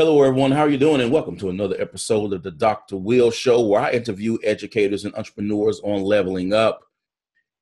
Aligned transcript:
Hello, 0.00 0.22
everyone. 0.22 0.50
How 0.50 0.62
are 0.62 0.70
you 0.70 0.78
doing? 0.78 1.02
And 1.02 1.12
welcome 1.12 1.36
to 1.36 1.50
another 1.50 1.76
episode 1.78 2.32
of 2.32 2.42
the 2.42 2.50
Dr. 2.50 2.96
Will 2.96 3.30
Show, 3.30 3.60
where 3.60 3.82
I 3.82 3.90
interview 3.90 4.38
educators 4.42 5.04
and 5.04 5.14
entrepreneurs 5.14 5.78
on 5.84 6.00
leveling 6.00 6.54
up. 6.54 6.80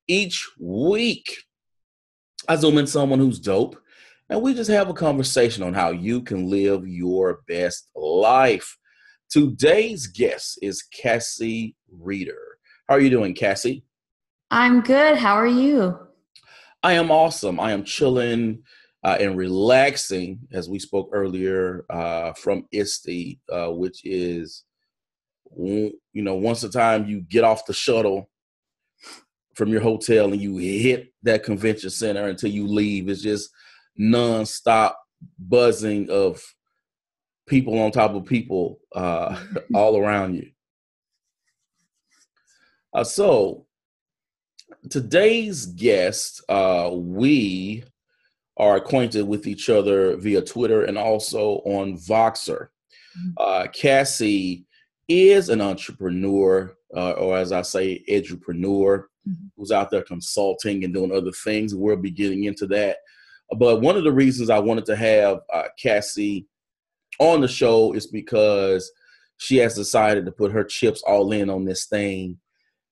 Each 0.07 0.49
week, 0.57 1.37
I 2.49 2.55
zoom 2.55 2.79
in 2.79 2.87
someone 2.87 3.19
who's 3.19 3.41
dope, 3.41 3.77
and 4.29 4.41
we 4.41 4.55
just 4.55 4.71
have 4.71 4.89
a 4.89 4.95
conversation 4.95 5.65
on 5.65 5.75
how 5.75 5.91
you 5.91 6.23
can 6.23 6.49
live 6.49 6.87
your 6.87 7.41
best 7.49 7.91
life. 7.97 8.79
Today's 9.29 10.07
guest 10.07 10.61
is 10.63 10.85
Cassie 10.85 11.75
Reeder. 11.91 12.59
How 12.89 12.95
are 12.95 13.01
you 13.01 13.11
doing, 13.11 13.35
Cassie? 13.35 13.83
I'm 14.53 14.83
good. 14.83 15.17
How 15.17 15.35
are 15.35 15.45
you? 15.45 15.99
I 16.85 16.93
am 16.93 17.11
awesome. 17.11 17.59
I 17.59 17.73
am 17.73 17.83
chilling 17.83 18.63
uh, 19.05 19.17
and 19.21 19.37
relaxing, 19.37 20.41
as 20.53 20.69
we 20.69 20.79
spoke 20.79 21.11
earlier, 21.13 21.85
uh, 21.91 22.33
from 22.33 22.67
ISTE, 22.73 23.39
uh, 23.51 23.69
which 23.69 24.05
is, 24.05 24.65
you 25.57 25.93
know, 26.15 26.35
once 26.35 26.63
a 26.65 26.69
time 26.69 27.07
you 27.07 27.21
get 27.21 27.45
off 27.45 27.67
the 27.67 27.73
shuttle 27.73 28.29
from 29.55 29.71
your 29.71 29.81
hotel 29.81 30.33
and 30.33 30.41
you 30.41 30.57
hit 30.57 31.13
that 31.23 31.43
convention 31.43 31.91
center 31.91 32.29
until 32.29 32.51
you 32.51 32.67
leave. 32.67 33.09
It's 33.09 33.23
just 33.23 33.51
nonstop 33.99 34.95
buzzing 35.39 36.11
of 36.11 36.43
people 37.49 37.79
on 37.79 37.91
top 37.91 38.15
of 38.15 38.25
people 38.25 38.79
uh, 38.95 39.37
all 39.75 39.97
around 39.97 40.37
you. 40.37 40.51
Uh, 42.93 43.05
so, 43.05 43.67
today's 44.91 45.67
guest, 45.67 46.43
uh, 46.49 46.91
we 46.93 47.85
are 48.59 48.77
acquainted 48.77 49.27
with 49.27 49.47
each 49.47 49.71
other 49.71 50.17
via 50.17 50.43
Twitter 50.43 50.85
and 50.85 50.99
also 50.99 51.63
on 51.65 51.97
Voxer. 51.97 52.69
Mm-hmm. 53.17 53.31
Uh, 53.39 53.67
Cassie 53.69 54.67
is 55.07 55.49
an 55.49 55.61
entrepreneur, 55.61 56.75
uh, 56.95 57.13
or 57.13 57.39
as 57.39 57.53
I 57.53 57.63
say, 57.63 58.05
edupreneur, 58.09 59.05
mm-hmm. 59.29 59.47
who's 59.57 59.73
out 59.73 59.91
there 59.91 60.03
consulting 60.03 60.85
and 60.85 60.93
doing 60.93 61.13
other 61.13 61.33
things. 61.33 61.75
We're 61.75 61.97
beginning 61.97 62.45
into 62.45 62.67
that. 62.69 62.99
But 63.57 63.81
one 63.81 63.97
of 63.97 64.05
the 64.05 64.13
reasons 64.13 64.51
I 64.51 64.59
wanted 64.59 64.85
to 64.87 64.97
have 64.97 65.41
uh, 65.53 65.69
Cassie 65.81 66.47
on 67.19 67.41
the 67.41 67.49
show 67.49 67.93
is 67.95 68.07
because 68.07 68.91
she 69.39 69.57
has 69.59 69.75
decided 69.75 70.27
to 70.27 70.33
put 70.33 70.53
her 70.53 70.65
chips 70.65 71.03
all 71.07 71.33
in 71.33 71.49
on 71.49 71.65
this 71.65 71.87
thing 71.87 72.39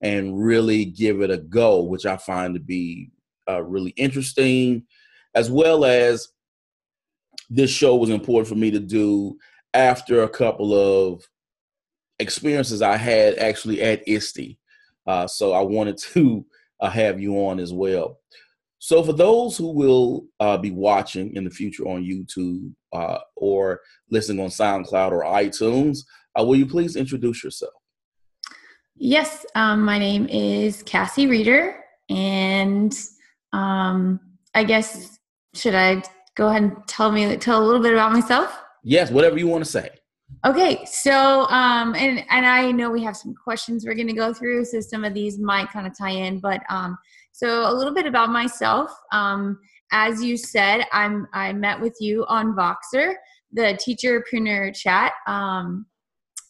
and 0.01 0.39
really 0.39 0.85
give 0.85 1.21
it 1.21 1.31
a 1.31 1.39
go, 1.39 1.83
which 1.83 2.07
I 2.07 2.17
find 2.17 2.55
to 2.55 2.61
be 2.61 3.11
uh, 3.49 3.63
really 3.63 3.91
interesting 3.91 4.85
as 5.37 5.51
well 5.51 5.85
as 5.85 6.29
this 7.49 7.71
show 7.71 7.95
was 7.95 8.11
important 8.11 8.49
for 8.49 8.57
me 8.57 8.71
to 8.73 8.81
do 8.81 9.39
after 9.75 10.23
a 10.23 10.29
couple 10.29 10.75
of 10.75 11.23
experiences 12.19 12.83
I 12.83 12.97
had 12.97 13.39
actually 13.39 13.83
at 13.83 14.03
ISTE. 14.09 14.59
Uh, 15.07 15.27
so 15.29 15.53
I 15.53 15.61
wanted 15.61 15.99
to 15.99 16.45
uh, 16.81 16.91
have 16.91 17.21
you 17.21 17.35
on 17.35 17.61
as 17.61 17.73
well. 17.73 18.19
So 18.79 19.03
for 19.03 19.13
those 19.13 19.57
who 19.57 19.73
will 19.73 20.27
uh, 20.41 20.57
be 20.57 20.71
watching 20.71 21.35
in 21.37 21.45
the 21.45 21.51
future 21.51 21.85
on 21.85 22.05
YouTube 22.05 22.73
uh, 22.93 23.19
or 23.37 23.81
listening 24.11 24.43
on 24.43 24.49
SoundCloud 24.49 25.13
or 25.13 25.25
iTunes, 25.25 25.99
uh, 26.39 26.45
will 26.45 26.57
you 26.57 26.67
please 26.67 26.97
introduce 26.97 27.45
yourself? 27.45 27.73
Yes, 28.97 29.45
um, 29.55 29.83
my 29.83 29.99
name 29.99 30.27
is 30.29 30.83
Cassie 30.83 31.27
Reeder, 31.27 31.85
and 32.09 32.99
um, 33.53 34.21
I 34.55 34.65
guess 34.65 35.16
should 35.57 35.75
I 35.75 36.03
go 36.37 36.49
ahead 36.49 36.63
and 36.63 36.77
tell 36.87 37.11
me 37.11 37.37
tell 37.37 37.63
a 37.63 37.65
little 37.65 37.83
bit 37.83 37.93
about 37.93 38.13
myself? 38.13 38.63
Yes, 38.85 39.11
whatever 39.11 39.39
you 39.39 39.47
want 39.47 39.65
to 39.65 39.71
say. 39.71 39.91
Okay, 40.45 40.85
so 40.85 41.47
um, 41.49 41.95
and 41.95 42.25
and 42.31 42.47
I 42.47 42.71
know 42.71 42.91
we 42.91 43.03
have 43.05 43.17
some 43.17 43.35
questions 43.35 43.85
we're 43.85 43.95
going 43.95 44.09
to 44.09 44.13
go 44.13 44.33
through, 44.33 44.65
so 44.65 44.81
some 44.81 45.05
of 45.05 45.15
these 45.15 45.39
might 45.39 45.71
kind 45.71 45.87
of 45.87 45.97
tie 45.97 46.11
in, 46.11 46.41
but 46.41 46.61
um, 46.69 46.97
so 47.33 47.71
a 47.71 47.73
little 47.73 47.95
bit 47.95 48.07
about 48.07 48.31
myself. 48.31 48.91
Um, 49.13 49.59
as 49.93 50.23
you 50.23 50.37
said, 50.37 50.85
I'm 50.93 51.27
I 51.33 51.53
met 51.53 51.81
with 51.81 51.97
you 52.01 52.25
on 52.27 52.55
Voxer, 52.55 53.15
the 53.53 53.79
teacherpreneur 53.81 54.75
chat, 54.75 55.13
um, 55.27 55.87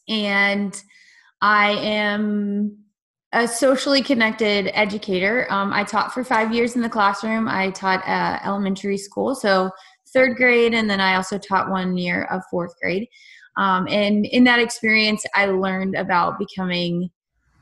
and 0.09 0.83
I 1.43 1.72
am 1.72 2.78
a 3.32 3.47
socially 3.47 4.03
connected 4.03 4.70
educator. 4.75 5.47
Um, 5.50 5.72
I 5.72 5.84
taught 5.84 6.14
for 6.14 6.25
five 6.25 6.54
years 6.54 6.76
in 6.76 6.82
the 6.82 6.88
classroom. 6.88 7.48
I 7.48 7.70
taught 7.70 8.06
uh, 8.06 8.38
elementary 8.44 8.98
school, 8.98 9.34
so 9.34 9.70
third 10.12 10.37
grade, 10.37 10.75
and 10.75 10.88
then 10.88 11.00
I 11.00 11.16
also 11.16 11.38
taught 11.38 11.70
one 11.70 11.97
year 11.97 12.25
of 12.25 12.42
fourth 12.50 12.72
grade. 12.81 13.09
Um, 13.56 13.88
and 13.88 14.26
in 14.26 14.44
that 14.44 14.60
experience, 14.60 15.25
I 15.34 15.47
learned 15.47 15.97
about 15.97 16.38
becoming 16.38 17.10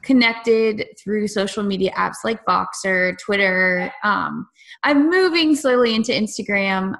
connected 0.03 0.86
through 1.03 1.28
social 1.28 1.62
media 1.62 1.91
apps 1.92 2.16
like 2.24 2.44
Voxer, 2.44 3.16
Twitter. 3.19 3.91
Um, 4.03 4.47
I'm 4.82 5.08
moving 5.08 5.56
slowly 5.56 5.94
into 5.94 6.12
Instagram. 6.12 6.94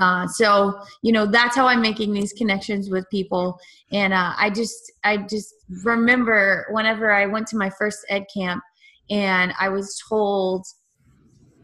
Uh, 0.00 0.26
so 0.26 0.80
you 1.02 1.12
know 1.12 1.26
that's 1.26 1.56
how 1.56 1.66
i'm 1.66 1.80
making 1.80 2.12
these 2.12 2.32
connections 2.32 2.90
with 2.90 3.04
people. 3.10 3.58
And 3.92 4.12
uh, 4.12 4.32
i 4.38 4.50
just 4.50 4.92
i 5.04 5.16
just 5.16 5.54
remember 5.84 6.66
whenever 6.70 7.10
i 7.12 7.26
went 7.26 7.46
to 7.48 7.56
my 7.56 7.70
first 7.70 7.98
ed 8.08 8.24
camp 8.34 8.62
and 9.10 9.52
i 9.60 9.68
was 9.68 10.00
told 10.08 10.66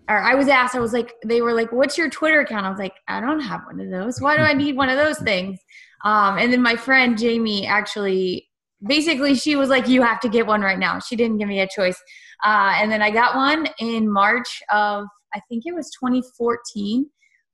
or 0.09 0.19
i 0.19 0.35
was 0.35 0.49
asked 0.49 0.75
i 0.75 0.81
was 0.81 0.93
like 0.93 1.15
they 1.25 1.41
were 1.41 1.55
like 1.55 1.73
what's 1.73 1.97
your 1.97 2.11
twitter 2.11 2.41
account? 2.41 2.67
I 2.67 2.71
was 2.71 2.79
like 2.79 2.95
i 3.09 3.21
don't 3.21 3.41
have 3.41 3.63
one 3.67 3.81
of 3.81 3.91
those. 3.91 4.21
Why 4.21 4.37
do 4.37 4.43
i 4.43 4.53
need 4.53 4.77
one 4.77 4.89
of 4.89 4.99
those 4.99 5.19
things? 5.19 5.59
Um, 6.05 6.37
and 6.39 6.53
then 6.53 6.63
my 6.63 6.77
friend 6.77 7.19
jaime 7.19 7.67
actually 7.67 8.49
basically 8.87 9.35
she 9.35 9.57
was 9.57 9.71
like 9.71 9.89
you 9.89 10.03
have 10.03 10.21
to 10.21 10.29
get 10.29 10.47
one 10.47 10.61
right 10.61 10.79
now. 10.79 10.99
She 10.99 11.17
didn't 11.17 11.39
give 11.39 11.49
me 11.49 11.61
a 11.61 11.69
choice. 11.69 12.01
Uh, 12.45 12.75
and 12.77 12.93
then 12.93 13.01
i 13.01 13.11
got 13.11 13.35
one 13.37 13.67
in 13.79 14.11
march 14.11 14.63
of 14.71 15.07
i 15.35 15.41
think 15.49 15.65
it 15.67 15.75
was 15.75 15.91
2014 15.99 17.07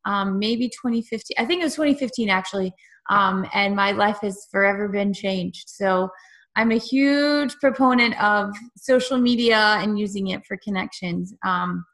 um, 0.05 0.39
maybe 0.39 0.69
2015. 0.69 1.37
I 1.39 1.45
think 1.45 1.61
it 1.61 1.65
was 1.65 1.75
2015 1.75 2.29
actually. 2.29 2.73
Um, 3.11 3.47
and 3.55 3.75
my 3.75 3.93
life 3.93 4.19
has 4.23 4.47
forever 4.51 4.89
been 4.89 5.13
changed. 5.13 5.69
So 5.69 6.09
I'm 6.57 6.73
a 6.73 6.79
huge 6.79 7.57
proponent 7.57 8.21
of 8.23 8.55
social 8.77 9.19
media 9.19 9.77
and 9.79 9.99
using 9.99 10.29
it 10.29 10.45
for 10.47 10.59
connections. 10.63 11.35
Um, 11.45 11.85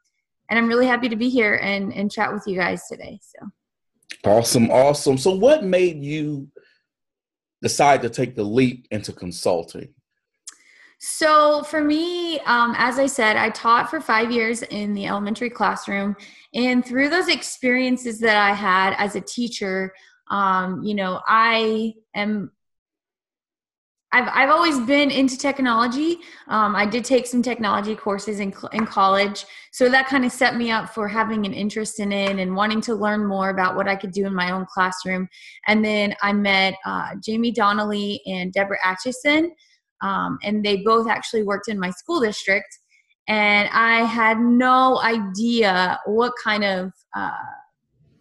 and 0.49 0.57
I'm 0.57 0.67
really 0.67 0.87
happy 0.87 1.09
to 1.09 1.15
be 1.15 1.29
here 1.29 1.55
and, 1.55 1.93
and 1.93 2.11
chat 2.11 2.31
with 2.33 2.43
you 2.47 2.55
guys 2.55 2.83
today. 2.89 3.19
So 3.21 3.47
awesome, 4.29 4.69
awesome. 4.71 5.17
So 5.17 5.35
what 5.35 5.63
made 5.63 6.03
you 6.03 6.49
decide 7.61 8.01
to 8.03 8.09
take 8.09 8.35
the 8.35 8.43
leap 8.43 8.87
into 8.91 9.11
consulting? 9.11 9.93
So, 10.99 11.61
for 11.63 11.83
me, 11.83 12.39
um, 12.41 12.73
as 12.75 12.97
I 12.97 13.05
said, 13.05 13.37
I 13.37 13.49
taught 13.51 13.89
for 13.89 14.01
five 14.01 14.31
years 14.31 14.63
in 14.63 14.93
the 14.93 15.05
elementary 15.05 15.49
classroom. 15.49 16.15
And 16.55 16.83
through 16.83 17.09
those 17.09 17.27
experiences 17.27 18.19
that 18.21 18.37
I 18.37 18.53
had 18.53 18.95
as 18.97 19.15
a 19.15 19.21
teacher, 19.21 19.93
um, 20.29 20.83
you 20.83 20.95
know, 20.95 21.21
I 21.27 21.93
am. 22.15 22.51
I've, 24.13 24.29
I've 24.33 24.49
always 24.49 24.79
been 24.79 25.11
into 25.11 25.37
technology. 25.37 26.19
Um, 26.47 26.77
I 26.77 26.85
did 26.85 27.03
take 27.03 27.27
some 27.27 27.41
technology 27.41 27.93
courses 27.93 28.39
in, 28.39 28.53
in 28.71 28.85
college. 28.85 29.45
So 29.73 29.89
that 29.89 30.07
kind 30.07 30.23
of 30.23 30.31
set 30.31 30.55
me 30.55 30.71
up 30.71 30.93
for 30.93 31.09
having 31.09 31.45
an 31.45 31.53
interest 31.53 31.99
in 31.99 32.13
it 32.13 32.39
and 32.39 32.55
wanting 32.55 32.79
to 32.81 32.95
learn 32.95 33.25
more 33.25 33.49
about 33.49 33.75
what 33.75 33.89
I 33.89 33.97
could 33.97 34.13
do 34.13 34.25
in 34.25 34.33
my 34.33 34.51
own 34.51 34.65
classroom. 34.73 35.27
And 35.67 35.83
then 35.83 36.15
I 36.21 36.31
met 36.31 36.75
uh, 36.85 37.15
Jaime 37.27 37.51
Donally 37.51 38.19
and 38.25 38.53
Deborah 38.53 38.79
Atchison 38.81 39.51
um, 40.01 40.37
and 40.43 40.63
they 40.63 40.77
both 40.77 41.07
actually 41.07 41.43
worked 41.43 41.67
in 41.67 41.79
my 41.79 41.91
school 41.91 42.19
district 42.19 42.79
and 43.27 43.69
i 43.73 44.03
had 44.03 44.39
no 44.39 44.99
idea 45.01 45.99
what 46.05 46.33
kind 46.43 46.63
of 46.63 46.91
uh, 47.15 47.31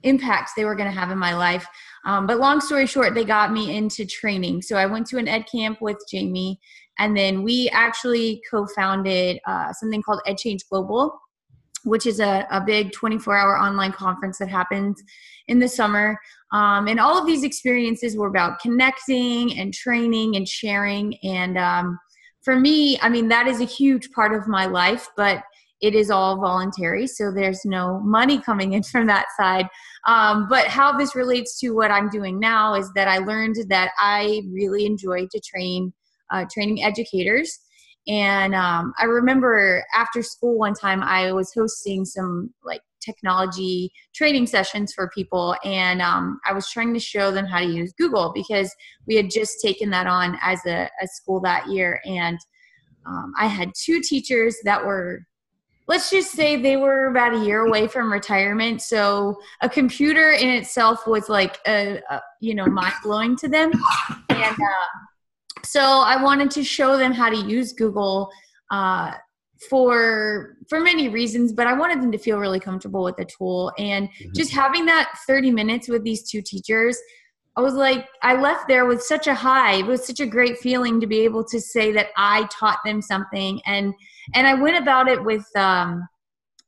impacts 0.06 0.53
they 0.56 0.64
were 0.64 0.75
going 0.75 0.88
to 0.88 0.98
have 0.98 1.10
in 1.10 1.19
my 1.19 1.34
life. 1.34 1.66
Um, 2.05 2.26
but 2.26 2.38
long 2.38 2.61
story 2.61 2.87
short 2.87 3.14
they 3.14 3.25
got 3.25 3.52
me 3.52 3.76
into 3.76 4.06
training. 4.06 4.62
So 4.62 4.76
i 4.76 4.87
went 4.87 5.06
to 5.08 5.19
an 5.19 5.26
edcamp 5.26 5.81
with 5.81 5.96
jaime 6.11 6.58
and 6.99 7.17
then 7.17 7.43
we 7.43 7.69
actually 7.73 8.40
co-founded 8.50 9.38
uh, 9.46 9.73
something 9.73 10.02
called 10.02 10.20
edchange 10.26 10.62
global 10.70 11.19
which 11.87 12.05
is 12.05 12.21
a, 12.21 12.47
a 12.50 12.61
big 12.61 12.93
24 12.93 13.37
hour 13.37 13.59
online 13.59 13.93
conference 13.93 14.38
that 14.38 14.49
happens 14.49 15.03
in 15.49 15.59
the 15.59 15.69
summer. 15.69 16.19
Um, 16.53 16.88
and 16.88 16.99
all 16.99 17.19
of 17.19 17.27
these 17.27 17.44
experiences 17.44 18.17
were 18.17 18.29
about 18.29 18.61
connecting 18.61 19.59
and 19.59 19.73
training 19.73 20.37
and 20.37 20.47
sharing. 20.47 21.17
And 21.23 21.56
um, 21.56 21.99
for 22.43 22.59
me, 22.59 22.99
I 23.00 23.09
mean, 23.09 23.29
that 23.29 23.47
is 23.47 23.61
a 23.61 23.65
huge 23.65 24.11
part 24.11 24.35
of 24.35 24.49
my 24.49 24.67
life, 24.67 25.09
but 25.17 25.43
it 25.81 25.94
is 25.94 26.11
all 26.11 26.41
voluntary. 26.41 27.06
So 27.06 27.31
there's 27.31 27.65
no 27.65 28.00
money 28.00 28.41
coming 28.41 28.73
in 28.73 28.83
from 28.83 29.06
that 29.06 29.27
side. 29.38 29.69
Um, 30.06 30.47
but 30.49 30.67
how 30.67 30.97
this 30.97 31.15
relates 31.15 31.59
to 31.61 31.71
what 31.71 31.91
I'm 31.91 32.09
doing 32.09 32.41
now 32.41 32.75
is 32.75 32.91
that 32.94 33.09
I 33.09 33.19
learned 33.19 33.56
that 33.69 33.91
I 33.99 34.43
really 34.50 34.87
enjoy 34.87 35.27
to 35.31 35.41
train, 35.41 35.93
uh, 36.33 36.47
training 36.53 36.83
educators. 36.83 37.59
And 38.08 38.55
um, 38.55 38.93
I 38.99 39.05
remember 39.05 39.85
after 39.94 40.23
school 40.23 40.58
one 40.58 40.75
time, 40.75 41.03
I 41.03 41.32
was 41.32 41.53
hosting 41.55 42.05
some 42.05 42.53
like 42.64 42.82
technology 43.06 43.93
training 44.14 44.47
sessions 44.47 44.93
for 44.93 45.08
people 45.14 45.55
and 45.64 46.03
um, 46.03 46.41
i 46.44 46.53
was 46.53 46.69
trying 46.69 46.93
to 46.93 46.99
show 46.99 47.31
them 47.31 47.47
how 47.47 47.61
to 47.61 47.67
use 47.67 47.93
google 47.97 48.32
because 48.35 48.75
we 49.06 49.14
had 49.14 49.31
just 49.31 49.61
taken 49.62 49.91
that 49.91 50.08
on 50.08 50.37
as 50.43 50.58
a, 50.67 50.88
a 51.00 51.06
school 51.06 51.41
that 51.41 51.69
year. 51.69 52.00
And 52.05 52.37
um, 53.06 53.32
i 53.38 53.47
had 53.47 53.70
two 53.81 54.00
teachers 54.00 54.56
that 54.64 54.85
were 54.85 55.25
let's 55.88 56.11
just 56.11 56.32
say 56.32 56.61
they 56.61 56.76
were 56.76 57.06
about 57.06 57.35
a 57.35 57.44
year 57.44 57.64
away 57.64 57.87
from 57.87 58.12
retirement. 58.12 58.82
So 58.82 59.38
a 59.61 59.69
computer 59.69 60.32
in 60.32 60.49
itself 60.49 61.06
was 61.06 61.29
like 61.29 61.59
a, 61.67 62.00
a 62.11 62.20
you 62.41 62.55
know 62.55 62.67
mind-blowing 62.67 63.37
to 63.37 63.49
them. 63.49 63.70
And 64.29 64.41
uh, 64.41 64.88
so 65.66 65.80
i 65.80 66.20
wanted 66.22 66.50
to 66.50 66.62
show 66.62 66.96
them 66.96 67.12
how 67.12 67.28
to 67.28 67.36
use 67.36 67.72
google 67.72 68.30
uh, 68.70 69.12
for 69.70 70.56
for 70.68 70.80
many 70.80 71.08
reasons 71.08 71.52
but 71.52 71.66
i 71.66 71.72
wanted 71.72 72.00
them 72.00 72.12
to 72.12 72.18
feel 72.18 72.38
really 72.38 72.60
comfortable 72.60 73.02
with 73.02 73.16
the 73.16 73.24
tool 73.24 73.72
and 73.78 74.08
mm-hmm. 74.08 74.32
just 74.34 74.52
having 74.52 74.84
that 74.84 75.10
30 75.26 75.50
minutes 75.50 75.88
with 75.88 76.04
these 76.04 76.28
two 76.28 76.42
teachers 76.42 76.98
i 77.56 77.60
was 77.60 77.74
like 77.74 78.06
i 78.22 78.34
left 78.34 78.68
there 78.68 78.86
with 78.86 79.02
such 79.02 79.26
a 79.26 79.34
high 79.34 79.74
it 79.74 79.86
was 79.86 80.06
such 80.06 80.20
a 80.20 80.26
great 80.26 80.58
feeling 80.58 81.00
to 81.00 81.06
be 81.06 81.20
able 81.20 81.44
to 81.44 81.60
say 81.60 81.90
that 81.90 82.08
i 82.16 82.46
taught 82.50 82.78
them 82.84 83.00
something 83.00 83.60
and 83.66 83.94
and 84.34 84.46
i 84.46 84.54
went 84.54 84.76
about 84.76 85.08
it 85.08 85.22
with 85.24 85.46
um 85.56 86.06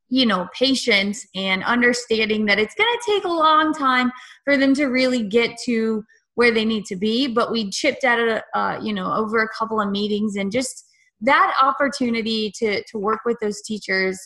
you 0.08 0.24
know 0.24 0.48
patience 0.58 1.26
and 1.34 1.62
understanding 1.64 2.46
that 2.46 2.58
it's 2.58 2.74
going 2.74 2.88
to 2.88 3.12
take 3.12 3.24
a 3.24 3.28
long 3.28 3.72
time 3.74 4.10
for 4.44 4.56
them 4.56 4.74
to 4.74 4.86
really 4.86 5.22
get 5.22 5.56
to 5.64 6.02
where 6.38 6.52
they 6.52 6.64
need 6.64 6.84
to 6.84 6.94
be 6.94 7.26
but 7.26 7.50
we 7.50 7.68
chipped 7.68 8.04
at 8.04 8.20
it 8.20 8.44
uh, 8.54 8.78
you 8.80 8.92
know 8.92 9.12
over 9.12 9.42
a 9.42 9.48
couple 9.48 9.80
of 9.80 9.90
meetings 9.90 10.36
and 10.36 10.52
just 10.52 10.86
that 11.20 11.52
opportunity 11.60 12.52
to 12.56 12.80
to 12.84 12.96
work 12.96 13.18
with 13.24 13.36
those 13.40 13.60
teachers 13.62 14.16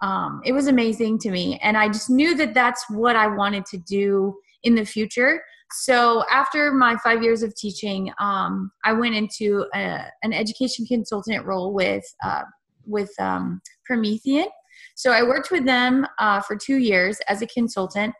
um, 0.00 0.40
it 0.44 0.52
was 0.52 0.66
amazing 0.66 1.18
to 1.20 1.30
me. 1.30 1.58
And 1.62 1.76
i 1.76 1.88
just 1.88 2.10
knew 2.10 2.34
that 2.36 2.54
that's 2.54 2.84
what 2.90 3.16
i 3.16 3.26
wanted 3.26 3.64
to 3.66 3.78
do 3.78 4.34
in 4.62 4.74
the 4.74 4.84
future. 4.84 5.42
So 5.70 6.24
after 6.30 6.72
my 6.72 6.96
five 7.02 7.22
years 7.22 7.42
of 7.42 7.54
teaching 7.54 8.12
um, 8.20 8.70
i 8.84 8.92
went 8.92 9.14
into 9.14 9.66
a, 9.74 10.04
an 10.22 10.32
education 10.32 10.86
consultant 10.86 11.44
role 11.44 11.72
with 11.72 12.04
uh, 12.24 12.44
with 12.86 13.12
um, 13.18 13.60
promethean. 13.84 14.48
So 14.94 15.10
i 15.10 15.22
worked 15.22 15.50
with 15.50 15.64
them 15.64 16.06
uh, 16.18 16.40
for 16.40 16.56
two 16.56 16.76
years 16.76 17.18
as 17.28 17.42
a 17.42 17.46
consultant 17.46 18.14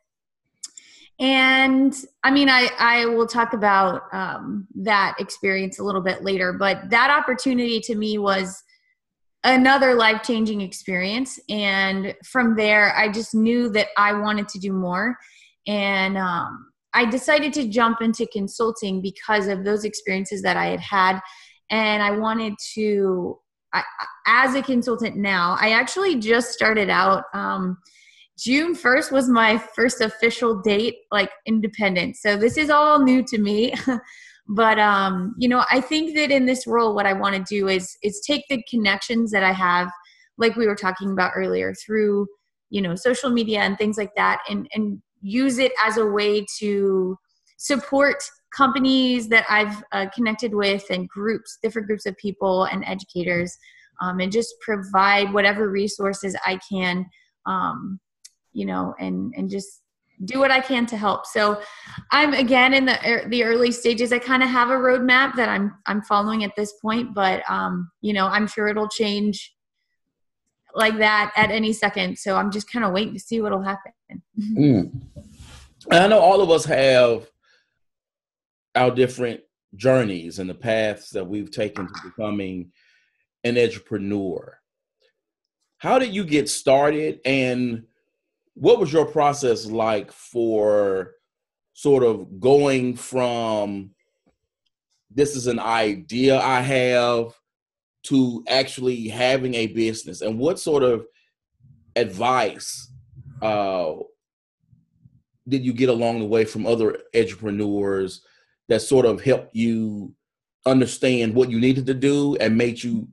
and 1.20 2.05
i 2.25 2.31
mean 2.31 2.49
i 2.49 2.69
i 2.78 3.06
will 3.06 3.26
talk 3.26 3.52
about 3.52 4.02
um, 4.12 4.66
that 4.75 5.14
experience 5.19 5.78
a 5.78 5.84
little 5.84 6.00
bit 6.00 6.25
later 6.25 6.52
but 6.52 6.90
that 6.90 7.11
opportunity 7.11 7.81
to 7.81 7.94
me 7.94 8.19
was 8.19 8.64
another 9.44 9.94
life 9.94 10.22
changing 10.22 10.62
experience. 10.62 11.38
And 11.49 12.14
from 12.25 12.56
there 12.56 12.96
i 12.96 13.11
just 13.11 13.34
knew 13.34 13.69
that 13.70 13.88
i 13.96 14.12
wanted 14.12 14.49
to 14.49 14.58
do 14.58 14.72
more. 14.72 15.16
And 15.66 16.19
um, 16.19 16.72
i 16.94 17.05
decided 17.05 17.52
to 17.55 17.69
jump 17.69 18.00
into 18.00 18.26
consulting 18.32 19.00
because 19.00 19.46
of 19.46 19.64
those 19.64 19.84
experiences 19.84 20.43
that 20.43 20.56
i 20.56 20.67
had 20.67 20.81
had. 20.81 21.20
And 21.70 22.02
i 22.02 22.10
wanted 22.10 22.55
to 22.75 23.38
I, 23.72 23.82
as 24.26 24.55
a 24.55 24.62
consultant 24.62 25.17
now 25.17 25.56
i 25.60 25.70
actually 25.70 26.17
just 26.17 26.52
started 26.52 26.88
out 26.88 27.25
um, 27.34 27.78
June 28.38 28.75
1st 28.75 29.12
was 29.12 29.28
my 29.28 29.58
first 29.58 30.00
official 30.00 30.60
date, 30.60 30.96
like 31.12 31.31
independent. 31.46 32.16
So 32.16 32.36
this 32.36 32.56
is 32.56 32.69
all 32.69 33.02
new 33.02 33.22
to 33.25 33.38
me. 33.38 33.75
but 34.48 34.78
um, 34.78 35.34
you 35.38 35.48
know, 35.48 35.64
I 35.70 35.81
think 35.81 36.14
that 36.16 36.31
in 36.31 36.46
this 36.46 36.66
role, 36.66 36.94
what 36.94 37.06
I 37.06 37.12
want 37.12 37.36
to 37.36 37.42
do 37.42 37.69
is 37.69 37.96
is 38.02 38.22
take 38.26 38.44
the 38.48 38.62
connections 38.69 39.31
that 39.31 39.44
I 39.44 39.52
have, 39.52 39.90
like 40.36 40.56
we 40.56 40.66
were 40.66 40.75
talking 40.75 41.12
about 41.12 41.32
earlier, 41.36 41.75
through 41.75 42.26
you 42.70 42.82
know 42.82 42.96
social 42.96 43.31
media 43.31 43.60
and 43.60 43.78
things 43.78 43.96
like 43.96 44.14
that, 44.16 44.40
and 44.48 44.69
and 44.75 45.00
use 45.20 45.58
it 45.58 45.72
as 45.84 45.96
a 45.96 46.06
way 46.06 46.44
to 46.58 47.16
support 47.56 48.16
companies 48.54 49.28
that 49.28 49.46
I've 49.48 49.82
uh, 49.92 50.06
connected 50.14 50.54
with 50.54 50.84
and 50.90 51.08
groups, 51.08 51.58
different 51.62 51.86
groups 51.86 52.04
of 52.04 52.16
people 52.19 52.64
and 52.64 52.84
educators, 52.84 53.56
um, 54.02 54.19
and 54.19 54.31
just 54.31 54.54
provide 54.60 55.32
whatever 55.32 55.70
resources 55.70 56.36
I 56.44 56.58
can 56.70 57.06
um, 57.46 58.00
you 58.55 58.65
know, 58.65 58.95
and 58.99 59.35
and 59.37 59.51
just 59.51 59.83
do 60.25 60.39
what 60.39 60.51
I 60.51 60.61
can 60.61 60.87
to 60.87 60.97
help. 60.97 61.27
So 61.27 61.61
I'm 62.11 62.33
again 62.35 62.73
in 62.73 62.87
the 62.87 62.99
er, 63.06 63.29
the 63.29 63.45
early 63.45 63.73
stages. 63.73 64.12
I 64.12 64.19
kind 64.19 64.43
of 64.43 64.49
have 64.49 64.71
a 64.71 64.75
roadmap 64.75 65.35
that 65.37 65.49
I'm 65.49 65.75
I'm 65.87 66.03
following 66.03 66.45
at 66.45 66.56
this 66.56 66.73
point, 66.81 67.15
but 67.15 67.43
um, 67.51 67.91
you 68.01 68.12
know, 68.12 68.27
I'm 68.27 68.47
sure 68.47 68.69
it'll 68.69 68.89
change 68.89 69.55
like 70.75 70.99
that 70.99 71.33
at 71.37 71.51
any 71.51 71.73
second. 71.73 72.19
So 72.19 72.37
I'm 72.37 72.51
just 72.51 72.71
kind 72.71 72.85
of 72.85 72.93
waiting 72.93 73.15
to 73.15 73.21
see 73.21 73.41
what'll 73.41 73.62
happen. 73.62 73.93
mm. 74.41 74.91
I 75.91 76.09
know 76.09 76.19
all 76.19 76.41
of 76.41 76.51
us 76.51 76.65
have 76.65 77.29
our 78.75 78.91
different 78.91 79.41
journeys 79.77 80.39
and 80.39 80.49
the 80.49 80.55
paths 80.55 81.11
that 81.11 81.27
we've 81.27 81.51
taken 81.51 81.87
to 81.87 81.95
becoming 82.05 82.73
an 83.45 83.59
entrepreneur. 83.59 84.59
How 85.79 85.99
did 85.99 86.15
you 86.15 86.25
get 86.25 86.49
started 86.49 87.21
and 87.25 87.85
what 88.55 88.79
was 88.79 88.93
your 88.93 89.06
process 89.06 89.67
like 89.67 90.12
for 90.12 91.12
sort 91.75 92.05
of 92.05 92.41
going 92.41 92.97
from 92.97 93.91
this 95.11 95.37
is 95.37 95.47
an 95.47 95.59
idea 95.59 96.41
I 96.41 96.61
have 96.61 97.35
to 98.05 98.45
actually 98.49 99.09
having 99.09 99.55
a 99.55 99.67
business? 99.69 100.21
And 100.21 100.39
what 100.39 100.59
sort 100.59 100.83
of 100.83 101.06
advice 101.97 102.91
uh, 103.43 103.95
did 105.49 105.65
you 105.65 105.73
get 105.73 105.89
along 105.89 106.21
the 106.21 106.27
way 106.27 106.45
from 106.45 106.67
other 106.67 106.99
entrepreneurs 107.15 108.25
that 108.69 108.81
sort 108.81 109.05
of 109.05 109.23
helped 109.23 109.55
you 109.55 110.15
understand 110.65 111.35
what 111.35 111.51
you 111.51 111.61
needed 111.61 111.87
to 111.87 111.95
do 111.95 112.37
and 112.37 112.56
made 112.56 112.83
you 112.83 113.06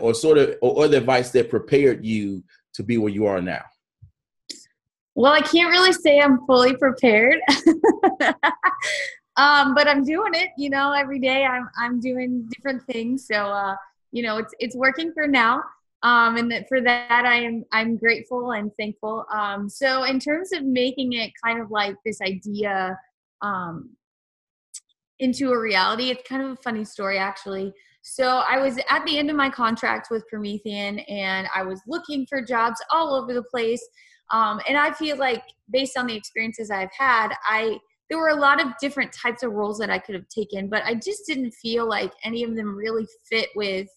or 0.00 0.14
sort 0.14 0.38
of 0.38 0.54
or 0.62 0.84
other 0.84 0.96
advice 0.96 1.30
that 1.30 1.50
prepared 1.50 2.04
you 2.04 2.42
to 2.72 2.82
be 2.82 2.96
where 2.96 3.12
you 3.12 3.26
are 3.26 3.42
now 3.42 3.62
well, 5.14 5.32
I 5.32 5.40
can't 5.40 5.70
really 5.70 5.92
say 5.92 6.20
I'm 6.20 6.44
fully 6.46 6.76
prepared. 6.76 7.38
um, 9.36 9.74
but 9.74 9.88
I'm 9.88 10.04
doing 10.04 10.34
it, 10.34 10.50
you 10.58 10.70
know, 10.70 10.92
every 10.92 11.18
day 11.18 11.44
I'm 11.44 11.68
I'm 11.78 12.00
doing 12.00 12.48
different 12.50 12.82
things. 12.84 13.26
So 13.26 13.34
uh, 13.34 13.76
you 14.12 14.22
know, 14.22 14.38
it's 14.38 14.54
it's 14.58 14.76
working 14.76 15.12
for 15.12 15.26
now. 15.26 15.62
Um, 16.02 16.36
and 16.36 16.50
that 16.50 16.68
for 16.68 16.82
that 16.82 17.24
I 17.24 17.36
am 17.36 17.64
I'm 17.72 17.96
grateful 17.96 18.52
and 18.52 18.70
thankful. 18.78 19.24
Um, 19.32 19.68
so 19.68 20.04
in 20.04 20.18
terms 20.18 20.52
of 20.52 20.62
making 20.64 21.14
it 21.14 21.32
kind 21.42 21.60
of 21.60 21.70
like 21.70 21.96
this 22.04 22.20
idea 22.20 22.98
um, 23.40 23.90
into 25.18 25.50
a 25.50 25.58
reality, 25.58 26.10
it's 26.10 26.28
kind 26.28 26.42
of 26.42 26.50
a 26.50 26.56
funny 26.56 26.84
story 26.84 27.18
actually. 27.18 27.72
So 28.02 28.42
I 28.46 28.58
was 28.58 28.78
at 28.90 29.06
the 29.06 29.18
end 29.18 29.30
of 29.30 29.36
my 29.36 29.48
contract 29.48 30.08
with 30.10 30.28
Promethean 30.28 30.98
and 31.00 31.48
I 31.54 31.62
was 31.62 31.80
looking 31.86 32.26
for 32.26 32.42
jobs 32.42 32.78
all 32.90 33.14
over 33.14 33.32
the 33.32 33.42
place. 33.44 33.82
Um, 34.34 34.60
and 34.68 34.76
I 34.76 34.92
feel 34.92 35.16
like 35.16 35.44
based 35.70 35.96
on 35.96 36.08
the 36.08 36.16
experiences 36.16 36.68
I've 36.70 36.90
had, 36.98 37.34
I 37.46 37.78
there 38.10 38.18
were 38.18 38.28
a 38.28 38.34
lot 38.34 38.60
of 38.60 38.72
different 38.80 39.12
types 39.12 39.42
of 39.42 39.52
roles 39.52 39.78
that 39.78 39.90
I 39.90 39.98
could 39.98 40.14
have 40.14 40.28
taken, 40.28 40.68
but 40.68 40.82
I 40.84 40.94
just 40.94 41.22
didn't 41.26 41.52
feel 41.52 41.88
like 41.88 42.12
any 42.22 42.42
of 42.42 42.54
them 42.54 42.76
really 42.76 43.06
fit 43.30 43.48
with 43.54 43.88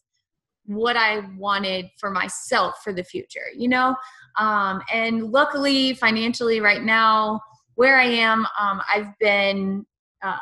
what 0.65 0.95
I 0.95 1.23
wanted 1.37 1.87
for 1.99 2.09
myself 2.09 2.75
for 2.83 2.93
the 2.93 3.03
future, 3.03 3.47
you 3.55 3.67
know? 3.67 3.95
Um, 4.39 4.81
and 4.93 5.31
luckily, 5.31 5.93
financially, 5.95 6.61
right 6.61 6.83
now, 6.83 7.41
where 7.75 7.97
I 7.97 8.05
am, 8.05 8.45
um, 8.59 8.81
I've 8.93 9.17
been 9.19 9.85
uh, 10.23 10.37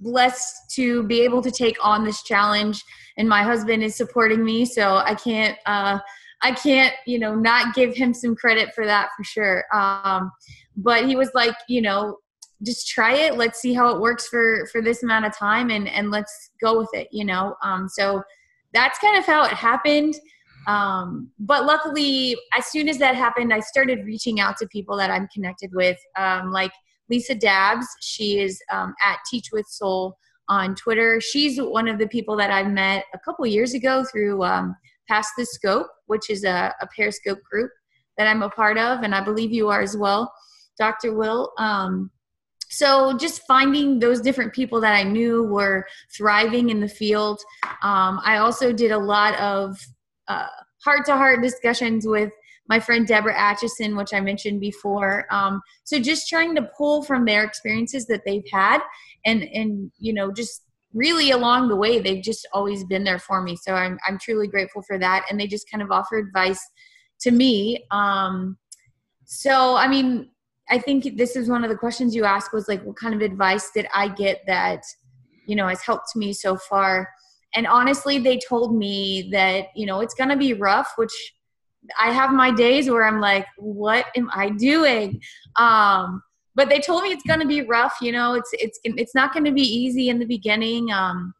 blessed 0.00 0.70
to 0.74 1.02
be 1.04 1.22
able 1.22 1.42
to 1.42 1.50
take 1.50 1.84
on 1.84 2.04
this 2.04 2.22
challenge, 2.22 2.80
and 3.16 3.28
my 3.28 3.42
husband 3.42 3.82
is 3.82 3.96
supporting 3.96 4.44
me, 4.44 4.64
so 4.64 4.96
I 4.98 5.14
can't. 5.14 5.58
Uh, 5.66 5.98
I 6.42 6.52
can't, 6.52 6.94
you 7.06 7.18
know, 7.18 7.34
not 7.34 7.74
give 7.74 7.96
him 7.96 8.14
some 8.14 8.36
credit 8.36 8.74
for 8.74 8.86
that 8.86 9.08
for 9.16 9.24
sure. 9.24 9.64
Um, 9.74 10.30
but 10.76 11.06
he 11.06 11.16
was 11.16 11.30
like, 11.34 11.54
you 11.68 11.82
know, 11.82 12.18
just 12.64 12.88
try 12.88 13.14
it. 13.14 13.36
Let's 13.36 13.60
see 13.60 13.72
how 13.72 13.94
it 13.94 14.00
works 14.00 14.28
for 14.28 14.66
for 14.72 14.82
this 14.82 15.02
amount 15.02 15.26
of 15.26 15.36
time, 15.36 15.70
and 15.70 15.88
and 15.88 16.10
let's 16.10 16.50
go 16.60 16.78
with 16.78 16.90
it. 16.92 17.08
You 17.12 17.24
know, 17.24 17.56
um, 17.62 17.88
so 17.88 18.22
that's 18.74 18.98
kind 18.98 19.16
of 19.16 19.24
how 19.24 19.44
it 19.44 19.52
happened. 19.52 20.14
Um, 20.66 21.30
but 21.38 21.64
luckily, 21.64 22.36
as 22.56 22.66
soon 22.66 22.88
as 22.88 22.98
that 22.98 23.14
happened, 23.14 23.52
I 23.54 23.60
started 23.60 24.04
reaching 24.04 24.38
out 24.40 24.56
to 24.58 24.66
people 24.66 24.96
that 24.98 25.10
I'm 25.10 25.26
connected 25.32 25.70
with, 25.72 25.96
um, 26.16 26.52
like 26.52 26.72
Lisa 27.08 27.34
Dabbs. 27.34 27.86
She 28.00 28.40
is 28.40 28.60
um, 28.70 28.94
at 29.02 29.18
Teach 29.30 29.50
with 29.52 29.66
Soul 29.66 30.18
on 30.48 30.74
Twitter. 30.74 31.20
She's 31.20 31.58
one 31.58 31.88
of 31.88 31.98
the 31.98 32.08
people 32.08 32.36
that 32.36 32.50
I 32.50 32.64
met 32.64 33.04
a 33.14 33.18
couple 33.18 33.46
years 33.46 33.72
ago 33.72 34.04
through 34.04 34.42
um, 34.44 34.76
Pass 35.08 35.28
the 35.36 35.46
Scope, 35.46 35.88
which 36.06 36.30
is 36.30 36.44
a, 36.44 36.74
a 36.80 36.86
Periscope 36.94 37.42
group 37.42 37.70
that 38.16 38.26
I'm 38.26 38.42
a 38.42 38.50
part 38.50 38.78
of, 38.78 39.02
and 39.02 39.14
I 39.14 39.22
believe 39.22 39.52
you 39.52 39.68
are 39.68 39.80
as 39.80 39.96
well, 39.96 40.32
Dr. 40.78 41.14
Will. 41.14 41.52
Um, 41.58 42.10
so 42.70 43.16
just 43.16 43.42
finding 43.46 43.98
those 43.98 44.20
different 44.20 44.52
people 44.52 44.80
that 44.82 44.94
I 44.94 45.02
knew 45.02 45.44
were 45.44 45.86
thriving 46.14 46.70
in 46.70 46.80
the 46.80 46.88
field. 46.88 47.40
Um, 47.82 48.20
I 48.24 48.38
also 48.38 48.72
did 48.72 48.90
a 48.90 48.98
lot 48.98 49.34
of 49.36 49.78
heart 50.84 51.06
to 51.06 51.16
heart 51.16 51.42
discussions 51.42 52.06
with 52.06 52.30
my 52.68 52.78
friend 52.78 53.06
Deborah 53.06 53.38
Atchison, 53.38 53.96
which 53.96 54.12
I 54.12 54.20
mentioned 54.20 54.60
before. 54.60 55.26
Um, 55.30 55.62
so 55.84 55.98
just 55.98 56.28
trying 56.28 56.54
to 56.56 56.68
pull 56.76 57.02
from 57.02 57.24
their 57.24 57.44
experiences 57.44 58.06
that 58.06 58.22
they've 58.26 58.44
had, 58.52 58.80
and 59.24 59.42
and 59.42 59.90
you 59.98 60.12
know 60.12 60.30
just 60.30 60.64
really 60.94 61.30
along 61.30 61.68
the 61.68 61.76
way 61.76 61.98
they've 61.98 62.22
just 62.22 62.46
always 62.52 62.84
been 62.84 63.04
there 63.04 63.18
for 63.18 63.42
me. 63.42 63.56
So 63.56 63.74
I'm 63.74 63.98
I'm 64.06 64.18
truly 64.18 64.48
grateful 64.48 64.82
for 64.82 64.98
that, 64.98 65.24
and 65.30 65.38
they 65.38 65.46
just 65.46 65.70
kind 65.70 65.82
of 65.82 65.90
offer 65.90 66.18
advice 66.18 66.60
to 67.20 67.30
me. 67.30 67.84
Um, 67.90 68.58
so 69.24 69.76
I 69.76 69.88
mean, 69.88 70.30
I 70.70 70.78
think 70.78 71.16
this 71.16 71.36
is 71.36 71.48
one 71.48 71.64
of 71.64 71.70
the 71.70 71.76
questions 71.76 72.14
you 72.14 72.24
asked 72.24 72.52
was 72.52 72.68
like, 72.68 72.82
what 72.84 72.96
kind 72.96 73.14
of 73.14 73.20
advice 73.20 73.70
did 73.70 73.86
I 73.94 74.08
get 74.08 74.40
that 74.46 74.82
you 75.46 75.56
know 75.56 75.68
has 75.68 75.82
helped 75.82 76.16
me 76.16 76.32
so 76.32 76.56
far? 76.56 77.08
And 77.54 77.66
honestly, 77.66 78.18
they 78.18 78.38
told 78.38 78.76
me 78.76 79.28
that 79.32 79.66
you 79.74 79.86
know 79.86 80.00
it's 80.00 80.14
gonna 80.14 80.36
be 80.36 80.54
rough, 80.54 80.92
which 80.96 81.12
I 81.98 82.12
have 82.12 82.32
my 82.32 82.50
days 82.50 82.90
where 82.90 83.04
I'm 83.04 83.20
like, 83.20 83.46
what 83.56 84.06
am 84.16 84.30
I 84.34 84.50
doing? 84.50 85.20
Um, 85.56 86.22
but 86.58 86.68
they 86.68 86.80
told 86.80 87.04
me 87.04 87.10
it's 87.10 87.22
going 87.22 87.38
to 87.38 87.46
be 87.46 87.62
rough. 87.62 87.94
You 88.02 88.10
know, 88.10 88.34
it's 88.34 88.50
it's 88.54 88.80
it's 88.82 89.14
not 89.14 89.32
going 89.32 89.44
to 89.44 89.52
be 89.52 89.62
easy 89.62 90.08
in 90.08 90.18
the 90.18 90.26
beginning. 90.26 90.90
Um, 90.90 91.32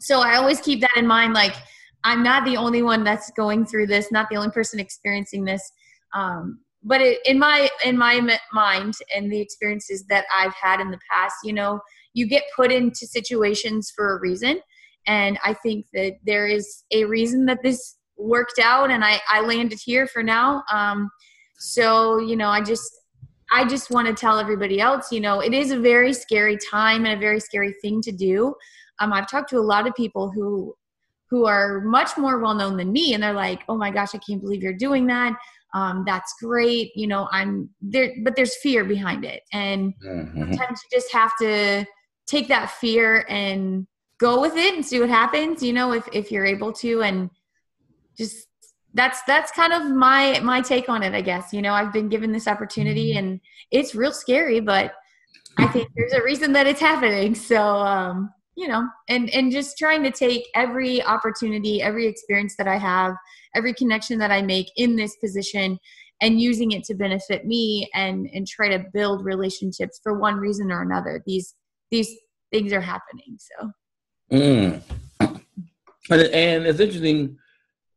so 0.00 0.20
I 0.20 0.36
always 0.36 0.60
keep 0.60 0.80
that 0.80 0.96
in 0.96 1.06
mind. 1.06 1.34
Like 1.34 1.54
I'm 2.02 2.22
not 2.22 2.46
the 2.46 2.56
only 2.56 2.82
one 2.82 3.04
that's 3.04 3.30
going 3.32 3.66
through 3.66 3.88
this, 3.88 4.10
not 4.10 4.26
the 4.30 4.36
only 4.36 4.50
person 4.50 4.80
experiencing 4.80 5.44
this. 5.44 5.62
Um, 6.14 6.60
but 6.82 7.02
it, 7.02 7.18
in 7.26 7.38
my 7.38 7.68
in 7.84 7.98
my 7.98 8.38
mind 8.54 8.94
and 9.14 9.30
the 9.30 9.40
experiences 9.40 10.06
that 10.08 10.24
I've 10.34 10.54
had 10.54 10.80
in 10.80 10.90
the 10.90 11.00
past, 11.12 11.36
you 11.44 11.52
know, 11.52 11.80
you 12.14 12.26
get 12.26 12.44
put 12.56 12.72
into 12.72 13.06
situations 13.06 13.92
for 13.94 14.16
a 14.16 14.20
reason, 14.20 14.60
and 15.06 15.38
I 15.44 15.52
think 15.52 15.84
that 15.92 16.14
there 16.24 16.46
is 16.46 16.84
a 16.90 17.04
reason 17.04 17.44
that 17.46 17.62
this 17.62 17.96
worked 18.16 18.58
out 18.62 18.90
and 18.90 19.04
I, 19.04 19.20
I 19.28 19.40
landed 19.40 19.78
here 19.84 20.06
for 20.06 20.22
now. 20.22 20.62
Um, 20.72 21.10
so, 21.58 22.18
you 22.18 22.36
know, 22.36 22.48
I 22.48 22.60
just, 22.60 22.88
I 23.54 23.64
just 23.64 23.88
want 23.92 24.08
to 24.08 24.14
tell 24.14 24.40
everybody 24.40 24.80
else, 24.80 25.12
you 25.12 25.20
know, 25.20 25.38
it 25.38 25.54
is 25.54 25.70
a 25.70 25.78
very 25.78 26.12
scary 26.12 26.58
time 26.58 27.06
and 27.06 27.14
a 27.16 27.20
very 27.20 27.38
scary 27.38 27.72
thing 27.80 28.02
to 28.02 28.10
do. 28.10 28.52
Um, 28.98 29.12
I've 29.12 29.30
talked 29.30 29.48
to 29.50 29.58
a 29.58 29.60
lot 29.60 29.86
of 29.86 29.94
people 29.94 30.28
who, 30.28 30.74
who 31.30 31.46
are 31.46 31.80
much 31.82 32.18
more 32.18 32.40
well 32.40 32.54
known 32.54 32.76
than 32.76 32.92
me, 32.92 33.14
and 33.14 33.22
they're 33.22 33.32
like, 33.32 33.62
"Oh 33.68 33.76
my 33.76 33.92
gosh, 33.92 34.12
I 34.12 34.18
can't 34.18 34.40
believe 34.40 34.62
you're 34.62 34.72
doing 34.72 35.06
that. 35.06 35.36
Um, 35.72 36.02
that's 36.04 36.34
great." 36.42 36.90
You 36.96 37.06
know, 37.06 37.28
I'm 37.30 37.70
there, 37.80 38.12
but 38.24 38.34
there's 38.34 38.56
fear 38.56 38.84
behind 38.84 39.24
it, 39.24 39.42
and 39.52 39.94
mm-hmm. 40.04 40.40
sometimes 40.40 40.80
you 40.82 40.98
just 40.98 41.12
have 41.12 41.32
to 41.40 41.84
take 42.26 42.48
that 42.48 42.70
fear 42.72 43.24
and 43.28 43.86
go 44.18 44.40
with 44.40 44.56
it 44.56 44.74
and 44.74 44.84
see 44.84 45.00
what 45.00 45.08
happens. 45.08 45.62
You 45.62 45.72
know, 45.72 45.92
if 45.92 46.08
if 46.12 46.30
you're 46.30 46.46
able 46.46 46.72
to, 46.74 47.02
and 47.02 47.30
just 48.16 48.48
that's 48.94 49.20
that's 49.26 49.50
kind 49.50 49.72
of 49.72 49.90
my 49.90 50.40
my 50.40 50.60
take 50.60 50.88
on 50.88 51.02
it 51.02 51.14
i 51.14 51.20
guess 51.20 51.52
you 51.52 51.60
know 51.60 51.72
i've 51.72 51.92
been 51.92 52.08
given 52.08 52.32
this 52.32 52.48
opportunity 52.48 53.10
mm-hmm. 53.10 53.26
and 53.26 53.40
it's 53.70 53.94
real 53.94 54.12
scary 54.12 54.60
but 54.60 54.94
i 55.58 55.66
think 55.66 55.88
there's 55.96 56.12
a 56.12 56.22
reason 56.22 56.52
that 56.52 56.66
it's 56.66 56.80
happening 56.80 57.34
so 57.34 57.60
um 57.60 58.30
you 58.56 58.68
know 58.68 58.86
and 59.08 59.28
and 59.30 59.52
just 59.52 59.76
trying 59.76 60.02
to 60.02 60.10
take 60.10 60.46
every 60.54 61.02
opportunity 61.02 61.82
every 61.82 62.06
experience 62.06 62.54
that 62.56 62.68
i 62.68 62.78
have 62.78 63.14
every 63.54 63.74
connection 63.74 64.18
that 64.18 64.30
i 64.30 64.40
make 64.40 64.70
in 64.76 64.96
this 64.96 65.16
position 65.16 65.78
and 66.20 66.40
using 66.40 66.70
it 66.70 66.84
to 66.84 66.94
benefit 66.94 67.44
me 67.44 67.90
and 67.94 68.28
and 68.32 68.46
try 68.46 68.68
to 68.68 68.84
build 68.92 69.24
relationships 69.24 70.00
for 70.02 70.18
one 70.18 70.36
reason 70.36 70.70
or 70.70 70.82
another 70.82 71.22
these 71.26 71.54
these 71.90 72.08
things 72.52 72.72
are 72.72 72.80
happening 72.80 73.36
so 73.38 73.70
mm. 74.32 74.80
and, 76.10 76.22
and 76.22 76.66
it's 76.66 76.78
interesting 76.78 77.36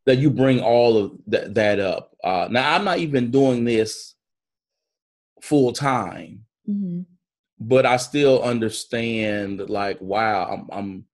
that 0.08 0.20
you 0.20 0.32
bring 0.32 0.62
all 0.62 0.98
of 0.98 1.12
that, 1.28 1.54
that 1.54 1.80
up. 1.80 2.16
Uh, 2.24 2.48
now, 2.50 2.74
I'm 2.74 2.86
not 2.86 3.00
even 3.00 3.30
doing 3.30 3.66
this 3.66 4.16
full 5.42 5.74
time, 5.74 6.46
mm-hmm. 6.68 7.02
but 7.60 7.86
I 7.86 7.98
still 7.98 8.42
understand. 8.42 9.70
Like, 9.70 10.00
wow, 10.02 10.48
I'm, 10.50 10.70
I'm 10.72 11.06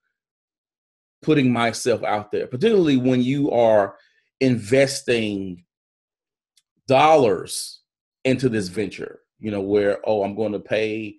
putting 1.23 1.51
myself 1.51 2.03
out 2.03 2.31
there, 2.31 2.45
particularly 2.45 2.97
when 2.97 3.23
you 3.23 3.49
are 3.49 3.95
investing 4.39 5.65
dollars 6.87 7.81
into 8.23 8.47
this 8.47 8.67
venture. 8.67 9.21
You 9.39 9.49
know, 9.49 9.61
where 9.61 9.99
oh, 10.05 10.23
I'm 10.23 10.35
going 10.35 10.53
to 10.53 10.59
pay 10.59 11.15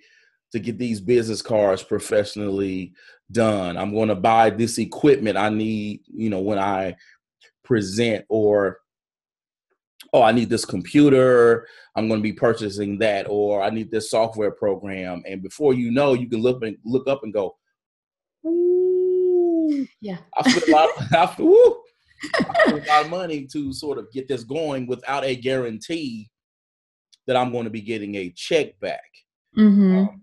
to 0.52 0.60
get 0.60 0.78
these 0.78 1.00
business 1.00 1.42
cards 1.42 1.82
professionally 1.82 2.92
done. 3.32 3.76
I'm 3.76 3.92
going 3.92 4.10
to 4.10 4.14
buy 4.14 4.50
this 4.50 4.78
equipment 4.78 5.36
I 5.36 5.48
need. 5.48 6.02
You 6.06 6.30
know, 6.30 6.40
when 6.40 6.60
I 6.60 6.94
present 7.64 8.24
or 8.28 8.78
oh 10.12 10.22
i 10.22 10.32
need 10.32 10.50
this 10.50 10.64
computer. 10.64 11.66
I'm 11.96 12.08
going 12.08 12.18
to 12.18 12.22
be 12.22 12.32
purchasing 12.32 12.98
that 12.98 13.26
or 13.28 13.62
i 13.62 13.70
need 13.70 13.90
this 13.90 14.10
software 14.10 14.52
program. 14.52 15.22
And 15.26 15.42
before 15.42 15.74
you 15.74 15.90
know 15.90 16.14
you 16.14 16.28
can 16.28 16.40
look 16.40 16.62
and 16.62 16.76
look 16.84 17.08
up 17.08 17.22
and 17.24 17.32
go 17.32 17.56
Ooh, 18.46 19.86
yeah. 20.00 20.18
I 20.36 20.50
spent 20.50 20.68
a 20.68 20.70
lot 20.70 20.88
of, 20.90 21.12
I, 21.12 21.34
woo, 21.42 21.76
I 22.34 22.52
spent 22.66 22.84
a 22.84 22.88
lot 22.88 23.04
of 23.04 23.10
money 23.10 23.46
to 23.52 23.72
sort 23.72 23.98
of 23.98 24.12
get 24.12 24.28
this 24.28 24.44
going 24.44 24.86
without 24.86 25.24
a 25.24 25.34
guarantee 25.34 26.28
that 27.26 27.36
i'm 27.36 27.52
going 27.52 27.64
to 27.64 27.70
be 27.70 27.80
getting 27.80 28.14
a 28.16 28.30
check 28.30 28.78
back. 28.80 29.00
Mm-hmm. 29.56 29.98
um, 29.98 30.22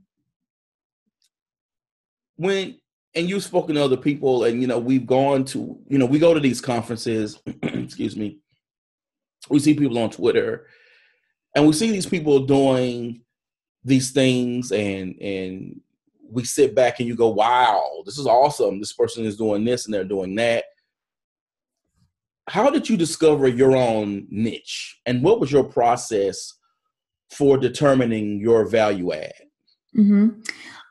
when 2.36 2.78
and 3.16 3.30
you've 3.30 3.44
spoken 3.44 3.76
to 3.76 3.84
other 3.84 3.98
people 3.98 4.46
and 4.46 4.62
you 4.62 4.68
know 4.68 4.80
we've 4.80 5.06
gone 5.06 5.44
to 5.46 5.78
you 5.88 5.98
know 5.98 6.06
we 6.06 6.20
go 6.20 6.34
to 6.34 6.40
these 6.40 6.62
conferences 6.62 7.40
excuse 7.64 8.16
me. 8.16 8.40
We 9.50 9.60
see 9.60 9.74
people 9.74 9.98
on 9.98 10.10
twitter 10.10 10.68
and 11.56 11.66
we 11.66 11.74
see 11.74 11.92
these 11.92 12.06
people 12.06 12.46
doing 12.46 13.22
these 13.84 14.12
things 14.12 14.72
and 14.72 15.16
and 15.22 15.82
we 16.30 16.46
sit 16.46 16.74
back 16.76 17.00
and 17.00 17.08
you 17.08 17.16
go 17.16 17.30
wow 17.30 18.04
this 18.06 18.18
is 18.18 18.28
awesome. 18.28 18.80
This 18.80 18.94
person 18.94 19.26
is 19.26 19.38
doing 19.38 19.66
this 19.66 19.86
and 19.86 19.94
they're 19.94 20.04
doing 20.04 20.36
that. 20.36 20.66
How 22.48 22.70
did 22.70 22.90
you 22.90 22.98
discover 22.98 23.48
your 23.48 23.76
own 23.76 24.28
niche 24.30 25.00
and 25.06 25.24
what 25.24 25.40
was 25.40 25.52
your 25.52 25.64
process 25.64 26.54
for 27.30 27.58
determining 27.58 28.40
your 28.40 28.66
value 28.66 29.14
add? 29.14 29.34
Mm-hmm. 29.96 30.42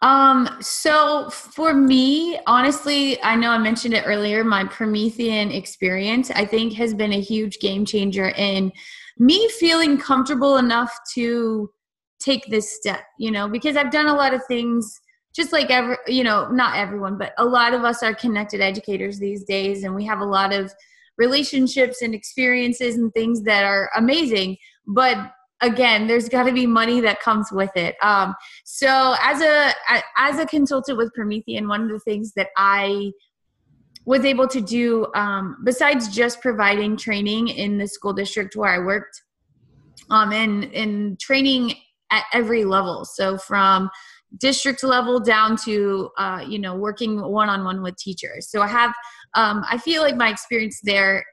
Um, 0.02 0.48
so 0.60 1.28
for 1.28 1.74
me, 1.74 2.38
honestly, 2.46 3.22
I 3.22 3.36
know 3.36 3.50
I 3.50 3.58
mentioned 3.58 3.92
it 3.92 4.04
earlier, 4.06 4.42
my 4.42 4.64
Promethean 4.64 5.52
experience, 5.52 6.30
I 6.30 6.46
think 6.46 6.72
has 6.74 6.94
been 6.94 7.12
a 7.12 7.20
huge 7.20 7.58
game 7.58 7.84
changer 7.84 8.30
in 8.30 8.72
me 9.18 9.48
feeling 9.50 9.98
comfortable 9.98 10.56
enough 10.56 10.96
to 11.14 11.70
take 12.18 12.46
this 12.46 12.76
step, 12.76 13.02
you 13.18 13.30
know, 13.30 13.46
because 13.48 13.76
I've 13.76 13.90
done 13.90 14.06
a 14.06 14.14
lot 14.14 14.32
of 14.32 14.42
things 14.46 15.00
just 15.34 15.52
like 15.52 15.70
every, 15.70 15.96
you 16.06 16.24
know, 16.24 16.48
not 16.48 16.76
everyone, 16.76 17.18
but 17.18 17.32
a 17.36 17.44
lot 17.44 17.74
of 17.74 17.84
us 17.84 18.02
are 18.02 18.14
connected 18.14 18.60
educators 18.60 19.18
these 19.18 19.44
days 19.44 19.84
and 19.84 19.94
we 19.94 20.04
have 20.06 20.20
a 20.20 20.24
lot 20.24 20.52
of 20.52 20.72
relationships 21.18 22.00
and 22.00 22.14
experiences 22.14 22.96
and 22.96 23.12
things 23.12 23.42
that 23.42 23.64
are 23.64 23.90
amazing, 23.96 24.56
but 24.86 25.32
again 25.62 26.06
there's 26.06 26.28
got 26.28 26.44
to 26.44 26.52
be 26.52 26.66
money 26.66 27.00
that 27.00 27.20
comes 27.20 27.50
with 27.52 27.70
it. 27.76 27.96
Um, 28.02 28.34
so 28.64 29.14
as 29.22 29.40
a 29.40 29.72
as 30.16 30.38
a 30.38 30.46
consultant 30.46 30.98
with 30.98 31.12
promethean 31.14 31.68
one 31.68 31.82
of 31.82 31.88
the 31.88 32.00
things 32.00 32.32
that 32.34 32.48
i 32.56 33.10
was 34.06 34.24
able 34.24 34.48
to 34.48 34.60
do 34.60 35.06
um, 35.14 35.58
besides 35.64 36.08
just 36.08 36.40
providing 36.40 36.96
training 36.96 37.48
in 37.48 37.78
the 37.78 37.86
school 37.86 38.12
district 38.12 38.56
where 38.56 38.72
i 38.72 38.78
worked 38.78 39.22
um, 40.10 40.32
and 40.32 40.64
and 40.74 41.18
training 41.20 41.74
at 42.10 42.24
every 42.32 42.64
level. 42.64 43.04
So 43.04 43.38
from 43.38 43.90
district 44.38 44.84
level 44.84 45.18
down 45.18 45.56
to 45.64 46.10
uh, 46.18 46.44
you 46.46 46.58
know 46.58 46.76
working 46.76 47.20
one-on-one 47.20 47.82
with 47.82 47.96
teachers. 47.96 48.48
So 48.48 48.62
i 48.62 48.68
have 48.68 48.94
um, 49.34 49.64
i 49.68 49.78
feel 49.78 50.02
like 50.02 50.16
my 50.16 50.30
experience 50.30 50.80
there 50.82 51.24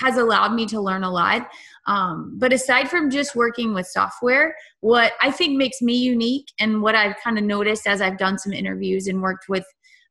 has 0.00 0.16
allowed 0.16 0.54
me 0.54 0.66
to 0.66 0.80
learn 0.80 1.02
a 1.02 1.10
lot. 1.10 1.48
Um, 1.86 2.36
but 2.38 2.52
aside 2.52 2.90
from 2.90 3.10
just 3.10 3.34
working 3.34 3.74
with 3.74 3.86
software, 3.86 4.54
what 4.80 5.12
I 5.22 5.30
think 5.30 5.56
makes 5.56 5.80
me 5.80 5.94
unique 5.94 6.46
and 6.58 6.82
what 6.82 6.94
I've 6.94 7.16
kind 7.22 7.38
of 7.38 7.44
noticed 7.44 7.86
as 7.86 8.00
I've 8.00 8.18
done 8.18 8.38
some 8.38 8.52
interviews 8.52 9.06
and 9.06 9.22
worked 9.22 9.46
with, 9.48 9.64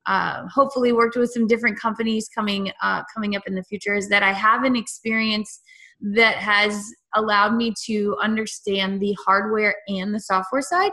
uh, 0.08 0.48
hopefully 0.48 0.92
worked 0.92 1.16
with 1.16 1.32
some 1.32 1.48
different 1.48 1.80
companies 1.80 2.28
coming 2.34 2.72
uh, 2.82 3.04
coming 3.14 3.36
up 3.36 3.44
in 3.46 3.56
the 3.56 3.64
future, 3.64 3.96
is 3.96 4.10
that 4.10 4.24
I 4.24 4.34
have 4.34 4.64
an 4.64 4.76
experience 4.76 5.62
that 6.02 6.38
has 6.38 6.92
allowed 7.16 7.56
me 7.56 7.74
to 7.86 8.18
understand 8.22 9.02
the 9.02 9.16
hardware 9.26 9.76
and 9.88 10.14
the 10.14 10.20
software 10.20 10.62
side. 10.62 10.92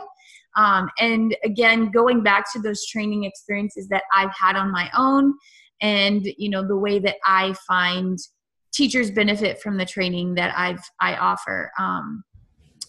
Um, 0.57 0.89
and 0.99 1.35
again, 1.43 1.91
going 1.91 2.23
back 2.23 2.51
to 2.53 2.59
those 2.59 2.85
training 2.87 3.23
experiences 3.23 3.87
that 3.89 4.03
I've 4.15 4.33
had 4.35 4.55
on 4.55 4.71
my 4.71 4.89
own, 4.97 5.33
and 5.81 6.25
you 6.37 6.49
know 6.49 6.67
the 6.67 6.77
way 6.77 6.99
that 6.99 7.17
I 7.25 7.55
find 7.67 8.17
teachers 8.77 9.09
benefit 9.11 9.59
from 9.59 9.77
the 9.77 9.85
training 9.85 10.35
that 10.35 10.53
I've 10.55 10.83
I 11.01 11.15
offer. 11.15 11.71
Um, 11.79 12.23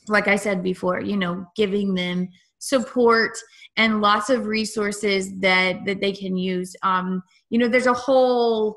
like 0.09 0.28
I 0.28 0.37
said 0.37 0.62
before, 0.62 1.00
you 1.00 1.16
know, 1.16 1.47
giving 1.57 1.95
them 1.95 2.28
support 2.59 3.38
and 3.76 4.00
lots 4.00 4.30
of 4.30 4.47
resources 4.47 5.38
that 5.40 5.85
that 5.87 6.00
they 6.00 6.12
can 6.12 6.37
use. 6.37 6.76
Um, 6.83 7.23
you 7.50 7.59
know, 7.59 7.68
there's 7.68 7.87
a 7.87 7.95
whole 7.95 8.76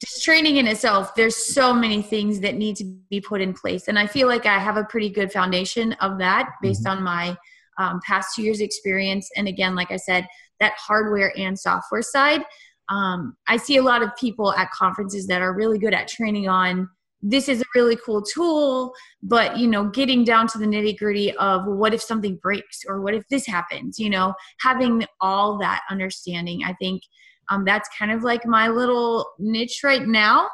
just 0.00 0.24
training 0.24 0.56
in 0.56 0.66
itself, 0.66 1.14
there's 1.14 1.36
so 1.36 1.74
many 1.74 2.00
things 2.00 2.40
that 2.40 2.54
need 2.54 2.74
to 2.76 2.84
be 3.10 3.20
put 3.20 3.42
in 3.42 3.52
place. 3.52 3.86
And 3.86 3.98
I 3.98 4.06
feel 4.06 4.28
like 4.28 4.46
I 4.46 4.58
have 4.58 4.78
a 4.78 4.84
pretty 4.84 5.10
good 5.10 5.30
foundation 5.30 5.92
of 5.94 6.18
that 6.18 6.48
based 6.62 6.84
mm-hmm. 6.84 6.98
on 6.98 7.02
my 7.04 7.36
um, 7.78 8.00
past 8.06 8.34
two 8.34 8.42
years' 8.42 8.60
experience. 8.60 9.28
And 9.36 9.46
again, 9.46 9.74
like 9.74 9.90
I 9.90 9.96
said, 9.96 10.26
that 10.58 10.72
hardware 10.78 11.32
and 11.38 11.58
software 11.58 12.02
side. 12.02 12.42
Um, 12.90 13.36
I 13.46 13.56
see 13.56 13.76
a 13.76 13.82
lot 13.82 14.02
of 14.02 14.14
people 14.16 14.52
at 14.54 14.70
conferences 14.72 15.26
that 15.28 15.42
are 15.42 15.54
really 15.54 15.78
good 15.78 15.94
at 15.94 16.08
training 16.08 16.48
on 16.48 16.88
this 17.22 17.48
is 17.48 17.60
a 17.60 17.64
really 17.74 17.96
cool 17.96 18.22
tool, 18.22 18.94
but 19.22 19.58
you 19.58 19.66
know, 19.66 19.88
getting 19.88 20.24
down 20.24 20.46
to 20.48 20.58
the 20.58 20.64
nitty 20.64 20.98
gritty 20.98 21.34
of 21.36 21.66
what 21.66 21.92
if 21.92 22.00
something 22.02 22.36
breaks 22.36 22.80
or 22.88 23.00
what 23.00 23.14
if 23.14 23.26
this 23.28 23.46
happens, 23.46 23.98
you 23.98 24.08
know, 24.08 24.32
having 24.60 25.04
all 25.20 25.58
that 25.58 25.82
understanding, 25.90 26.62
I 26.64 26.72
think 26.74 27.02
um, 27.50 27.64
that's 27.64 27.88
kind 27.98 28.10
of 28.10 28.22
like 28.22 28.46
my 28.46 28.68
little 28.68 29.26
niche 29.38 29.80
right 29.84 30.06
now. 30.06 30.44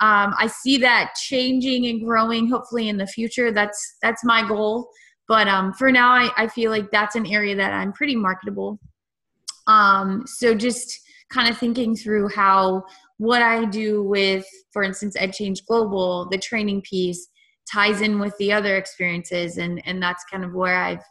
Um, 0.00 0.34
I 0.38 0.48
see 0.48 0.78
that 0.78 1.14
changing 1.14 1.86
and 1.86 2.04
growing 2.04 2.48
hopefully 2.48 2.88
in 2.88 2.96
the 2.96 3.06
future. 3.06 3.52
That's 3.52 3.96
that's 4.02 4.24
my 4.24 4.46
goal. 4.46 4.88
But 5.28 5.48
um, 5.48 5.72
for 5.72 5.90
now, 5.90 6.10
I, 6.10 6.30
I 6.36 6.48
feel 6.48 6.70
like 6.70 6.90
that's 6.90 7.16
an 7.16 7.26
area 7.26 7.56
that 7.56 7.72
I'm 7.72 7.92
pretty 7.92 8.14
marketable. 8.14 8.78
Um, 9.66 10.24
so 10.26 10.54
just 10.54 11.00
kind 11.30 11.48
of 11.48 11.58
thinking 11.58 11.96
through 11.96 12.28
how 12.28 12.84
what 13.18 13.42
I 13.42 13.64
do 13.64 14.02
with, 14.02 14.46
for 14.72 14.82
instance, 14.82 15.16
EdChange 15.16 15.66
Global, 15.66 16.28
the 16.30 16.38
training 16.38 16.82
piece 16.82 17.28
ties 17.70 18.00
in 18.00 18.18
with 18.18 18.36
the 18.38 18.52
other 18.52 18.76
experiences, 18.76 19.58
and 19.58 19.82
and 19.86 20.02
that's 20.02 20.24
kind 20.30 20.44
of 20.44 20.54
where 20.54 20.76
I've 20.76 21.02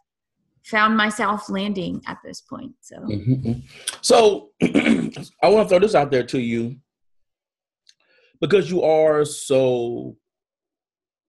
found 0.64 0.98
myself 0.98 1.50
landing 1.50 2.02
at 2.08 2.18
this 2.24 2.42
point. 2.42 2.74
So, 2.82 2.98
mm-hmm. 2.98 3.54
so 4.02 4.50
I 4.62 5.50
want 5.50 5.66
to 5.66 5.70
throw 5.70 5.80
this 5.80 5.96
out 5.96 6.12
there 6.12 6.26
to 6.26 6.40
you 6.40 6.78
because 8.42 8.70
you 8.70 8.84
are 8.84 9.26
so 9.26 10.18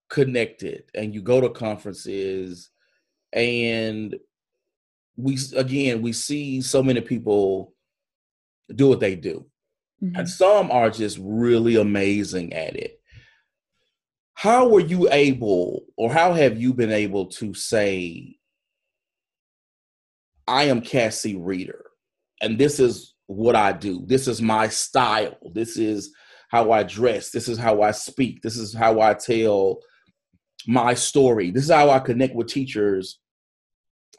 connected 0.08 0.84
and 0.94 1.14
you 1.14 1.20
go 1.20 1.40
to 1.40 1.50
conferences 1.50 2.70
and 3.32 4.16
we 5.16 5.36
again 5.56 6.00
we 6.00 6.12
see 6.12 6.60
so 6.60 6.82
many 6.82 7.00
people 7.00 7.74
do 8.74 8.88
what 8.88 9.00
they 9.00 9.14
do 9.14 9.46
mm-hmm. 10.02 10.16
and 10.16 10.28
some 10.28 10.70
are 10.70 10.90
just 10.90 11.18
really 11.20 11.76
amazing 11.76 12.52
at 12.52 12.76
it 12.76 13.00
how 14.34 14.68
were 14.68 14.80
you 14.80 15.10
able 15.12 15.84
or 15.96 16.12
how 16.12 16.32
have 16.32 16.60
you 16.60 16.74
been 16.74 16.92
able 16.92 17.26
to 17.26 17.54
say 17.54 18.36
I 20.48 20.64
am 20.64 20.80
Cassie 20.80 21.36
Reeder, 21.36 21.86
and 22.40 22.58
this 22.58 22.78
is 22.78 23.14
what 23.26 23.56
I 23.56 23.72
do. 23.72 24.04
This 24.06 24.28
is 24.28 24.40
my 24.40 24.68
style. 24.68 25.36
This 25.52 25.76
is 25.76 26.14
how 26.48 26.70
I 26.70 26.84
dress. 26.84 27.30
This 27.30 27.48
is 27.48 27.58
how 27.58 27.82
I 27.82 27.90
speak. 27.90 28.42
This 28.42 28.56
is 28.56 28.72
how 28.72 29.00
I 29.00 29.14
tell 29.14 29.80
my 30.66 30.94
story. 30.94 31.50
This 31.50 31.64
is 31.64 31.70
how 31.70 31.90
I 31.90 31.98
connect 31.98 32.36
with 32.36 32.46
teachers 32.46 33.18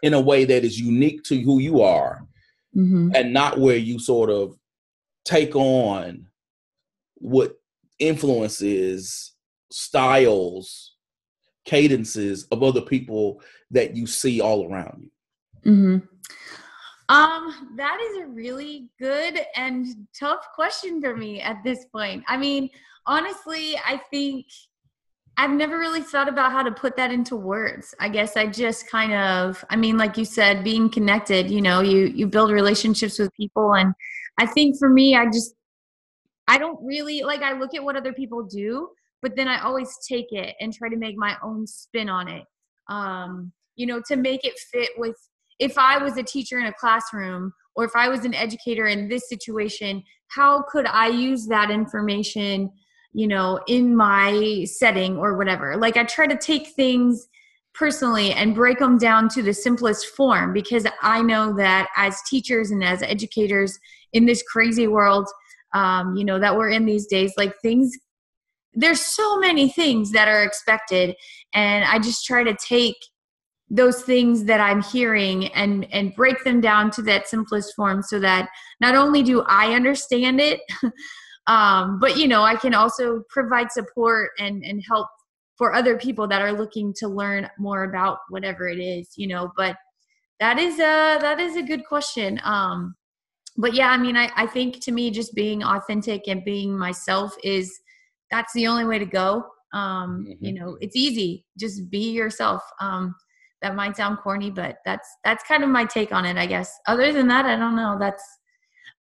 in 0.04 0.14
a 0.14 0.20
way 0.20 0.44
that 0.46 0.66
is 0.66 0.80
unique 0.80 1.24
to 1.24 1.42
who 1.42 1.60
you 1.60 1.82
are 1.82 2.28
mm-hmm. 2.76 3.12
and 3.16 3.34
not 3.34 3.60
where 3.60 3.78
you 3.78 4.00
sort 4.00 4.30
of 4.30 4.58
take 5.26 5.56
on 5.56 6.28
what 7.16 7.60
influences, 8.00 9.34
styles, 9.72 10.96
cadences 11.66 12.46
of 12.52 12.64
other 12.64 12.82
people 12.82 13.42
that 13.72 13.96
you 13.96 14.08
see 14.08 14.40
all 14.40 14.72
around 14.72 15.10
you. 15.64 15.72
Mm-hmm. 15.72 15.98
Um, 17.10 17.74
that 17.78 18.00
is 18.02 18.24
a 18.24 18.28
really 18.28 18.90
good 19.00 19.40
and 19.56 19.88
tough 20.18 20.48
question 20.54 21.02
for 21.02 21.16
me 21.16 21.42
at 21.42 21.64
this 21.64 21.86
point. 21.86 22.24
I 22.28 22.38
mean, 22.38 22.70
honestly, 23.06 23.78
I 23.78 24.02
think 24.12 24.46
I've 25.40 25.52
never 25.52 25.78
really 25.78 26.02
thought 26.02 26.28
about 26.28 26.52
how 26.52 26.64
to 26.64 26.72
put 26.72 26.96
that 26.96 27.12
into 27.12 27.36
words. 27.36 27.94
I 28.00 28.10
guess 28.10 28.36
I 28.36 28.48
just 28.48 28.90
kind 28.90 29.14
of 29.14 29.64
I 29.70 29.76
mean, 29.76 29.98
like 29.98 30.18
you 30.18 30.26
said, 30.26 30.64
being 30.64 30.90
connected, 30.90 31.52
you 31.52 31.62
know, 31.62 31.82
you 31.82 32.08
you 32.08 32.28
build 32.28 32.52
relationships 32.52 33.20
with 33.20 33.34
people 33.34 33.76
and 33.76 33.94
I 34.40 34.46
think 34.46 34.78
for 34.78 34.90
me 34.90 35.16
I 35.16 35.26
just 35.26 35.54
I 36.48 36.58
don't 36.58 36.80
really 36.84 37.22
like 37.22 37.42
I 37.42 37.54
look 37.54 37.76
at 37.76 37.84
what 37.84 37.96
other 37.96 38.14
people 38.14 38.44
do, 38.44 38.90
but 39.22 39.36
then 39.36 39.48
I 39.48 39.62
always 39.62 39.96
take 40.08 40.32
it 40.32 40.56
and 40.60 40.74
try 40.74 40.90
to 40.90 40.98
make 40.98 41.18
my 41.18 41.36
own 41.44 41.68
spin 41.68 42.10
on 42.10 42.28
it. 42.28 42.46
Um, 42.90 43.52
you 43.76 43.86
know, 43.86 44.02
to 44.08 44.16
make 44.16 44.44
it 44.44 44.58
fit 44.72 44.90
with 44.98 45.16
if 45.60 45.78
I 45.78 45.98
was 45.98 46.18
a 46.18 46.24
teacher 46.24 46.60
in 46.60 46.66
a 46.66 46.74
classroom 46.74 47.54
or 47.76 47.86
if 47.86 47.92
I 47.96 48.10
was 48.10 48.26
an 48.26 48.34
educator 48.34 48.88
in 48.88 49.08
this 49.08 49.30
situation, 49.30 50.04
how 50.30 50.64
could 50.64 50.86
I 50.88 51.08
use 51.08 51.46
that 51.48 51.70
information, 51.70 52.72
you 53.14 53.28
know, 53.28 53.60
in 53.68 53.96
my 53.96 54.66
setting 54.66 55.18
or 55.18 55.38
whatever? 55.38 55.78
Like 55.78 55.98
I 55.98 56.04
try 56.04 56.28
to 56.28 56.38
take 56.38 56.70
things 56.70 57.28
personally 57.74 58.34
and 58.34 58.56
break 58.56 58.80
them 58.80 58.98
down 58.98 59.30
to 59.30 59.44
the 59.44 59.54
simplest 59.54 60.08
form 60.08 60.52
because 60.54 60.86
I 61.02 61.22
know 61.22 61.56
that 61.58 61.88
as 61.96 62.20
teachers 62.28 62.72
and 62.72 62.84
as 62.84 63.04
educators 63.04 63.78
in 64.14 64.26
this 64.26 64.44
crazy 64.44 64.88
world, 64.88 65.28
um, 65.74 66.16
you 66.16 66.26
know, 66.26 66.40
that 66.40 66.56
we're 66.56 66.70
in 66.70 66.86
these 66.86 67.06
days, 67.06 67.34
like 67.38 67.54
things, 67.62 67.96
there's 68.74 69.02
so 69.02 69.40
many 69.40 69.70
things 69.70 70.12
that 70.12 70.28
are 70.28 70.44
expected. 70.44 71.16
And 71.54 71.86
I 71.86 72.00
just 72.00 72.26
try 72.26 72.44
to 72.44 72.56
take 72.56 72.96
those 73.70 74.02
things 74.02 74.46
that 74.46 74.62
i'm 74.62 74.82
hearing 74.82 75.48
and 75.48 75.86
and 75.92 76.16
break 76.16 76.44
them 76.44 76.62
down 76.62 76.90
to 76.90 77.02
that 77.02 77.28
simplest 77.28 77.76
form 77.76 78.02
so 78.02 78.20
that 78.20 78.48
not 78.80 78.96
only 78.96 79.22
do 79.22 79.44
i 79.48 79.74
understand 79.74 80.40
it 80.40 80.62
um, 81.48 82.00
but 82.00 82.18
you 82.18 82.28
know 82.28 82.44
i 82.44 82.56
can 82.56 82.74
also 82.74 83.24
provide 83.30 83.72
support 83.72 84.32
and 84.40 84.64
and 84.64 84.84
help 84.88 85.08
for 85.58 85.74
other 85.74 85.98
people 85.98 86.28
that 86.28 86.42
are 86.42 86.54
looking 86.54 86.94
to 86.98 87.08
learn 87.08 87.50
more 87.58 87.84
about 87.86 88.20
whatever 88.30 88.68
it 88.68 88.80
is 88.80 89.10
you 89.16 89.28
know 89.28 89.52
but 89.58 89.76
that 90.40 90.60
is 90.60 90.76
a 90.76 91.18
that 91.22 91.40
is 91.40 91.56
a 91.56 91.64
good 91.64 91.86
question. 91.86 92.40
Um 92.44 92.96
but 93.58 93.74
yeah 93.74 93.90
i 93.90 93.98
mean 93.98 94.16
i 94.16 94.30
i 94.36 94.46
think 94.46 94.80
to 94.82 94.92
me 94.92 95.10
just 95.10 95.34
being 95.34 95.64
authentic 95.64 96.28
and 96.28 96.46
being 96.46 96.78
myself 96.78 97.34
is 97.44 97.80
that's 98.30 98.54
the 98.54 98.68
only 98.68 98.86
way 98.86 99.00
to 99.00 99.06
go. 99.06 99.44
Um 99.74 100.28
mm-hmm. 100.30 100.46
you 100.46 100.54
know 100.54 100.78
it's 100.80 100.96
easy. 100.96 101.46
Just 101.60 101.90
be 101.90 102.12
yourself. 102.12 102.62
Um 102.80 103.16
that 103.64 103.76
might 103.76 103.98
sound 103.98 104.20
corny 104.20 104.52
but 104.52 104.78
that's 104.86 105.10
that's 105.24 105.44
kind 105.46 105.64
of 105.64 105.70
my 105.70 105.84
take 105.86 106.12
on 106.12 106.26
it 106.26 106.38
i 106.38 106.46
guess. 106.46 106.72
Other 106.88 107.12
than 107.12 107.28
that 107.28 107.46
i 107.46 107.56
don't 107.56 107.76
know. 107.76 107.98
That's 108.00 108.24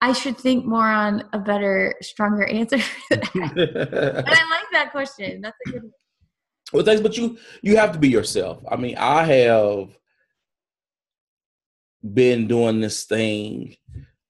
i 0.01 0.13
should 0.13 0.37
think 0.37 0.65
more 0.65 0.89
on 0.89 1.25
a 1.33 1.39
better 1.39 1.95
stronger 2.03 2.45
answer 2.45 2.79
but 3.11 3.21
i 3.35 4.23
like 4.25 4.69
that 4.73 4.89
question. 4.91 5.41
That's 5.41 5.57
a 5.67 5.71
good 5.71 5.83
one 5.83 5.93
well 6.73 6.85
thanks 6.85 7.01
but 7.01 7.17
you 7.17 7.39
you 7.63 7.77
have 7.77 7.93
to 7.93 7.99
be 7.99 8.09
yourself. 8.09 8.63
I 8.69 8.77
mean 8.77 8.97
i 8.97 9.25
have 9.25 9.97
been 12.13 12.47
doing 12.47 12.81
this 12.81 13.05
thing 13.05 13.77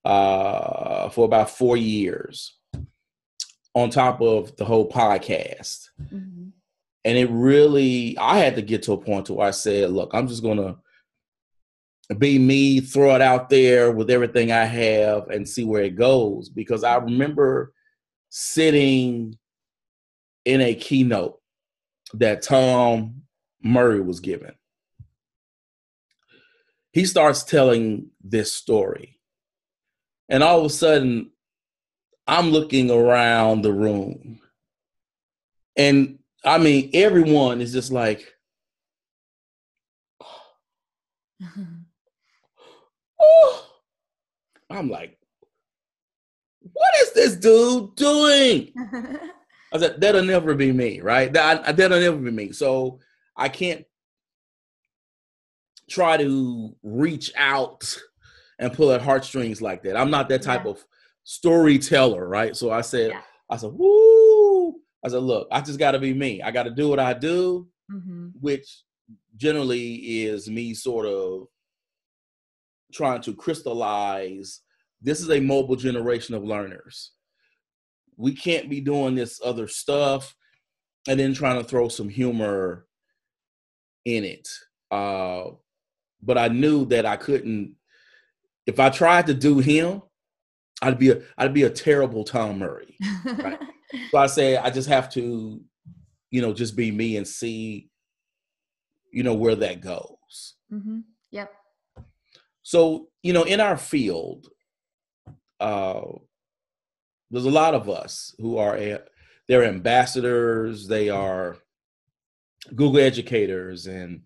uh 0.05 1.09
for 1.09 1.25
about 1.25 1.49
four 1.49 1.75
years 1.75 2.57
on 3.73 3.89
top 3.89 4.21
of 4.21 4.55
the 4.55 4.63
whole 4.63 4.89
podcast. 4.89 5.89
Mm-hmm. 6.01 6.49
And 7.03 7.17
it 7.17 7.29
really 7.29 8.17
i 8.17 8.37
had 8.37 8.55
to 8.55 8.61
get 8.61 8.83
to 8.83 8.93
a 8.93 8.97
point 8.97 9.27
to 9.27 9.33
where 9.33 9.47
i 9.47 9.51
said 9.51 9.91
look 9.91 10.11
i'm 10.13 10.27
just 10.27 10.43
gonna 10.43 10.77
be 12.17 12.37
me 12.37 12.79
throw 12.79 13.15
it 13.15 13.21
out 13.21 13.49
there 13.49 13.91
with 13.91 14.09
everything 14.09 14.51
i 14.51 14.65
have 14.65 15.27
and 15.29 15.47
see 15.47 15.63
where 15.63 15.83
it 15.83 15.95
goes. 15.95 16.49
Because 16.49 16.83
i 16.83 16.95
remember 16.95 17.73
sitting 18.29 19.37
in 20.45 20.61
a 20.61 20.75
keynote 20.75 21.39
that 22.13 22.41
tom 22.41 23.21
murray 23.63 23.99
was 23.99 24.19
given 24.19 24.53
he 26.95 27.05
starts 27.05 27.43
telling 27.43 28.07
this 28.23 28.53
story. 28.53 29.19
And 30.29 30.41
all 30.41 30.59
of 30.59 30.65
a 30.65 30.69
sudden 30.69 31.31
i'm 32.27 32.51
looking 32.51 32.89
around 32.89 33.61
the 33.61 33.73
room. 33.73 34.39
And 35.75 36.19
I 36.45 36.57
mean, 36.57 36.91
everyone 36.93 37.59
is 37.59 37.73
just 37.73 37.91
like, 37.91 38.33
oh. 43.25 43.67
I'm 44.69 44.89
like, 44.89 45.17
what 46.61 46.93
is 47.01 47.13
this 47.13 47.35
dude 47.35 47.95
doing? 47.95 48.73
I 49.73 49.77
said, 49.77 49.99
that'll 50.01 50.23
never 50.23 50.55
be 50.55 50.71
me, 50.71 51.01
right? 51.01 51.31
That, 51.33 51.77
that'll 51.77 51.99
never 51.99 52.17
be 52.17 52.31
me. 52.31 52.51
So 52.51 52.99
I 53.35 53.49
can't 53.49 53.85
try 55.89 56.17
to 56.17 56.75
reach 56.83 57.31
out 57.35 57.97
and 58.59 58.73
pull 58.73 58.91
at 58.91 59.01
heartstrings 59.01 59.61
like 59.61 59.83
that. 59.83 59.97
I'm 59.97 60.09
not 60.09 60.29
that 60.29 60.41
type 60.41 60.65
yeah. 60.65 60.71
of 60.71 60.85
storyteller, 61.23 62.27
right? 62.27 62.55
So 62.55 62.71
I 62.71 62.81
said, 62.81 63.11
yeah. 63.11 63.21
I 63.49 63.57
said, 63.57 63.71
woo, 63.73 64.75
I 65.03 65.09
said, 65.09 65.21
look, 65.21 65.47
I 65.51 65.61
just 65.61 65.79
got 65.79 65.91
to 65.91 65.99
be 65.99 66.13
me. 66.13 66.41
I 66.41 66.51
got 66.51 66.63
to 66.63 66.71
do 66.71 66.89
what 66.89 66.99
I 66.99 67.13
do, 67.13 67.67
mm-hmm. 67.91 68.29
which 68.39 68.83
generally 69.35 69.95
is 70.23 70.49
me 70.49 70.73
sort 70.73 71.05
of 71.05 71.47
trying 72.93 73.21
to 73.21 73.33
crystallize 73.33 74.61
this 75.01 75.21
is 75.21 75.29
a 75.29 75.39
mobile 75.39 75.75
generation 75.75 76.35
of 76.35 76.43
learners. 76.43 77.11
we 78.17 78.33
can't 78.33 78.69
be 78.69 78.79
doing 78.81 79.13
this 79.15 79.41
other 79.43 79.67
stuff 79.67 80.35
and 81.07 81.19
then 81.19 81.33
trying 81.33 81.61
to 81.61 81.67
throw 81.67 81.89
some 81.89 82.09
humor 82.09 82.85
in 84.05 84.23
it. 84.23 84.47
Uh, 84.89 85.51
but 86.21 86.37
I 86.37 86.47
knew 86.47 86.85
that 86.85 87.05
I 87.05 87.17
couldn't. 87.17 87.75
If 88.65 88.79
I 88.79 88.89
tried 88.89 89.27
to 89.27 89.33
do 89.33 89.59
him, 89.59 90.01
I'd 90.81 90.97
be 90.97 91.11
a 91.11 91.21
I'd 91.37 91.53
be 91.53 91.63
a 91.63 91.69
terrible 91.69 92.23
Tom 92.23 92.59
Murray. 92.59 92.97
Right? 93.25 93.59
so 94.11 94.17
I 94.17 94.27
say 94.27 94.57
I 94.57 94.69
just 94.69 94.89
have 94.89 95.09
to, 95.11 95.61
you 96.31 96.41
know, 96.41 96.53
just 96.53 96.75
be 96.75 96.91
me 96.91 97.17
and 97.17 97.27
see, 97.27 97.89
you 99.11 99.23
know, 99.23 99.33
where 99.33 99.55
that 99.55 99.81
goes. 99.81 100.55
Mm-hmm. 100.71 100.99
Yep. 101.31 101.51
So 102.65 103.09
you 103.21 103.31
know, 103.31 103.43
in 103.43 103.59
our 103.59 103.77
field, 103.77 104.49
uh, 105.59 106.01
there's 107.29 107.45
a 107.45 107.51
lot 107.51 107.75
of 107.75 107.89
us 107.89 108.33
who 108.39 108.57
are 108.57 108.75
a, 108.75 108.99
they're 109.47 109.65
ambassadors, 109.65 110.87
they 110.87 111.09
are 111.09 111.57
Google 112.73 113.01
educators 113.01 113.85
and 113.85 114.21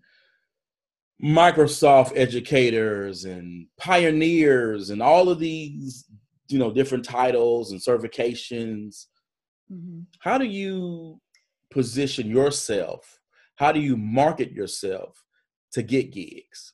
Microsoft 1.22 2.12
educators 2.16 3.26
and 3.26 3.66
pioneers 3.78 4.88
and 4.88 5.02
all 5.02 5.28
of 5.28 5.38
these, 5.38 6.06
you 6.48 6.58
know, 6.58 6.72
different 6.72 7.04
titles 7.04 7.72
and 7.72 7.80
certifications. 7.80 9.04
Mm-hmm. 9.70 10.00
How 10.20 10.38
do 10.38 10.46
you 10.46 11.20
position 11.70 12.30
yourself? 12.30 13.18
How 13.56 13.70
do 13.70 13.80
you 13.80 13.98
market 13.98 14.50
yourself 14.50 15.22
to 15.72 15.82
get 15.82 16.10
gigs? 16.10 16.72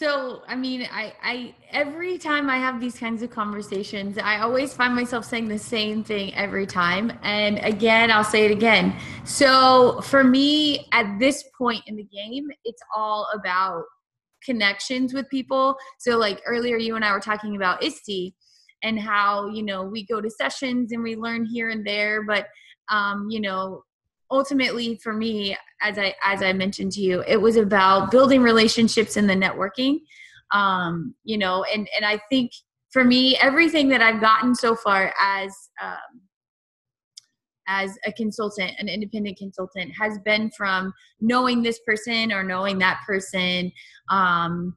So, 0.00 0.40
I 0.48 0.56
mean, 0.56 0.88
I, 0.90 1.12
I, 1.22 1.54
every 1.72 2.16
time 2.16 2.48
I 2.48 2.56
have 2.56 2.80
these 2.80 2.98
kinds 2.98 3.22
of 3.22 3.28
conversations, 3.28 4.16
I 4.16 4.38
always 4.38 4.72
find 4.72 4.96
myself 4.96 5.26
saying 5.26 5.48
the 5.48 5.58
same 5.58 6.02
thing 6.02 6.34
every 6.34 6.64
time. 6.64 7.12
And 7.22 7.58
again, 7.58 8.10
I'll 8.10 8.24
say 8.24 8.46
it 8.46 8.50
again. 8.50 8.96
So, 9.26 10.00
for 10.00 10.24
me, 10.24 10.88
at 10.92 11.18
this 11.18 11.44
point 11.58 11.82
in 11.86 11.96
the 11.96 12.04
game, 12.04 12.48
it's 12.64 12.80
all 12.96 13.28
about 13.34 13.82
connections 14.42 15.12
with 15.12 15.28
people. 15.28 15.76
So, 15.98 16.16
like 16.16 16.40
earlier, 16.46 16.78
you 16.78 16.96
and 16.96 17.04
I 17.04 17.12
were 17.12 17.20
talking 17.20 17.54
about 17.56 17.84
ISTE 17.84 18.32
and 18.82 18.98
how, 18.98 19.50
you 19.50 19.62
know, 19.62 19.82
we 19.82 20.06
go 20.06 20.22
to 20.22 20.30
sessions 20.30 20.92
and 20.92 21.02
we 21.02 21.14
learn 21.14 21.44
here 21.44 21.68
and 21.68 21.86
there, 21.86 22.22
but, 22.22 22.46
um, 22.88 23.26
you 23.28 23.42
know, 23.42 23.82
ultimately 24.30 24.96
for 25.02 25.12
me 25.12 25.56
as 25.82 25.98
i 25.98 26.14
as 26.22 26.42
i 26.42 26.52
mentioned 26.52 26.92
to 26.92 27.00
you 27.00 27.22
it 27.26 27.36
was 27.36 27.56
about 27.56 28.10
building 28.10 28.42
relationships 28.42 29.16
and 29.16 29.28
the 29.28 29.34
networking. 29.34 30.00
Um 30.52 31.14
you 31.24 31.38
know 31.38 31.64
and 31.72 31.88
and 31.96 32.04
i 32.04 32.20
think 32.28 32.50
for 32.90 33.04
me 33.04 33.36
everything 33.36 33.88
that 33.88 34.02
i've 34.02 34.20
gotten 34.20 34.54
so 34.54 34.74
far 34.74 35.14
as 35.20 35.52
um 35.82 36.20
as 37.68 37.96
a 38.04 38.12
consultant 38.12 38.72
an 38.78 38.88
independent 38.88 39.38
consultant 39.38 39.92
has 39.98 40.18
been 40.24 40.50
from 40.56 40.92
knowing 41.20 41.62
this 41.62 41.78
person 41.86 42.32
or 42.32 42.42
knowing 42.42 42.78
that 42.78 43.00
person. 43.06 43.70
Um 44.08 44.76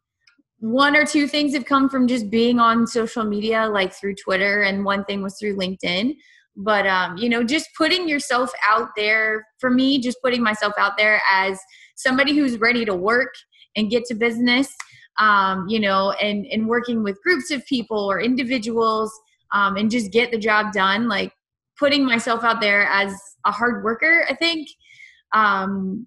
one 0.60 0.96
or 0.96 1.06
two 1.06 1.28
things 1.28 1.54
have 1.54 1.66
come 1.66 1.90
from 1.90 2.08
just 2.08 2.30
being 2.30 2.58
on 2.58 2.88
social 2.88 3.26
media 3.26 3.68
like 3.68 3.92
through 3.92 4.16
twitter 4.16 4.62
and 4.62 4.86
one 4.86 5.04
thing 5.04 5.22
was 5.22 5.38
through 5.38 5.58
linkedin 5.58 6.16
but 6.56 6.86
um, 6.86 7.18
you 7.18 7.30
know 7.30 7.44
just 7.44 7.70
putting 7.78 8.08
yourself 8.08 8.52
out 8.68 8.90
there 8.96 9.46
for 9.60 9.70
me 9.70 10.00
just 10.00 10.18
putting 10.22 10.44
myself 10.44 10.74
out 10.78 10.98
there 10.98 11.22
as 11.32 11.60
somebody 11.96 12.36
who's 12.36 12.60
ready 12.60 12.86
to 12.86 12.96
work 12.96 13.34
and 13.76 13.90
get 13.90 14.06
to 14.06 14.14
business 14.14 14.74
um, 15.20 15.68
you 15.68 15.80
know 15.80 16.12
and 16.22 16.46
and 16.48 16.68
working 16.68 17.04
with 17.04 17.22
groups 17.24 17.52
of 17.52 17.66
people 17.66 18.10
or 18.10 18.22
individuals 18.22 19.12
um, 19.54 19.78
and 19.78 19.92
just 19.92 20.12
get 20.12 20.32
the 20.32 20.38
job 20.38 20.72
done 20.74 21.08
like 21.08 21.32
putting 21.78 22.06
myself 22.06 22.44
out 22.44 22.62
there 22.62 22.84
as 22.84 23.14
a 23.46 23.52
hard 23.52 23.84
worker 23.84 24.26
i 24.30 24.36
think 24.36 24.68
um, 25.34 26.06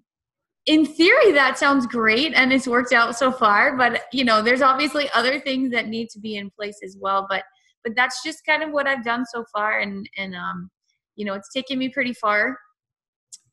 in 0.65 0.85
theory 0.85 1.31
that 1.33 1.57
sounds 1.57 1.85
great 1.85 2.33
and 2.33 2.53
it's 2.53 2.67
worked 2.67 2.93
out 2.93 3.17
so 3.17 3.31
far 3.31 3.75
but 3.75 4.03
you 4.13 4.23
know 4.23 4.41
there's 4.41 4.61
obviously 4.61 5.09
other 5.13 5.39
things 5.39 5.71
that 5.71 5.87
need 5.87 6.09
to 6.09 6.19
be 6.19 6.35
in 6.37 6.49
place 6.51 6.79
as 6.83 6.97
well 6.99 7.25
but 7.29 7.43
but 7.87 7.95
that's 7.95 8.21
just 8.21 8.45
kind 8.45 8.63
of 8.63 8.71
what 8.71 8.85
I've 8.85 9.05
done 9.05 9.25
so 9.25 9.45
far, 9.53 9.79
and 9.79 10.09
and 10.17 10.35
um, 10.35 10.69
you 11.15 11.23
know, 11.23 11.35
it's 11.35 11.53
taken 11.53 11.79
me 11.79 11.87
pretty 11.87 12.11
far. 12.11 12.57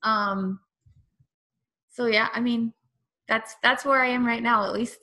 Um, 0.02 0.58
so 1.88 2.06
yeah, 2.06 2.28
I 2.34 2.40
mean, 2.40 2.72
that's 3.28 3.54
that's 3.62 3.84
where 3.84 4.02
I 4.02 4.08
am 4.08 4.26
right 4.26 4.42
now, 4.42 4.64
at 4.64 4.72
least. 4.72 4.98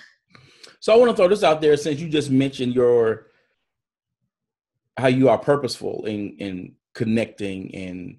so 0.80 0.94
I 0.94 0.96
want 0.96 1.10
to 1.10 1.16
throw 1.16 1.28
this 1.28 1.44
out 1.44 1.60
there 1.60 1.76
since 1.76 2.00
you 2.00 2.08
just 2.08 2.30
mentioned 2.30 2.74
your 2.74 3.26
how 4.96 5.08
you 5.08 5.28
are 5.28 5.36
purposeful 5.36 6.06
in 6.06 6.34
in 6.38 6.76
connecting 6.94 7.74
and 7.74 8.16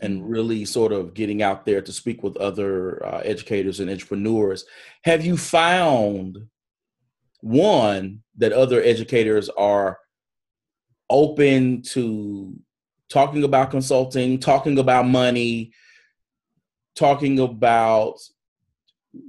and 0.00 0.30
really 0.30 0.64
sort 0.64 0.92
of 0.92 1.12
getting 1.12 1.42
out 1.42 1.66
there 1.66 1.82
to 1.82 1.92
speak 1.92 2.22
with 2.22 2.38
other 2.38 3.04
uh, 3.04 3.18
educators 3.18 3.80
and 3.80 3.90
entrepreneurs. 3.90 4.64
Have 5.04 5.26
you 5.26 5.36
found 5.36 6.48
one 7.40 8.22
that 8.36 8.52
other 8.52 8.82
educators 8.82 9.48
are 9.50 9.98
open 11.10 11.82
to 11.82 12.54
talking 13.08 13.42
about 13.44 13.70
consulting 13.70 14.38
talking 14.38 14.78
about 14.78 15.06
money 15.06 15.72
talking 16.98 17.38
about 17.38 18.14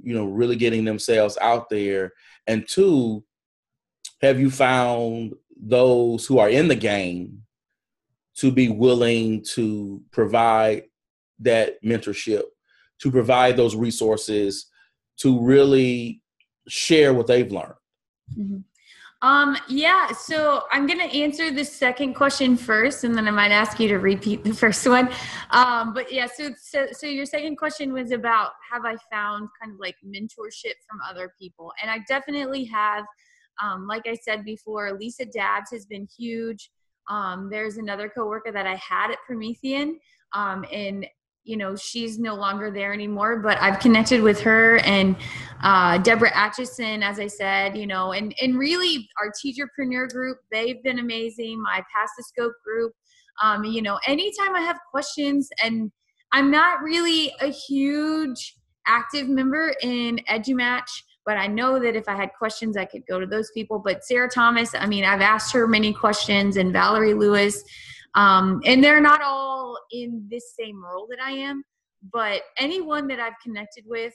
you 0.02 0.12
know 0.12 0.24
really 0.24 0.56
getting 0.56 0.84
themselves 0.84 1.38
out 1.40 1.70
there. 1.70 2.12
And 2.46 2.66
two 2.66 3.24
have 4.20 4.40
you 4.40 4.50
found 4.50 5.34
those 5.56 6.26
who 6.26 6.38
are 6.38 6.48
in 6.48 6.68
the 6.68 6.74
game 6.74 7.42
to 8.36 8.50
be 8.50 8.68
willing 8.68 9.44
to 9.44 10.02
provide 10.10 10.84
that 11.38 11.82
mentorship 11.82 12.42
to 12.98 13.10
provide 13.10 13.56
those 13.56 13.76
resources 13.76 14.66
to 15.16 15.40
really 15.40 16.22
share 16.68 17.14
what 17.14 17.26
they've 17.26 17.52
learned 17.52 17.74
Mm-hmm. 18.38 18.58
Um, 19.22 19.56
yeah, 19.68 20.12
so 20.12 20.64
I'm 20.72 20.86
going 20.86 20.98
to 20.98 21.14
answer 21.14 21.50
the 21.50 21.64
second 21.64 22.14
question 22.14 22.56
first, 22.56 23.04
and 23.04 23.14
then 23.14 23.28
I 23.28 23.30
might 23.30 23.50
ask 23.50 23.78
you 23.78 23.86
to 23.88 23.98
repeat 23.98 24.44
the 24.44 24.54
first 24.64 24.86
one. 24.86 25.10
Um, 25.50 25.92
but 25.92 26.10
yeah, 26.10 26.26
so, 26.26 26.50
so, 26.58 26.86
so 26.92 27.06
your 27.06 27.26
second 27.26 27.56
question 27.56 27.92
was 27.92 28.12
about 28.12 28.52
have 28.70 28.86
I 28.86 28.96
found 29.12 29.50
kind 29.60 29.74
of 29.74 29.78
like 29.78 29.96
mentorship 30.04 30.74
from 30.88 31.00
other 31.08 31.34
people? 31.38 31.72
And 31.82 31.90
I 31.90 31.98
definitely 32.08 32.64
have. 32.64 33.04
Um, 33.62 33.86
like 33.86 34.06
I 34.06 34.14
said 34.14 34.42
before, 34.42 34.90
Lisa 34.98 35.26
Dabbs 35.26 35.70
has 35.72 35.84
been 35.84 36.08
huge. 36.16 36.70
Um, 37.10 37.50
there's 37.50 37.76
another 37.76 38.08
coworker 38.08 38.52
that 38.52 38.66
I 38.66 38.76
had 38.76 39.10
at 39.10 39.18
Promethean, 39.26 39.98
um, 40.32 40.64
and 40.72 41.06
you 41.44 41.56
know 41.56 41.74
she's 41.74 42.18
no 42.18 42.34
longer 42.34 42.70
there 42.70 42.92
anymore 42.92 43.38
but 43.38 43.60
i've 43.60 43.80
connected 43.80 44.22
with 44.22 44.40
her 44.40 44.78
and 44.78 45.16
uh, 45.62 45.98
deborah 45.98 46.36
atchison 46.36 47.02
as 47.02 47.18
i 47.18 47.26
said 47.26 47.76
you 47.76 47.86
know 47.86 48.12
and 48.12 48.34
and 48.40 48.58
really 48.58 49.08
our 49.20 49.32
teacherpreneur 49.32 50.10
group 50.10 50.38
they've 50.50 50.82
been 50.82 50.98
amazing 50.98 51.60
my 51.62 51.82
pass 51.94 52.10
the 52.16 52.24
scope 52.24 52.54
group. 52.64 52.92
Um, 53.42 53.64
you 53.64 53.80
know 53.80 53.98
anytime 54.06 54.54
i 54.54 54.60
have 54.60 54.78
questions 54.90 55.48
and 55.62 55.90
i'm 56.32 56.50
not 56.50 56.82
really 56.82 57.32
a 57.40 57.48
huge 57.48 58.56
active 58.86 59.28
member 59.28 59.74
in 59.82 60.18
edumatch 60.28 60.90
but 61.24 61.36
i 61.36 61.46
know 61.46 61.78
that 61.78 61.96
if 61.96 62.06
i 62.08 62.14
had 62.14 62.30
questions 62.38 62.76
i 62.76 62.84
could 62.84 63.02
go 63.08 63.18
to 63.18 63.26
those 63.26 63.50
people. 63.52 63.78
But 63.78 64.04
sarah 64.04 64.28
thomas 64.28 64.74
i 64.74 64.86
mean 64.86 65.04
i've 65.04 65.22
asked 65.22 65.52
her 65.54 65.66
many 65.66 65.92
questions 65.92 66.58
and 66.58 66.72
valerie 66.72 67.14
lewis 67.14 67.64
um, 68.14 68.60
and 68.64 68.82
they're 68.82 69.00
not 69.00 69.22
all 69.22 69.49
in 69.92 70.26
this 70.30 70.54
same 70.58 70.82
role 70.82 71.06
that 71.10 71.20
I 71.22 71.32
am, 71.32 71.62
but 72.12 72.42
anyone 72.58 73.06
that 73.08 73.20
I've 73.20 73.38
connected 73.42 73.84
with, 73.86 74.14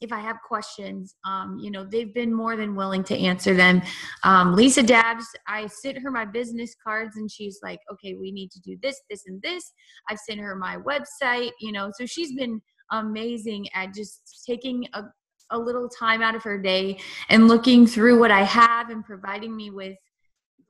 if 0.00 0.12
I 0.12 0.20
have 0.20 0.36
questions, 0.46 1.16
um, 1.24 1.58
you 1.60 1.70
know, 1.70 1.84
they've 1.84 2.14
been 2.14 2.32
more 2.32 2.56
than 2.56 2.76
willing 2.76 3.02
to 3.04 3.18
answer 3.18 3.54
them. 3.54 3.82
Um, 4.22 4.54
Lisa 4.54 4.82
Dabbs, 4.82 5.26
I 5.48 5.66
sent 5.66 5.98
her 5.98 6.10
my 6.10 6.24
business 6.24 6.74
cards 6.82 7.16
and 7.16 7.30
she's 7.30 7.58
like, 7.62 7.80
okay, 7.92 8.14
we 8.14 8.30
need 8.30 8.50
to 8.52 8.60
do 8.60 8.76
this, 8.80 9.00
this, 9.10 9.24
and 9.26 9.42
this. 9.42 9.72
I've 10.08 10.18
sent 10.18 10.40
her 10.40 10.54
my 10.54 10.76
website, 10.76 11.50
you 11.60 11.72
know, 11.72 11.90
so 11.98 12.06
she's 12.06 12.32
been 12.32 12.60
amazing 12.92 13.66
at 13.74 13.92
just 13.92 14.44
taking 14.46 14.86
a, 14.94 15.02
a 15.50 15.58
little 15.58 15.88
time 15.88 16.22
out 16.22 16.36
of 16.36 16.44
her 16.44 16.58
day 16.58 17.00
and 17.28 17.48
looking 17.48 17.86
through 17.86 18.20
what 18.20 18.30
I 18.30 18.44
have 18.44 18.90
and 18.90 19.04
providing 19.04 19.56
me 19.56 19.70
with 19.70 19.96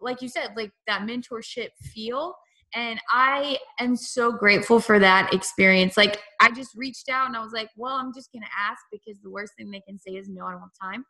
like 0.01 0.23
you 0.23 0.29
said, 0.29 0.51
like 0.57 0.71
that 0.87 1.03
mentorship 1.03 1.68
feel. 1.81 2.35
And 2.74 3.00
I 3.11 3.59
am 3.81 3.96
so 3.96 4.31
grateful 4.31 4.78
for 4.78 4.98
that 4.98 5.33
experience. 5.33 5.96
Like 5.96 6.20
I 6.40 6.50
just 6.50 6.76
reached 6.76 7.09
out 7.09 7.26
and 7.26 7.37
I 7.37 7.42
was 7.42 7.52
like, 7.52 7.70
well, 7.76 7.94
I'm 7.94 8.12
just 8.14 8.31
gonna 8.33 8.46
ask 8.59 8.81
because 8.92 9.20
the 9.22 9.31
worst 9.31 9.52
thing 9.57 9.70
they 9.70 9.81
can 9.81 9.98
say 9.98 10.12
is 10.12 10.28
no, 10.28 10.44
I 10.44 10.52
don't 10.52 10.61
have 10.61 10.70
time. 10.81 11.04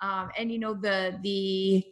Um, 0.00 0.30
and 0.38 0.50
you 0.50 0.58
know 0.58 0.74
the 0.74 1.18
the 1.22 1.84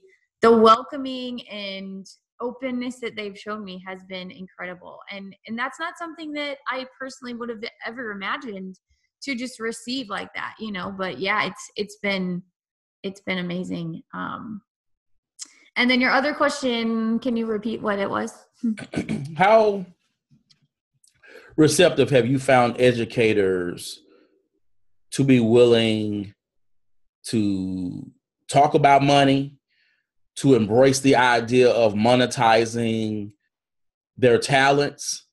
the 0.43 0.55
welcoming 0.57 1.47
and 1.49 2.07
openness 2.41 2.99
that 3.01 3.17
they've 3.17 3.39
shown 3.39 3.65
me 3.65 3.83
has 3.87 4.03
been 4.09 4.31
incredible 4.31 4.99
and 5.11 5.35
and 5.47 5.57
that's 5.57 5.79
not 5.79 5.97
something 5.97 6.33
that 6.33 6.59
i 6.69 6.85
personally 6.99 7.35
would 7.35 7.49
have 7.49 7.63
ever 7.87 8.11
imagined 8.11 8.79
to 9.23 9.37
just 9.37 9.61
receive 9.61 10.09
like 10.09 10.29
that 10.35 10.55
you 10.59 10.73
know 10.73 10.93
but 10.99 11.21
yeah 11.21 11.45
it's 11.45 11.71
it's 11.77 11.97
been 12.03 12.43
it's 13.05 13.21
been 13.21 13.39
amazing 13.39 14.03
um 14.13 14.61
And 15.77 15.91
then 15.91 16.01
your 16.01 16.11
other 16.11 16.35
question, 16.35 17.19
can 17.19 17.37
you 17.37 17.47
repeat 17.47 17.81
what 17.81 17.99
it 17.99 18.11
was? 18.11 18.33
How 19.37 19.87
receptive 21.57 22.11
have 22.11 22.27
you 22.27 22.39
found 22.39 22.81
educators 22.81 24.01
to 25.13 25.25
be 25.25 25.41
willing 25.41 26.35
to 27.25 28.11
talk 28.49 28.75
about 28.75 29.03
money, 29.03 29.57
to 30.37 30.55
embrace 30.55 31.01
the 31.01 31.17
idea 31.17 31.71
of 31.71 31.95
monetizing 31.95 33.33
their 34.17 34.39
talents, 34.39 35.27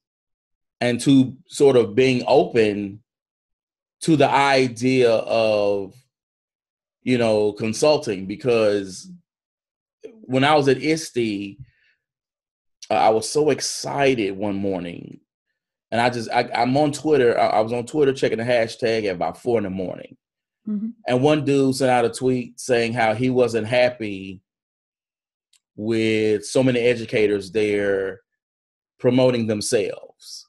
and 0.81 0.99
to 1.01 1.35
sort 1.47 1.75
of 1.75 1.95
being 1.95 2.23
open 2.27 3.01
to 4.01 4.15
the 4.15 4.29
idea 4.29 5.11
of 5.11 5.93
you 7.03 7.17
know 7.17 7.51
consulting 7.53 8.25
because 8.25 9.09
when 10.29 10.43
I 10.43 10.53
was 10.53 10.67
at 10.67 10.77
ISTE, 10.77 11.57
I 12.91 13.09
was 13.09 13.29
so 13.29 13.49
excited 13.49 14.37
one 14.37 14.55
morning 14.55 15.19
and 15.91 15.99
I 15.99 16.09
just 16.09 16.29
I, 16.29 16.49
am 16.53 16.77
on 16.77 16.91
Twitter. 16.91 17.37
I, 17.39 17.47
I, 17.47 17.59
was 17.61 17.73
on 17.73 17.85
Twitter 17.85 18.13
checking 18.13 18.37
the 18.37 18.43
hashtag 18.43 19.05
at 19.05 19.15
about 19.15 19.41
four 19.41 19.57
in 19.57 19.63
the 19.63 19.69
morning, 19.69 20.17
mm-hmm. 20.67 20.89
and 21.07 21.23
one 21.23 21.45
dude 21.45 21.75
sent 21.75 21.89
out 21.89 22.05
a 22.05 22.09
tweet 22.09 22.59
saying 22.59 22.93
how 22.93 23.15
he 23.15 23.29
wasn't 23.29 23.67
happy 23.67 24.41
with 25.75 26.45
so 26.45 26.61
many 26.61 26.79
educators 26.79 27.51
there 27.51 28.21
promoting 28.99 29.47
themselves 29.47 30.45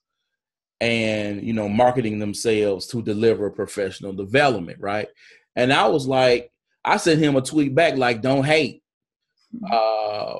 and 0.80 1.42
you 1.42 1.52
know 1.52 1.68
marketing 1.68 2.18
themselves 2.18 2.86
to 2.88 3.00
deliver 3.00 3.50
professional 3.50 4.12
development, 4.12 4.78
right? 4.78 5.08
And 5.56 5.72
I 5.72 5.88
was 5.88 6.06
like, 6.06 6.52
I 6.84 6.98
sent 6.98 7.20
him 7.20 7.36
a 7.36 7.40
tweet 7.40 7.74
back 7.74 7.96
like, 7.96 8.20
"Don't 8.20 8.44
hate,". 8.44 8.82
Uh, 9.70 10.38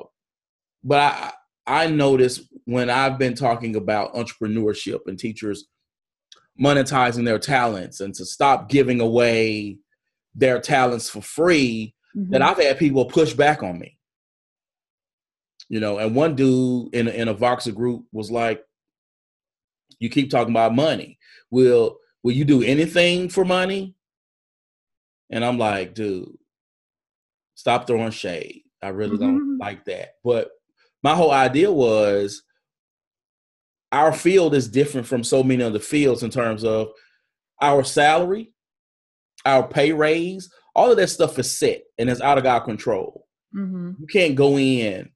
but 0.83 0.99
I 0.99 1.31
I 1.67 1.87
noticed 1.87 2.41
when 2.65 2.89
I've 2.89 3.17
been 3.17 3.35
talking 3.35 3.75
about 3.75 4.13
entrepreneurship 4.13 5.01
and 5.07 5.17
teachers 5.17 5.65
monetizing 6.59 7.25
their 7.25 7.39
talents 7.39 7.99
and 8.01 8.13
to 8.15 8.25
stop 8.25 8.69
giving 8.69 8.99
away 8.99 9.77
their 10.35 10.59
talents 10.59 11.09
for 11.09 11.21
free, 11.21 11.93
mm-hmm. 12.15 12.31
that 12.31 12.41
I've 12.41 12.57
had 12.57 12.77
people 12.77 13.05
push 13.05 13.33
back 13.33 13.63
on 13.63 13.79
me. 13.79 13.97
You 15.69 15.79
know, 15.79 15.99
and 15.99 16.15
one 16.15 16.35
dude 16.35 16.93
in 16.93 17.07
a, 17.07 17.11
in 17.11 17.27
a 17.27 17.35
Voxer 17.35 17.73
group 17.73 18.05
was 18.11 18.29
like, 18.29 18.61
"You 19.99 20.09
keep 20.09 20.29
talking 20.29 20.53
about 20.53 20.75
money. 20.75 21.17
Will 21.49 21.97
will 22.23 22.33
you 22.33 22.43
do 22.43 22.61
anything 22.61 23.29
for 23.29 23.45
money?" 23.45 23.95
And 25.29 25.45
I'm 25.45 25.57
like, 25.57 25.93
"Dude, 25.93 26.37
stop 27.55 27.87
throwing 27.87 28.11
shade. 28.11 28.63
I 28.81 28.89
really 28.89 29.17
mm-hmm. 29.17 29.37
don't 29.37 29.57
like 29.57 29.85
that." 29.85 30.15
But 30.23 30.49
my 31.03 31.15
whole 31.15 31.31
idea 31.31 31.71
was 31.71 32.43
our 33.91 34.13
field 34.13 34.55
is 34.55 34.67
different 34.67 35.07
from 35.07 35.23
so 35.23 35.43
many 35.43 35.63
other 35.63 35.79
fields 35.79 36.23
in 36.23 36.29
terms 36.29 36.63
of 36.63 36.91
our 37.61 37.83
salary, 37.83 38.53
our 39.45 39.67
pay 39.67 39.91
raise, 39.91 40.49
all 40.75 40.91
of 40.91 40.97
that 40.97 41.07
stuff 41.07 41.37
is 41.39 41.55
set 41.55 41.83
and 41.97 42.09
it's 42.09 42.21
out 42.21 42.37
of 42.37 42.45
our 42.45 42.61
control. 42.61 43.25
Mm-hmm. 43.55 43.91
You 43.99 44.07
can't 44.07 44.35
go 44.35 44.57
in 44.57 45.09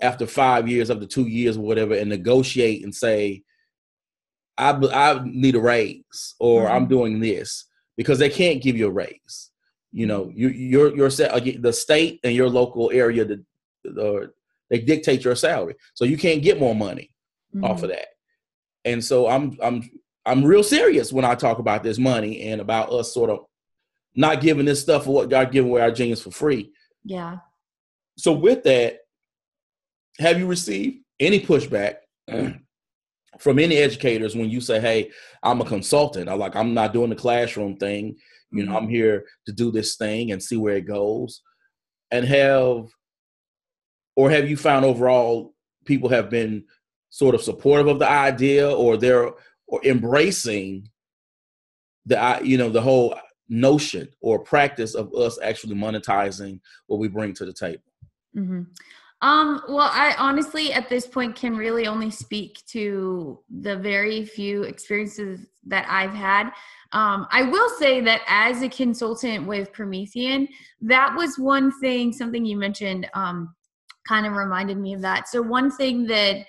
after 0.00 0.26
five 0.26 0.68
years, 0.68 0.90
after 0.90 1.06
two 1.06 1.28
years, 1.28 1.56
or 1.56 1.60
whatever, 1.60 1.94
and 1.94 2.08
negotiate 2.08 2.82
and 2.82 2.94
say, 2.94 3.42
I, 4.56 4.70
I 4.70 5.20
need 5.24 5.56
a 5.56 5.60
raise 5.60 6.34
or 6.40 6.64
mm-hmm. 6.64 6.74
I'm 6.74 6.86
doing 6.86 7.20
this 7.20 7.66
because 7.96 8.18
they 8.18 8.30
can't 8.30 8.62
give 8.62 8.76
you 8.76 8.86
a 8.86 8.92
raise. 8.92 9.50
You 9.94 10.06
know, 10.06 10.32
you, 10.34 10.48
you're, 10.48 10.94
you're 10.96 11.08
the 11.08 11.72
state 11.72 12.18
and 12.24 12.34
your 12.34 12.48
local 12.48 12.90
area, 12.92 13.24
the, 13.24 13.44
the 13.84 14.32
they 14.68 14.80
dictate 14.80 15.24
your 15.24 15.36
salary, 15.36 15.76
so 15.94 16.04
you 16.04 16.18
can't 16.18 16.42
get 16.42 16.58
more 16.58 16.74
money 16.74 17.12
mm-hmm. 17.54 17.64
off 17.64 17.84
of 17.84 17.90
that. 17.90 18.08
And 18.84 19.02
so 19.04 19.28
I'm 19.28 19.56
I'm 19.62 19.88
I'm 20.26 20.44
real 20.44 20.64
serious 20.64 21.12
when 21.12 21.24
I 21.24 21.36
talk 21.36 21.60
about 21.60 21.84
this 21.84 21.98
money 21.98 22.42
and 22.42 22.60
about 22.60 22.90
us 22.90 23.14
sort 23.14 23.30
of 23.30 23.46
not 24.16 24.40
giving 24.40 24.66
this 24.66 24.80
stuff 24.82 25.04
for 25.04 25.14
what 25.14 25.30
God 25.30 25.52
giving 25.52 25.70
away 25.70 25.82
our 25.82 25.92
genius 25.92 26.22
for 26.22 26.32
free. 26.32 26.72
Yeah. 27.04 27.38
So 28.16 28.32
with 28.32 28.64
that, 28.64 28.98
have 30.18 30.40
you 30.40 30.46
received 30.48 31.04
any 31.20 31.38
pushback 31.38 31.96
from 33.38 33.58
any 33.58 33.76
educators 33.76 34.34
when 34.34 34.50
you 34.50 34.60
say, 34.60 34.80
"Hey, 34.80 35.10
I'm 35.42 35.60
a 35.60 35.64
consultant. 35.64 36.28
I 36.28 36.34
like 36.34 36.56
I'm 36.56 36.74
not 36.74 36.92
doing 36.92 37.10
the 37.10 37.16
classroom 37.16 37.76
thing. 37.76 38.16
You 38.54 38.64
know, 38.64 38.72
mm-hmm. 38.72 38.84
I'm 38.84 38.88
here 38.88 39.24
to 39.46 39.52
do 39.52 39.70
this 39.70 39.96
thing 39.96 40.32
and 40.32 40.42
see 40.42 40.56
where 40.56 40.76
it 40.76 40.86
goes." 40.86 41.42
And 42.10 42.24
have 42.26 42.86
or 44.16 44.30
have 44.30 44.48
you 44.48 44.56
found 44.56 44.84
overall 44.84 45.54
people 45.84 46.08
have 46.08 46.30
been 46.30 46.64
sort 47.10 47.34
of 47.34 47.42
supportive 47.42 47.86
of 47.86 47.98
the 47.98 48.10
idea 48.10 48.70
or 48.70 48.96
they're 48.96 49.30
or 49.66 49.84
embracing 49.84 50.88
the 52.06 52.40
you 52.42 52.58
know 52.58 52.68
the 52.70 52.80
whole 52.80 53.14
notion 53.48 54.08
or 54.20 54.38
practice 54.38 54.94
of 54.94 55.14
us 55.14 55.38
actually 55.42 55.74
monetizing 55.74 56.60
what 56.86 56.98
we 56.98 57.08
bring 57.08 57.32
to 57.32 57.44
the 57.44 57.52
table 57.52 57.82
mm-hmm. 58.36 58.62
um, 59.22 59.62
well 59.68 59.90
i 59.92 60.14
honestly 60.18 60.72
at 60.72 60.88
this 60.88 61.06
point 61.06 61.36
can 61.36 61.56
really 61.56 61.86
only 61.86 62.10
speak 62.10 62.62
to 62.66 63.38
the 63.60 63.76
very 63.76 64.24
few 64.24 64.62
experiences 64.62 65.46
that 65.66 65.86
i've 65.88 66.14
had 66.14 66.50
um, 66.94 67.26
I 67.32 67.42
will 67.42 67.68
say 67.70 68.00
that 68.02 68.22
as 68.28 68.62
a 68.62 68.68
consultant 68.68 69.48
with 69.48 69.72
Promethean, 69.72 70.48
that 70.80 71.14
was 71.16 71.38
one 71.38 71.72
thing, 71.80 72.12
something 72.12 72.44
you 72.46 72.56
mentioned 72.56 73.08
um, 73.14 73.52
kind 74.06 74.26
of 74.26 74.34
reminded 74.34 74.78
me 74.78 74.94
of 74.94 75.00
that. 75.00 75.28
So, 75.28 75.42
one 75.42 75.72
thing 75.72 76.06
that 76.06 76.46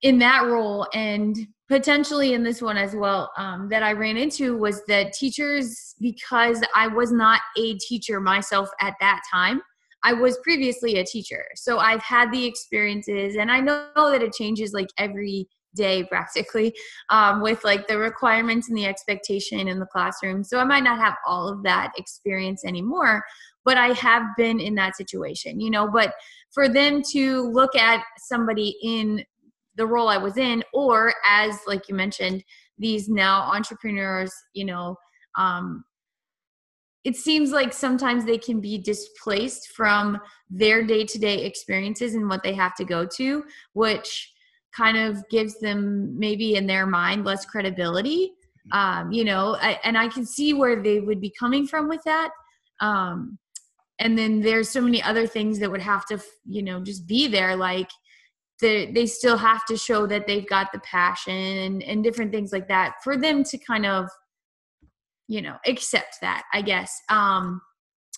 in 0.00 0.18
that 0.18 0.46
role 0.46 0.86
and 0.94 1.36
potentially 1.68 2.32
in 2.32 2.42
this 2.44 2.62
one 2.62 2.78
as 2.78 2.94
well 2.94 3.30
um, 3.36 3.68
that 3.68 3.82
I 3.82 3.92
ran 3.92 4.16
into 4.16 4.56
was 4.56 4.82
that 4.86 5.12
teachers, 5.12 5.94
because 6.00 6.62
I 6.74 6.86
was 6.86 7.12
not 7.12 7.40
a 7.58 7.76
teacher 7.78 8.20
myself 8.20 8.70
at 8.80 8.94
that 9.00 9.20
time, 9.30 9.60
I 10.02 10.14
was 10.14 10.38
previously 10.44 10.96
a 10.96 11.04
teacher. 11.04 11.44
So 11.56 11.78
I've 11.78 12.02
had 12.02 12.32
the 12.32 12.44
experiences, 12.44 13.36
and 13.36 13.50
I 13.50 13.60
know 13.60 13.90
that 13.96 14.22
it 14.22 14.32
changes 14.32 14.72
like 14.72 14.88
every 14.96 15.46
day 15.76 16.02
practically 16.04 16.74
um, 17.10 17.40
with 17.40 17.62
like 17.62 17.86
the 17.86 17.98
requirements 17.98 18.68
and 18.68 18.76
the 18.76 18.86
expectation 18.86 19.68
in 19.68 19.78
the 19.78 19.86
classroom. 19.86 20.42
So 20.42 20.58
I 20.58 20.64
might 20.64 20.82
not 20.82 20.98
have 20.98 21.14
all 21.26 21.48
of 21.48 21.62
that 21.62 21.92
experience 21.96 22.64
anymore, 22.64 23.22
but 23.64 23.76
I 23.76 23.88
have 23.88 24.22
been 24.36 24.58
in 24.58 24.74
that 24.76 24.96
situation, 24.96 25.60
you 25.60 25.70
know. 25.70 25.88
But 25.88 26.14
for 26.50 26.68
them 26.68 27.02
to 27.12 27.42
look 27.42 27.76
at 27.76 28.02
somebody 28.18 28.76
in 28.82 29.24
the 29.76 29.86
role 29.86 30.08
I 30.08 30.16
was 30.16 30.36
in, 30.36 30.64
or 30.72 31.14
as 31.28 31.54
like 31.66 31.88
you 31.88 31.94
mentioned, 31.94 32.42
these 32.78 33.08
now 33.08 33.42
entrepreneurs, 33.42 34.32
you 34.54 34.64
know, 34.64 34.96
um, 35.36 35.84
it 37.04 37.14
seems 37.14 37.52
like 37.52 37.72
sometimes 37.72 38.24
they 38.24 38.38
can 38.38 38.60
be 38.60 38.78
displaced 38.78 39.68
from 39.68 40.18
their 40.50 40.84
day-to-day 40.84 41.44
experiences 41.44 42.14
and 42.14 42.28
what 42.28 42.42
they 42.42 42.52
have 42.52 42.74
to 42.74 42.84
go 42.84 43.06
to, 43.16 43.44
which 43.74 44.32
kind 44.76 44.96
of 44.96 45.26
gives 45.28 45.58
them 45.60 46.18
maybe 46.18 46.56
in 46.56 46.66
their 46.66 46.86
mind 46.86 47.24
less 47.24 47.44
credibility. 47.44 48.32
Um, 48.72 49.12
you 49.12 49.24
know, 49.24 49.56
I, 49.60 49.78
and 49.84 49.96
I 49.96 50.08
can 50.08 50.26
see 50.26 50.52
where 50.52 50.82
they 50.82 51.00
would 51.00 51.20
be 51.20 51.32
coming 51.38 51.66
from 51.66 51.88
with 51.88 52.02
that. 52.04 52.30
Um, 52.80 53.38
and 53.98 54.16
then 54.16 54.40
there's 54.40 54.68
so 54.68 54.80
many 54.80 55.02
other 55.02 55.26
things 55.26 55.58
that 55.58 55.70
would 55.70 55.82
have 55.82 56.06
to 56.06 56.18
you 56.44 56.62
know 56.62 56.80
just 56.80 57.06
be 57.06 57.28
there 57.28 57.56
like 57.56 57.90
they, 58.60 58.90
they 58.90 59.06
still 59.06 59.36
have 59.36 59.64
to 59.66 59.76
show 59.76 60.06
that 60.06 60.26
they've 60.26 60.48
got 60.48 60.72
the 60.72 60.80
passion 60.80 61.34
and, 61.34 61.82
and 61.82 62.02
different 62.02 62.32
things 62.32 62.52
like 62.52 62.68
that 62.68 62.94
for 63.04 63.16
them 63.16 63.44
to 63.44 63.58
kind 63.58 63.86
of 63.86 64.08
you 65.28 65.42
know 65.42 65.56
accept 65.66 66.16
that 66.20 66.44
i 66.52 66.62
guess 66.62 67.00
um 67.08 67.60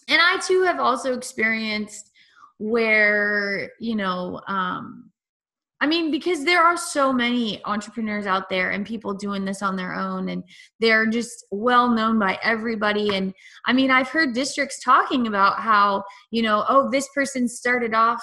and 0.08 0.20
i 0.20 0.38
too 0.46 0.62
have 0.62 0.78
also 0.78 1.14
experienced 1.14 2.10
where 2.58 3.70
you 3.80 3.94
know 3.94 4.40
um 4.48 5.07
I 5.80 5.86
mean, 5.86 6.10
because 6.10 6.44
there 6.44 6.62
are 6.62 6.76
so 6.76 7.12
many 7.12 7.64
entrepreneurs 7.64 8.26
out 8.26 8.48
there 8.48 8.70
and 8.70 8.84
people 8.84 9.14
doing 9.14 9.44
this 9.44 9.62
on 9.62 9.76
their 9.76 9.94
own, 9.94 10.28
and 10.30 10.42
they're 10.80 11.06
just 11.06 11.46
well 11.50 11.88
known 11.88 12.18
by 12.18 12.38
everybody. 12.42 13.14
And 13.14 13.32
I 13.66 13.72
mean, 13.72 13.90
I've 13.90 14.08
heard 14.08 14.34
districts 14.34 14.82
talking 14.82 15.28
about 15.28 15.60
how, 15.60 16.02
you 16.30 16.42
know, 16.42 16.64
oh, 16.68 16.90
this 16.90 17.08
person 17.14 17.46
started 17.48 17.94
off 17.94 18.22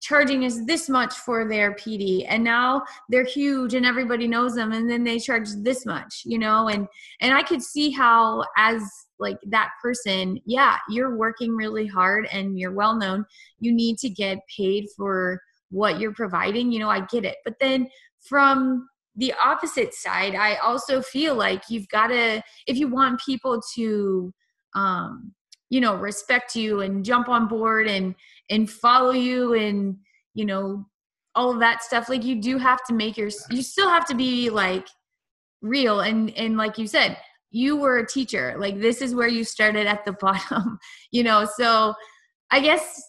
charging 0.00 0.44
us 0.44 0.58
this 0.66 0.88
much 0.88 1.14
for 1.14 1.48
their 1.48 1.74
PD 1.74 2.26
and 2.28 2.42
now 2.42 2.82
they're 3.08 3.24
huge 3.24 3.74
and 3.74 3.86
everybody 3.86 4.26
knows 4.26 4.52
them 4.52 4.72
and 4.72 4.90
then 4.90 5.04
they 5.04 5.18
charge 5.18 5.48
this 5.58 5.86
much, 5.86 6.22
you 6.24 6.38
know, 6.38 6.68
and 6.68 6.88
and 7.20 7.32
I 7.32 7.42
could 7.42 7.62
see 7.62 7.90
how 7.90 8.44
as 8.56 8.82
like 9.20 9.38
that 9.46 9.70
person, 9.80 10.40
yeah, 10.44 10.78
you're 10.88 11.16
working 11.16 11.54
really 11.54 11.86
hard 11.86 12.26
and 12.32 12.58
you're 12.58 12.72
well 12.72 12.96
known. 12.96 13.24
You 13.60 13.72
need 13.72 13.96
to 13.98 14.10
get 14.10 14.38
paid 14.54 14.86
for 14.96 15.40
what 15.72 15.98
you're 15.98 16.14
providing, 16.14 16.70
you 16.70 16.78
know, 16.78 16.88
I 16.88 17.00
get 17.06 17.24
it. 17.24 17.36
But 17.44 17.54
then 17.60 17.88
from 18.20 18.88
the 19.16 19.34
opposite 19.42 19.94
side, 19.94 20.34
I 20.34 20.54
also 20.56 21.02
feel 21.02 21.34
like 21.34 21.64
you've 21.68 21.88
got 21.88 22.08
to, 22.08 22.42
if 22.66 22.76
you 22.76 22.88
want 22.88 23.20
people 23.20 23.60
to, 23.74 24.32
um, 24.74 25.34
you 25.68 25.80
know 25.80 25.96
respect 25.96 26.54
you 26.54 26.82
and 26.82 27.02
jump 27.02 27.30
on 27.30 27.48
board 27.48 27.88
and 27.88 28.14
and 28.50 28.70
follow 28.70 29.12
you 29.12 29.54
and 29.54 29.96
you 30.34 30.44
know 30.44 30.86
all 31.34 31.50
of 31.50 31.60
that 31.60 31.82
stuff 31.82 32.10
like 32.10 32.24
you 32.24 32.42
do 32.42 32.58
have 32.58 32.84
to 32.84 32.92
make 32.92 33.16
your 33.16 33.30
you 33.50 33.62
still 33.62 33.88
have 33.88 34.04
to 34.06 34.14
be 34.14 34.50
like 34.50 34.86
real. 35.62 36.00
And 36.00 36.30
and 36.36 36.56
like 36.56 36.76
you 36.78 36.86
said 36.86 37.16
you 37.50 37.76
were 37.76 37.98
a 37.98 38.06
teacher. 38.06 38.54
Like 38.58 38.80
this 38.80 39.02
is 39.02 39.14
where 39.14 39.28
you 39.28 39.44
started 39.44 39.86
at 39.86 40.04
the 40.04 40.12
bottom 40.20 40.78
you 41.10 41.22
know? 41.22 41.46
So 41.56 41.94
i 42.50 42.60
guess 42.60 43.02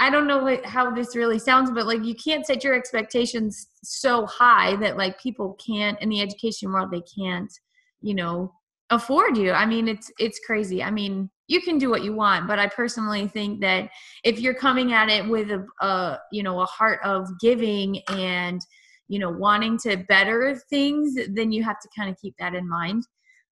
i 0.00 0.08
don't 0.10 0.26
know 0.26 0.38
what, 0.38 0.64
how 0.64 0.90
this 0.90 1.14
really 1.14 1.38
sounds 1.38 1.70
but 1.70 1.86
like 1.86 2.04
you 2.04 2.14
can't 2.14 2.46
set 2.46 2.64
your 2.64 2.74
expectations 2.74 3.68
so 3.82 4.24
high 4.26 4.74
that 4.76 4.96
like 4.96 5.20
people 5.20 5.58
can't 5.64 6.00
in 6.00 6.08
the 6.08 6.20
education 6.20 6.72
world 6.72 6.90
they 6.90 7.02
can't 7.16 7.52
you 8.00 8.14
know 8.14 8.52
afford 8.90 9.36
you. 9.36 9.52
I 9.52 9.66
mean 9.66 9.88
it's 9.88 10.10
it's 10.18 10.40
crazy. 10.44 10.82
I 10.82 10.90
mean 10.90 11.30
you 11.46 11.60
can 11.62 11.78
do 11.78 11.88
what 11.88 12.04
you 12.04 12.14
want 12.14 12.46
but 12.46 12.58
i 12.58 12.66
personally 12.66 13.26
think 13.26 13.58
that 13.62 13.88
if 14.22 14.38
you're 14.38 14.52
coming 14.52 14.92
at 14.92 15.08
it 15.08 15.26
with 15.26 15.50
a, 15.50 15.64
a 15.80 16.18
you 16.30 16.42
know 16.42 16.60
a 16.60 16.66
heart 16.66 17.00
of 17.04 17.26
giving 17.40 18.02
and 18.08 18.60
you 19.08 19.18
know 19.18 19.30
wanting 19.30 19.78
to 19.78 19.96
better 20.08 20.60
things 20.68 21.16
then 21.30 21.50
you 21.50 21.64
have 21.64 21.80
to 21.80 21.88
kind 21.96 22.10
of 22.10 22.16
keep 22.20 22.34
that 22.38 22.54
in 22.54 22.68
mind. 22.68 23.02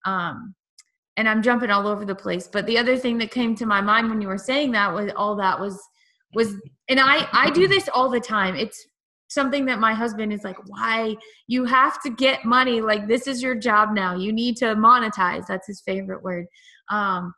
Um 0.06 0.56
and 1.18 1.30
i'm 1.30 1.44
jumping 1.44 1.70
all 1.70 1.88
over 1.88 2.04
the 2.06 2.16
place 2.16 2.48
but 2.48 2.66
the 2.66 2.78
other 2.80 2.98
thing 2.98 3.20
that 3.20 3.30
came 3.30 3.54
to 3.54 3.68
my 3.68 3.80
mind 3.80 4.10
when 4.10 4.20
you 4.20 4.28
were 4.28 4.40
saying 4.40 4.72
that 4.72 4.92
was 4.92 5.12
all 5.16 5.36
that 5.36 5.60
was 5.60 5.80
was 6.34 6.56
and 6.90 7.00
i 7.00 7.28
i 7.32 7.50
do 7.50 7.68
this 7.68 7.90
all 7.94 8.10
the 8.10 8.20
time. 8.20 8.56
It's 8.56 8.86
something 9.28 9.66
that 9.66 9.80
my 9.80 9.94
husband 9.94 10.32
is 10.32 10.44
like 10.44 10.58
why? 10.68 11.16
You 11.48 11.66
have 11.66 12.02
to 12.04 12.10
get 12.10 12.46
money. 12.46 12.82
Like 12.82 13.08
this 13.08 13.28
is 13.28 13.42
your 13.42 13.56
job 13.56 13.90
now. 13.94 14.16
You 14.16 14.32
need 14.32 14.58
to 14.58 14.76
monetize. 14.76 15.46
That's 15.48 15.68
his 15.68 15.82
favorite 15.82 16.24
word. 16.24 16.46
Um 16.90 17.34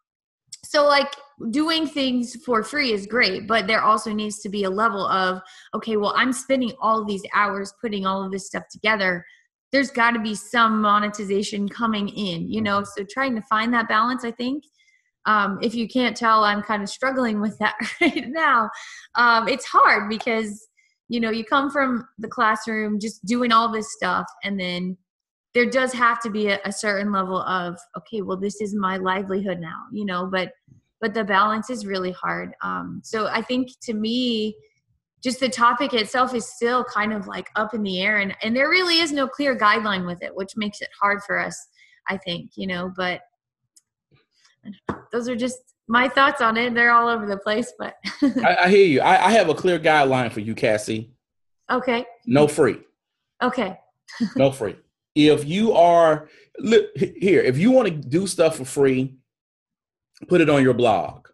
so 0.66 0.86
like 0.86 1.16
doing 1.52 1.88
things 1.88 2.36
for 2.44 2.64
free 2.64 2.92
is 2.92 3.06
great 3.06 3.48
but 3.48 3.68
there 3.68 3.82
also 3.82 4.12
needs 4.12 4.40
to 4.40 4.50
be 4.50 4.64
a 4.64 4.70
level 4.70 5.06
of 5.08 5.40
okay 5.76 5.96
well 5.96 6.14
i'm 6.16 6.34
spending 6.34 6.72
all 6.82 7.06
these 7.06 7.22
hours 7.36 7.74
putting 7.82 8.06
all 8.06 8.24
of 8.24 8.32
this 8.32 8.48
stuff 8.48 8.64
together. 8.72 9.24
There's 9.72 9.92
got 9.92 10.12
to 10.12 10.20
be 10.20 10.36
some 10.36 10.82
monetization 10.82 11.68
coming 11.70 12.10
in 12.10 12.50
you 12.50 12.62
know? 12.62 12.84
So 12.84 13.06
trying 13.10 13.36
to 13.36 13.42
find 13.44 13.74
that 13.74 13.88
balance 13.88 14.24
i 14.24 14.32
think 14.32 14.64
um, 15.26 15.60
if 15.62 15.74
you 15.74 15.88
can't 15.88 16.16
tell 16.16 16.44
i'm 16.44 16.62
kind 16.62 16.84
of 16.84 16.90
struggling 16.90 17.42
with 17.42 17.58
that 17.60 17.76
right 18.02 18.28
now. 18.28 18.70
Um, 19.16 19.48
it's 19.48 19.66
hard 19.66 20.10
because 20.10 20.68
you 21.08 21.20
know 21.20 21.30
you 21.30 21.44
come 21.44 21.70
from 21.70 22.08
the 22.18 22.28
classroom 22.28 23.00
just 23.00 23.24
doing 23.26 23.52
all 23.52 23.72
this 23.72 23.94
stuff 23.94 24.26
and 24.44 24.60
then 24.60 24.98
there 25.54 25.70
does 25.70 25.94
have 25.94 26.22
to 26.22 26.30
be 26.30 26.48
a, 26.48 26.60
a, 26.66 26.72
certain 26.72 27.12
level 27.12 27.42
of 27.42 27.78
okay 27.98 28.22
well 28.22 28.38
this 28.38 28.60
is 28.60 28.76
my 28.76 28.98
livelihood 28.98 29.60
now 29.60 29.84
you 29.92 30.06
know 30.06 30.28
but 30.32 30.52
but 31.02 31.14
the 31.14 31.24
balance 31.24 31.70
is 31.70 31.86
really 31.86 32.12
hard. 32.12 32.54
Um 32.62 33.02
so 33.04 33.28
i 33.28 33.42
think 33.42 33.70
to 33.84 33.94
me 33.94 34.56
just 35.24 35.40
the 35.40 35.50
topic 35.50 35.94
itself 35.94 36.36
is 36.36 36.46
still 36.46 36.84
kind 36.84 37.12
of 37.12 37.28
like 37.28 37.50
up 37.56 37.74
in 37.74 37.84
the 37.84 38.02
air 38.02 38.18
and 38.18 38.36
and 38.42 38.56
there 38.56 38.70
really 38.70 39.00
is 39.00 39.12
no 39.12 39.28
clear 39.28 39.58
guideline 39.58 40.06
with 40.06 40.22
it 40.22 40.36
which 40.36 40.52
makes 40.56 40.82
it 40.82 40.90
hard 41.00 41.22
for 41.24 41.40
us 41.40 41.68
i 42.10 42.18
think 42.18 42.52
you 42.56 42.68
know 42.68 42.92
but 42.96 43.22
those 45.12 45.28
are 45.28 45.36
just 45.36 45.58
my 45.88 46.08
thoughts 46.10 46.42
on 46.42 46.58
it 46.58 46.74
they're 46.74 46.92
all 46.92 47.08
over 47.08 47.26
the 47.26 47.38
place 47.38 47.74
but 47.78 47.96
I, 48.22 48.58
I, 48.64 48.70
hear 48.70 48.86
you 48.86 49.02
I, 49.02 49.28
I 49.28 49.32
have 49.32 49.50
a 49.50 49.54
clear 49.54 49.80
guideline 49.80 50.32
for 50.32 50.40
you 50.40 50.56
cassie 50.56 51.12
okay 51.72 52.06
no 52.26 52.48
free 52.48 52.80
okay 53.42 53.80
no 54.36 54.52
free 54.52 54.76
if 55.16 55.46
you 55.46 55.74
are 55.74 56.28
look 56.60 56.86
here, 56.96 57.42
if 57.42 57.58
you 57.58 57.72
want 57.72 57.88
to 57.88 57.94
do 57.94 58.28
stuff 58.28 58.58
for 58.58 58.66
free, 58.66 59.16
put 60.28 60.42
it 60.42 60.50
on 60.50 60.64
your 60.64 60.74
blog. 60.74 61.28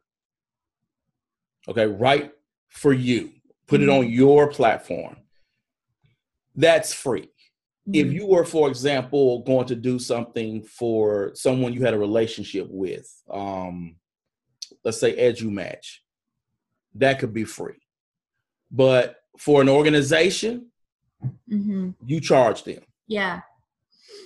Okay, 1.68 1.88
write 1.88 2.32
for 2.70 2.94
you. 2.94 3.32
Put 3.68 3.82
mm-hmm. 3.82 3.90
it 3.90 3.94
on 3.94 4.10
your 4.10 4.50
platform. 4.50 5.18
That's 6.56 6.94
free. 6.94 7.30
Mm-hmm. 7.88 7.96
If 7.96 8.14
you 8.14 8.28
were, 8.28 8.46
for 8.46 8.70
example, 8.70 9.44
going 9.44 9.68
to 9.68 9.76
do 9.76 9.98
something 9.98 10.64
for 10.64 11.32
someone 11.34 11.74
you 11.74 11.84
had 11.84 11.94
a 11.94 12.00
relationship 12.00 12.68
with, 12.70 13.10
um, 13.30 13.96
let's 14.84 15.00
say 15.00 15.16
EduMatch, 15.16 15.98
that 16.96 17.20
could 17.20 17.34
be 17.34 17.44
free. 17.44 17.82
But 18.70 19.18
for 19.38 19.62
an 19.62 19.70
organization, 19.70 20.68
mm-hmm. 21.50 21.92
you 22.06 22.20
charge 22.20 22.64
them. 22.64 22.84
Yeah 23.08 23.42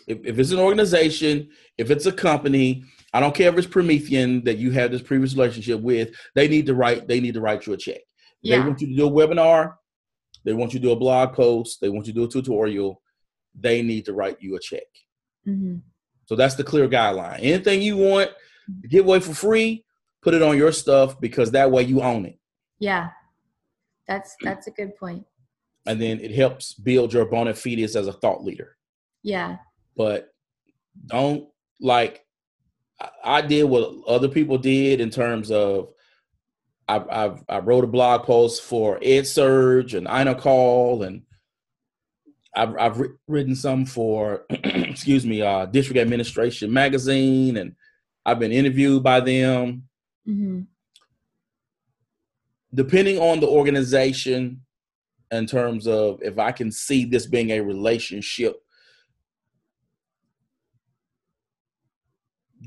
if, 0.08 0.20
if 0.24 0.39
it's 0.39 0.52
an 0.52 0.60
organization, 0.60 1.50
if 1.78 1.91
it's 1.91 2.06
a 2.06 2.12
company, 2.12 2.84
I 3.13 3.20
don't 3.20 3.36
care 3.36 3.50
if 3.50 3.58
it's 3.58 3.68
Promethean 3.68 4.44
that 4.44 4.58
you 4.58 4.72
have 4.72 4.91
this 4.91 5.02
previous 5.02 5.34
relationship 5.34 5.82
with, 5.82 6.10
they 6.34 6.48
need 6.48 6.65
to 6.68 6.76
write, 6.76 7.08
they 7.08 7.20
need 7.20 7.34
to 7.36 7.41
write 7.41 7.65
you 7.65 7.74
a 7.74 7.78
check. 7.78 8.02
Yeah. 8.41 8.58
They 8.58 8.68
want 8.68 8.82
you 8.82 8.88
to 8.88 8.96
do 8.96 9.08
a 9.08 9.12
webinar, 9.12 9.76
they 10.44 10.54
want 10.54 10.74
you 10.74 10.80
to 10.80 10.86
do 10.86 10.91
a 10.91 10.96
blog 10.96 11.34
post, 11.34 11.82
they 11.82 11.89
want 11.89 12.08
you 12.08 12.13
to 12.13 12.20
do 12.20 12.26
a 12.26 12.30
tutorial, 12.30 13.02
they 13.60 13.82
need 13.82 14.06
to 14.06 14.13
write 14.13 14.41
you 14.41 14.56
a 14.56 14.60
check. 14.60 14.88
Mm-hmm. 15.48 15.78
So 16.26 16.36
that's 16.36 16.56
the 16.56 16.63
clear 16.63 16.88
guideline. 16.88 17.39
Anything 17.39 17.82
you 17.82 17.98
want 17.98 18.32
to 18.82 18.88
give 18.88 19.06
away 19.06 19.20
for 19.20 19.34
free, 19.34 19.86
put 20.22 20.34
it 20.34 20.41
on 20.41 20.58
your 20.58 20.72
stuff 20.72 21.20
because 21.20 21.52
that 21.52 21.72
way 21.72 21.84
you 21.84 22.02
own 22.02 22.26
it. 22.26 22.39
Yeah. 22.80 23.10
That's 24.08 24.36
that's 24.41 24.68
a 24.68 24.72
good 24.72 24.96
point. 24.98 25.26
And 25.86 26.02
then 26.02 26.20
it 26.20 26.32
helps 26.32 26.74
build 26.74 27.13
your 27.13 27.26
bona 27.26 27.54
fides 27.54 27.96
as 27.96 28.08
a 28.08 28.13
thought 28.13 28.44
leader. 28.44 28.78
Yeah 29.24 29.58
but 29.96 30.34
don't 31.06 31.48
like 31.80 32.26
I 33.24 33.41
did 33.41 33.65
what 33.65 33.91
other 34.08 34.30
people 34.30 34.58
did 34.58 35.02
in 35.02 35.10
terms 35.10 35.52
of 35.52 35.89
I, 36.88 37.04
I've, 37.10 37.44
I 37.50 37.60
wrote 37.60 37.84
a 37.84 37.88
blog 37.88 38.24
post 38.24 38.62
for 38.62 39.00
EdSurge 39.00 39.98
and 39.98 40.08
iNACOL 40.08 41.06
and 41.06 41.24
I've, 42.56 42.76
I've 42.78 43.02
written 43.28 43.56
some 43.56 43.86
for 43.86 44.46
excuse 44.50 45.26
me 45.26 45.41
uh, 45.41 45.65
District 45.65 46.00
Administration 46.00 46.72
Magazine 46.72 47.58
and 47.58 47.76
I've 48.26 48.39
been 48.39 48.52
interviewed 48.52 49.04
by 49.04 49.20
them. 49.20 49.84
Mm-hmm. 50.28 50.62
Depending 52.74 53.20
on 53.20 53.39
the 53.39 53.48
organization, 53.48 54.62
in 55.32 55.46
terms 55.46 55.88
of 55.88 56.20
if 56.22 56.38
I 56.39 56.52
can 56.52 56.72
see 56.72 57.06
this 57.06 57.26
being 57.26 57.52
a 57.52 57.60
relationship 57.60 58.62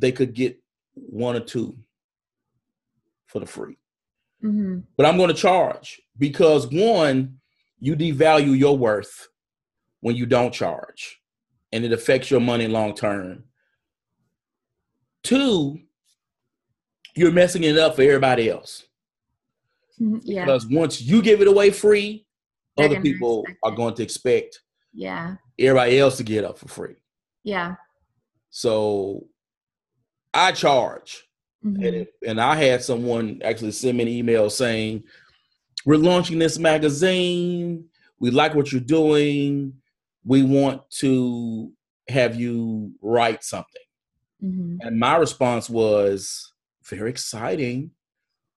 they 0.01 0.13
could 0.13 0.35
get 0.35 0.61
one 0.95 1.35
or 1.37 1.41
two 1.41 1.77
for 3.27 3.41
the 3.41 3.47
free. 3.47 3.77
Mm-hmm. 4.45 4.81
But 4.97 5.07
I'm 5.07 5.17
going 5.17 5.29
to 5.29 5.35
charge 5.35 6.01
because 6.17 6.69
one, 6.69 7.39
you 7.81 7.97
devalue 7.97 8.57
your 8.57 8.77
worth 8.79 9.29
when 10.01 10.17
you 10.17 10.27
don't 10.27 10.53
charge, 10.53 11.21
and 11.73 11.85
it 11.85 11.93
affects 11.93 12.31
your 12.31 12.41
money 12.41 12.67
long 12.67 12.95
term. 12.95 13.45
Two, 15.23 15.79
you're 17.15 17.33
messing 17.33 17.65
it 17.65 17.77
up 17.77 17.97
for 17.97 18.03
everybody 18.03 18.49
else. 18.49 18.85
Mm-hmm. 20.01 20.19
Yeah. 20.23 20.45
Because 20.45 20.67
once 20.69 21.01
you 21.01 21.23
give 21.23 21.41
it 21.41 21.49
away 21.49 21.71
free, 21.71 22.27
They're 22.77 22.87
other 22.87 23.01
people 23.01 23.45
are 23.63 23.73
going 23.73 23.95
to 23.95 24.03
expect 24.03 24.61
yeah 24.95 25.35
everybody 25.59 25.99
else 25.99 26.17
to 26.17 26.23
get 26.23 26.45
up 26.45 26.59
for 26.59 26.69
free. 26.69 26.95
Yeah. 27.45 27.75
So 28.51 29.27
I 30.33 30.53
charge. 30.53 31.25
Mm-hmm. 31.65 31.83
And, 31.83 31.95
it, 31.97 32.15
and 32.27 32.41
I 32.41 32.55
had 32.55 32.83
someone 32.83 33.41
actually 33.45 33.73
send 33.73 33.99
me 33.99 34.05
an 34.05 34.09
email 34.09 34.49
saying, 34.49 35.03
We're 35.85 35.97
launching 35.97 36.39
this 36.39 36.59
magazine. 36.59 37.87
We 38.21 38.31
like 38.31 38.55
what 38.55 38.71
you're 38.71 38.81
doing. 38.81 39.75
We 40.29 40.43
want 40.43 40.83
to 40.99 41.73
have 42.09 42.37
you 42.37 42.93
write 43.01 43.43
something. 43.43 43.83
Mm-hmm. 44.45 44.87
And 44.87 45.01
my 45.01 45.17
response 45.17 45.71
was, 45.71 46.53
Very 46.85 47.11
exciting. 47.11 47.91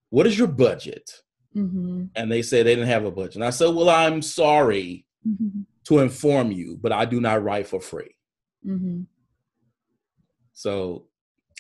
What 0.10 0.28
is 0.28 0.38
your 0.38 0.48
budget? 0.48 1.10
Mm-hmm. 1.56 2.06
And 2.16 2.32
they 2.32 2.42
said 2.42 2.66
they 2.66 2.76
didn't 2.76 2.90
have 2.90 3.06
a 3.06 3.12
budget. 3.12 3.36
And 3.36 3.46
I 3.46 3.50
said, 3.50 3.74
Well, 3.74 3.90
I'm 3.90 4.22
sorry 4.22 5.06
mm-hmm. 5.28 5.62
to 5.86 6.00
inform 6.00 6.52
you, 6.52 6.78
but 6.82 6.92
I 6.92 7.06
do 7.06 7.22
not 7.22 7.44
write 7.44 7.68
for 7.68 7.80
free. 7.80 8.16
Mm-hmm. 8.66 9.04
So 10.54 11.08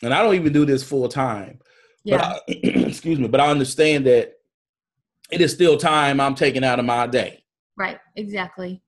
and 0.03 0.13
I 0.13 0.21
don't 0.21 0.36
even 0.36 0.53
do 0.53 0.65
this 0.65 0.83
full 0.83 1.07
time. 1.07 1.59
Yeah. 2.03 2.21
I, 2.21 2.39
excuse 2.47 3.19
me, 3.19 3.27
but 3.27 3.39
I 3.39 3.49
understand 3.49 4.05
that 4.07 4.33
it 5.31 5.41
is 5.41 5.53
still 5.53 5.77
time 5.77 6.19
I'm 6.19 6.36
taking 6.36 6.63
out 6.63 6.79
of 6.79 6.86
my 6.86 7.07
day. 7.07 7.43
Right. 7.77 7.99
Exactly. 8.15 8.81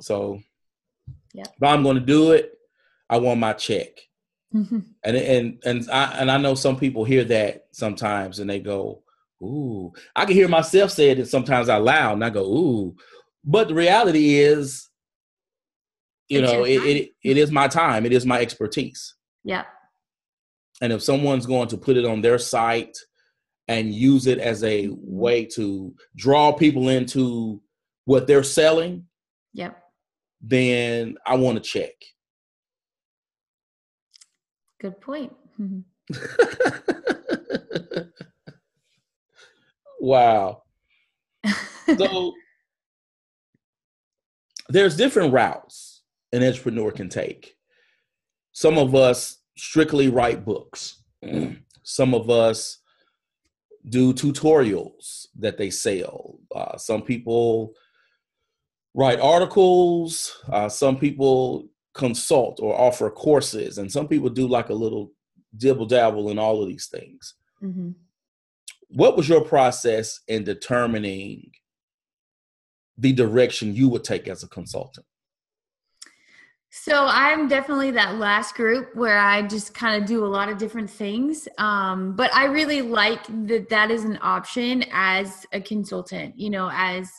So, 0.00 0.40
yeah. 1.32 1.44
If 1.44 1.62
I'm 1.62 1.82
going 1.82 1.96
to 1.96 2.02
do 2.02 2.32
it, 2.32 2.52
I 3.08 3.18
want 3.18 3.40
my 3.40 3.52
check. 3.52 3.88
Mm-hmm. 4.54 4.80
And 5.04 5.16
and 5.16 5.62
and 5.64 5.90
I 5.90 6.04
and 6.18 6.30
I 6.30 6.36
know 6.38 6.54
some 6.54 6.76
people 6.76 7.04
hear 7.04 7.22
that 7.24 7.66
sometimes 7.70 8.40
and 8.40 8.50
they 8.50 8.58
go, 8.58 9.02
"Ooh." 9.42 9.92
I 10.16 10.24
can 10.24 10.34
hear 10.34 10.48
myself 10.48 10.90
say 10.90 11.10
it 11.10 11.28
sometimes 11.28 11.68
out 11.68 11.84
loud, 11.84 12.14
and 12.14 12.24
I 12.24 12.30
go, 12.30 12.42
"Ooh." 12.42 12.96
But 13.44 13.68
the 13.68 13.74
reality 13.74 14.38
is, 14.38 14.88
you 16.28 16.40
it's 16.40 16.52
know, 16.52 16.64
it, 16.64 16.82
it 16.82 17.10
it 17.22 17.36
is 17.36 17.52
my 17.52 17.68
time. 17.68 18.04
It 18.06 18.12
is 18.12 18.26
my 18.26 18.40
expertise. 18.40 19.14
Yeah 19.44 19.64
and 20.80 20.92
if 20.92 21.02
someone's 21.02 21.46
going 21.46 21.68
to 21.68 21.76
put 21.76 21.96
it 21.96 22.04
on 22.04 22.20
their 22.20 22.38
site 22.38 22.96
and 23.68 23.94
use 23.94 24.26
it 24.26 24.38
as 24.38 24.64
a 24.64 24.88
way 24.90 25.44
to 25.44 25.94
draw 26.16 26.52
people 26.52 26.88
into 26.88 27.60
what 28.06 28.26
they're 28.26 28.42
selling, 28.42 29.06
yep, 29.52 29.82
then 30.40 31.16
I 31.26 31.36
want 31.36 31.62
to 31.62 31.62
check. 31.62 31.92
Good 34.80 35.00
point. 35.00 35.32
Wow. 40.00 40.62
So 41.98 42.32
there's 44.70 44.96
different 44.96 45.32
routes 45.32 46.02
an 46.32 46.42
entrepreneur 46.42 46.90
can 46.90 47.08
take. 47.08 47.54
Some 48.52 48.78
of 48.78 48.94
us 48.94 49.38
strictly 49.56 50.08
write 50.08 50.44
books. 50.44 51.02
Some 51.82 52.14
of 52.14 52.30
us 52.30 52.78
do 53.88 54.14
tutorials 54.14 55.26
that 55.38 55.58
they 55.58 55.70
sell. 55.70 56.38
Uh, 56.54 56.76
some 56.76 57.00
people 57.02 57.72
write 58.94 59.20
articles. 59.20 60.42
Uh, 60.50 60.68
some 60.68 60.98
people 60.98 61.68
consult 61.94 62.60
or 62.60 62.78
offer 62.78 63.10
courses, 63.10 63.78
and 63.78 63.90
some 63.90 64.08
people 64.08 64.28
do 64.28 64.46
like 64.46 64.68
a 64.68 64.74
little 64.74 65.12
dibble 65.56 65.86
dabble 65.86 66.30
in 66.30 66.38
all 66.38 66.62
of 66.62 66.68
these 66.68 66.86
things. 66.86 67.34
Mm-hmm. 67.62 67.90
What 68.88 69.16
was 69.16 69.28
your 69.28 69.42
process 69.42 70.20
in 70.28 70.44
determining 70.44 71.50
the 72.98 73.12
direction 73.12 73.74
you 73.74 73.88
would 73.88 74.04
take 74.04 74.28
as 74.28 74.42
a 74.42 74.48
consultant? 74.48 75.06
So 76.72 77.06
I'm 77.08 77.48
definitely 77.48 77.90
that 77.92 78.16
last 78.16 78.54
group 78.54 78.94
where 78.94 79.18
I 79.18 79.42
just 79.42 79.74
kind 79.74 80.00
of 80.00 80.08
do 80.08 80.24
a 80.24 80.28
lot 80.28 80.48
of 80.48 80.56
different 80.56 80.88
things. 80.88 81.48
Um, 81.58 82.14
but 82.14 82.32
I 82.32 82.44
really 82.44 82.80
like 82.80 83.24
that 83.48 83.68
that 83.70 83.90
is 83.90 84.04
an 84.04 84.18
option 84.22 84.84
as 84.92 85.44
a 85.52 85.60
consultant, 85.60 86.38
you 86.38 86.48
know, 86.48 86.70
as 86.72 87.10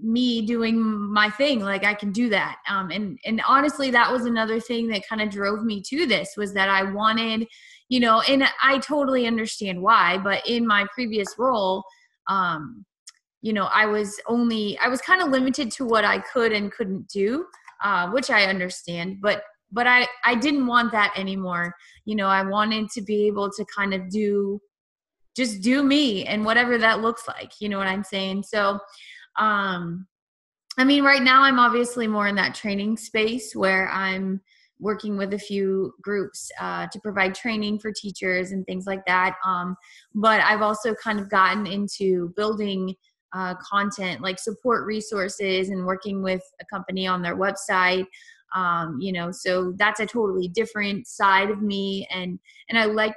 me 0.00 0.42
doing 0.42 0.80
my 0.80 1.30
thing 1.30 1.60
like 1.60 1.84
i 1.84 1.94
can 1.94 2.12
do 2.12 2.28
that. 2.28 2.58
Um, 2.68 2.90
and 2.90 3.18
and 3.24 3.40
honestly 3.48 3.90
that 3.90 4.10
was 4.12 4.26
another 4.26 4.60
thing 4.60 4.88
that 4.88 5.08
kind 5.08 5.22
of 5.22 5.30
drove 5.30 5.64
me 5.64 5.82
to 5.88 6.06
this 6.06 6.34
was 6.36 6.52
that 6.54 6.68
i 6.68 6.82
wanted 6.82 7.46
you 7.88 8.00
know 8.00 8.20
and 8.28 8.44
i 8.62 8.78
totally 8.78 9.26
understand 9.26 9.80
why 9.80 10.18
but 10.18 10.46
in 10.46 10.66
my 10.66 10.86
previous 10.94 11.28
role 11.38 11.84
um 12.28 12.84
you 13.42 13.52
know 13.52 13.68
i 13.72 13.86
was 13.86 14.20
only 14.26 14.78
i 14.78 14.88
was 14.88 15.00
kind 15.00 15.22
of 15.22 15.28
limited 15.28 15.70
to 15.70 15.84
what 15.84 16.04
i 16.04 16.18
could 16.18 16.52
and 16.52 16.72
couldn't 16.72 17.06
do 17.08 17.46
uh, 17.84 18.10
which 18.10 18.30
i 18.30 18.44
understand 18.44 19.18
but 19.20 19.42
but 19.72 19.86
i 19.86 20.06
i 20.24 20.34
didn't 20.34 20.66
want 20.66 20.92
that 20.92 21.12
anymore. 21.16 21.74
You 22.04 22.16
know 22.16 22.28
i 22.28 22.42
wanted 22.42 22.90
to 22.90 23.02
be 23.02 23.26
able 23.26 23.50
to 23.50 23.64
kind 23.74 23.94
of 23.94 24.08
do 24.10 24.60
just 25.36 25.60
do 25.60 25.82
me 25.82 26.24
and 26.24 26.44
whatever 26.44 26.78
that 26.78 27.02
looks 27.02 27.28
like 27.28 27.52
you 27.60 27.68
know 27.68 27.78
what 27.78 27.88
i'm 27.88 28.04
saying? 28.04 28.42
So 28.42 28.78
um, 29.38 30.06
I 30.78 30.84
mean, 30.84 31.04
right 31.04 31.22
now 31.22 31.42
I'm 31.42 31.58
obviously 31.58 32.06
more 32.06 32.28
in 32.28 32.34
that 32.36 32.54
training 32.54 32.96
space 32.96 33.54
where 33.54 33.88
I'm 33.88 34.40
working 34.78 35.16
with 35.16 35.32
a 35.32 35.38
few 35.38 35.94
groups 36.02 36.50
uh, 36.60 36.86
to 36.92 37.00
provide 37.00 37.34
training 37.34 37.78
for 37.78 37.92
teachers 37.92 38.52
and 38.52 38.64
things 38.66 38.86
like 38.86 39.04
that. 39.06 39.36
Um, 39.44 39.74
but 40.14 40.40
I've 40.42 40.60
also 40.60 40.94
kind 40.94 41.18
of 41.18 41.30
gotten 41.30 41.66
into 41.66 42.32
building 42.36 42.94
uh, 43.34 43.54
content 43.56 44.20
like 44.20 44.38
support 44.38 44.86
resources 44.86 45.70
and 45.70 45.84
working 45.84 46.22
with 46.22 46.42
a 46.60 46.64
company 46.66 47.06
on 47.06 47.22
their 47.22 47.36
website. 47.36 48.06
Um, 48.54 48.98
you 49.00 49.12
know, 49.12 49.30
so 49.32 49.74
that's 49.76 50.00
a 50.00 50.06
totally 50.06 50.48
different 50.48 51.06
side 51.06 51.50
of 51.50 51.60
me, 51.62 52.06
and 52.12 52.38
and 52.68 52.78
I 52.78 52.84
like 52.84 53.14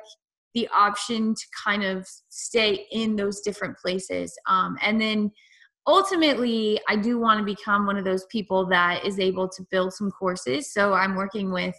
the 0.56 0.68
option 0.76 1.36
to 1.36 1.46
kind 1.64 1.84
of 1.84 2.08
stay 2.30 2.88
in 2.92 3.16
those 3.16 3.42
different 3.42 3.78
places. 3.78 4.36
Um, 4.48 4.78
and 4.82 5.00
then 5.00 5.32
ultimately 5.90 6.80
i 6.88 6.96
do 6.96 7.20
want 7.20 7.40
to 7.40 7.44
become 7.44 7.86
one 7.88 7.98
of 7.98 8.06
those 8.06 8.26
people 8.26 8.66
that 8.68 9.04
is 9.04 9.20
able 9.20 9.50
to 9.50 9.64
build 9.72 9.92
some 9.92 10.12
courses. 10.12 10.72
So 10.72 10.94
i'm 10.94 11.16
working 11.16 11.52
with 11.52 11.76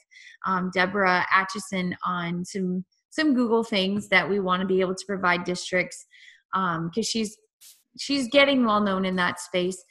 um, 0.47 0.71
debra 0.75 1.25
atchison 1.33 1.97
on 2.05 2.45
some 2.45 2.85
some 3.11 3.35
google 3.35 3.63
things 3.63 4.09
that 4.09 4.29
we 4.29 4.41
want 4.41 4.61
to 4.61 4.67
be 4.67 4.81
able 4.81 4.95
to 4.97 5.07
provide 5.07 5.45
districts 5.45 6.07
because 6.53 6.77
um, 6.77 7.03
she's 7.03 7.39
she's 7.99 8.29
getting 8.29 8.65
well 8.65 8.81
known 8.81 9.05
in 9.05 9.17
that 9.17 9.41
space. 9.41 9.83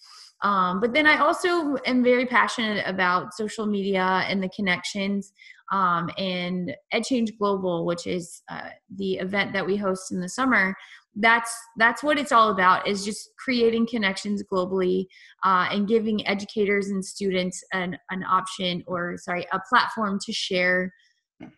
Um, 0.41 0.79
but 0.79 0.93
then 0.93 1.05
i 1.05 1.17
also 1.17 1.77
am 1.85 2.03
very 2.03 2.25
passionate 2.25 2.83
about 2.85 3.33
social 3.33 3.65
media 3.65 4.23
and 4.27 4.41
the 4.41 4.49
connections 4.49 5.33
um, 5.71 6.09
and 6.17 6.75
EdChange 6.93 7.37
Global, 7.37 7.85
which 7.85 8.07
is 8.07 8.41
uh, 8.49 8.69
the 8.95 9.15
event 9.15 9.53
that 9.53 9.65
we 9.65 9.75
host 9.77 10.11
in 10.11 10.19
the 10.19 10.29
summer, 10.29 10.75
that's 11.15 11.53
that's 11.77 12.03
what 12.03 12.19
it's 12.19 12.31
all 12.31 12.51
about 12.51 12.87
is 12.87 13.03
just 13.03 13.29
creating 13.37 13.87
connections 13.87 14.43
globally 14.51 15.05
uh, 15.43 15.67
and 15.71 15.87
giving 15.87 16.25
educators 16.27 16.89
and 16.89 17.03
students 17.03 17.63
an, 17.73 17.97
an 18.11 18.23
option 18.23 18.83
or 18.87 19.17
sorry 19.17 19.45
a 19.51 19.59
platform 19.69 20.19
to 20.25 20.31
share 20.31 20.91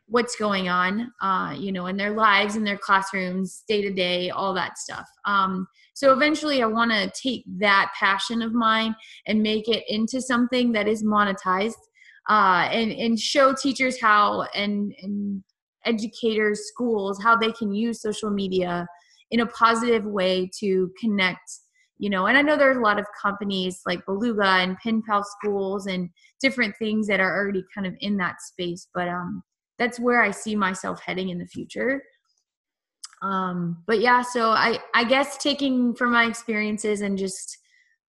what's 0.07 0.35
going 0.35 0.69
on 0.69 1.11
uh, 1.21 1.55
you 1.57 1.71
know 1.71 1.87
in 1.87 1.97
their 1.97 2.11
lives 2.11 2.55
in 2.55 2.63
their 2.63 2.77
classrooms 2.77 3.63
day 3.67 3.81
to 3.81 3.91
day 3.91 4.29
all 4.29 4.53
that 4.53 4.77
stuff. 4.77 5.07
Um, 5.25 5.67
so 5.93 6.13
eventually 6.13 6.63
i 6.63 6.65
want 6.65 6.91
to 6.91 7.11
take 7.11 7.43
that 7.59 7.91
passion 7.97 8.41
of 8.41 8.53
mine 8.53 8.95
and 9.27 9.41
make 9.41 9.67
it 9.67 9.83
into 9.87 10.21
something 10.21 10.71
that 10.71 10.87
is 10.87 11.03
monetized 11.03 11.73
uh, 12.29 12.67
and 12.71 12.91
and 12.91 13.19
show 13.19 13.53
teachers 13.53 13.99
how 13.99 14.41
and 14.55 14.93
and 15.01 15.43
educators 15.85 16.67
schools 16.67 17.21
how 17.21 17.35
they 17.35 17.51
can 17.53 17.73
use 17.73 18.01
social 18.01 18.29
media 18.29 18.87
in 19.31 19.39
a 19.39 19.45
positive 19.47 20.05
way 20.05 20.49
to 20.59 20.91
connect 20.99 21.59
you 22.01 22.09
know 22.09 22.25
and 22.25 22.37
i 22.37 22.41
know 22.41 22.57
there's 22.57 22.77
a 22.77 22.81
lot 22.81 22.99
of 22.99 23.05
companies 23.21 23.81
like 23.85 24.05
Belouga 24.05 24.63
and 24.63 24.77
pen 24.79 25.01
pal 25.07 25.23
schools 25.23 25.87
and 25.87 26.09
different 26.41 26.75
things 26.77 27.07
that 27.07 27.19
are 27.19 27.37
already 27.37 27.63
kind 27.73 27.87
of 27.87 27.93
in 28.01 28.17
that 28.17 28.41
space 28.41 28.87
but 28.93 29.07
um 29.07 29.41
that's 29.79 29.99
where 29.99 30.21
i 30.21 30.31
see 30.31 30.55
myself 30.55 30.99
heading 31.05 31.29
in 31.29 31.37
the 31.37 31.45
future. 31.45 32.03
Um 33.21 33.83
but 33.85 33.99
yeah 33.99 34.23
so 34.23 34.49
i 34.49 34.79
i 34.95 35.03
guess 35.03 35.37
taking 35.37 35.93
from 35.95 36.11
my 36.11 36.25
experiences 36.25 37.01
and 37.01 37.17
just 37.17 37.57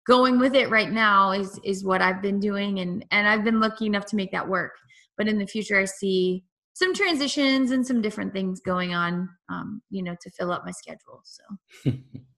going 0.07 0.39
with 0.39 0.55
it 0.55 0.69
right 0.69 0.89
now 0.89 1.31
is 1.31 1.59
is 1.63 1.83
what 1.83 2.01
i've 2.01 2.21
been 2.21 2.39
doing 2.39 2.79
and 2.79 3.05
and 3.11 3.27
i've 3.27 3.43
been 3.43 3.59
lucky 3.59 3.85
enough 3.85 4.05
to 4.07 4.15
make 4.15 4.31
that 4.31 4.47
work. 4.47 4.71
But 5.17 5.27
in 5.27 5.37
the 5.37 5.45
future 5.45 5.77
i 5.77 5.85
see 5.85 6.45
some 6.73 6.93
transitions 6.93 7.71
and 7.71 7.85
some 7.85 8.01
different 8.01 8.33
things 8.33 8.61
going 8.61 8.93
on, 8.93 9.29
um, 9.49 9.81
you 9.89 10.03
know, 10.03 10.15
to 10.21 10.29
fill 10.31 10.51
up 10.51 10.63
my 10.65 10.71
schedule. 10.71 11.21
So, 11.23 11.93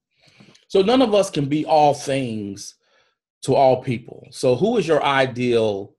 so 0.67 0.81
none 0.81 1.01
of 1.01 1.13
us 1.13 1.29
can 1.29 1.45
be 1.45 1.65
all 1.65 1.93
things 1.93 2.75
to 3.43 3.55
all 3.55 3.81
people. 3.81 4.27
So, 4.31 4.55
who 4.55 4.77
is 4.77 4.87
your 4.87 5.03
ideal 5.03 5.95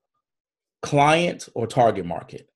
client 0.82 1.48
or 1.54 1.66
target 1.66 2.06
market? 2.06 2.48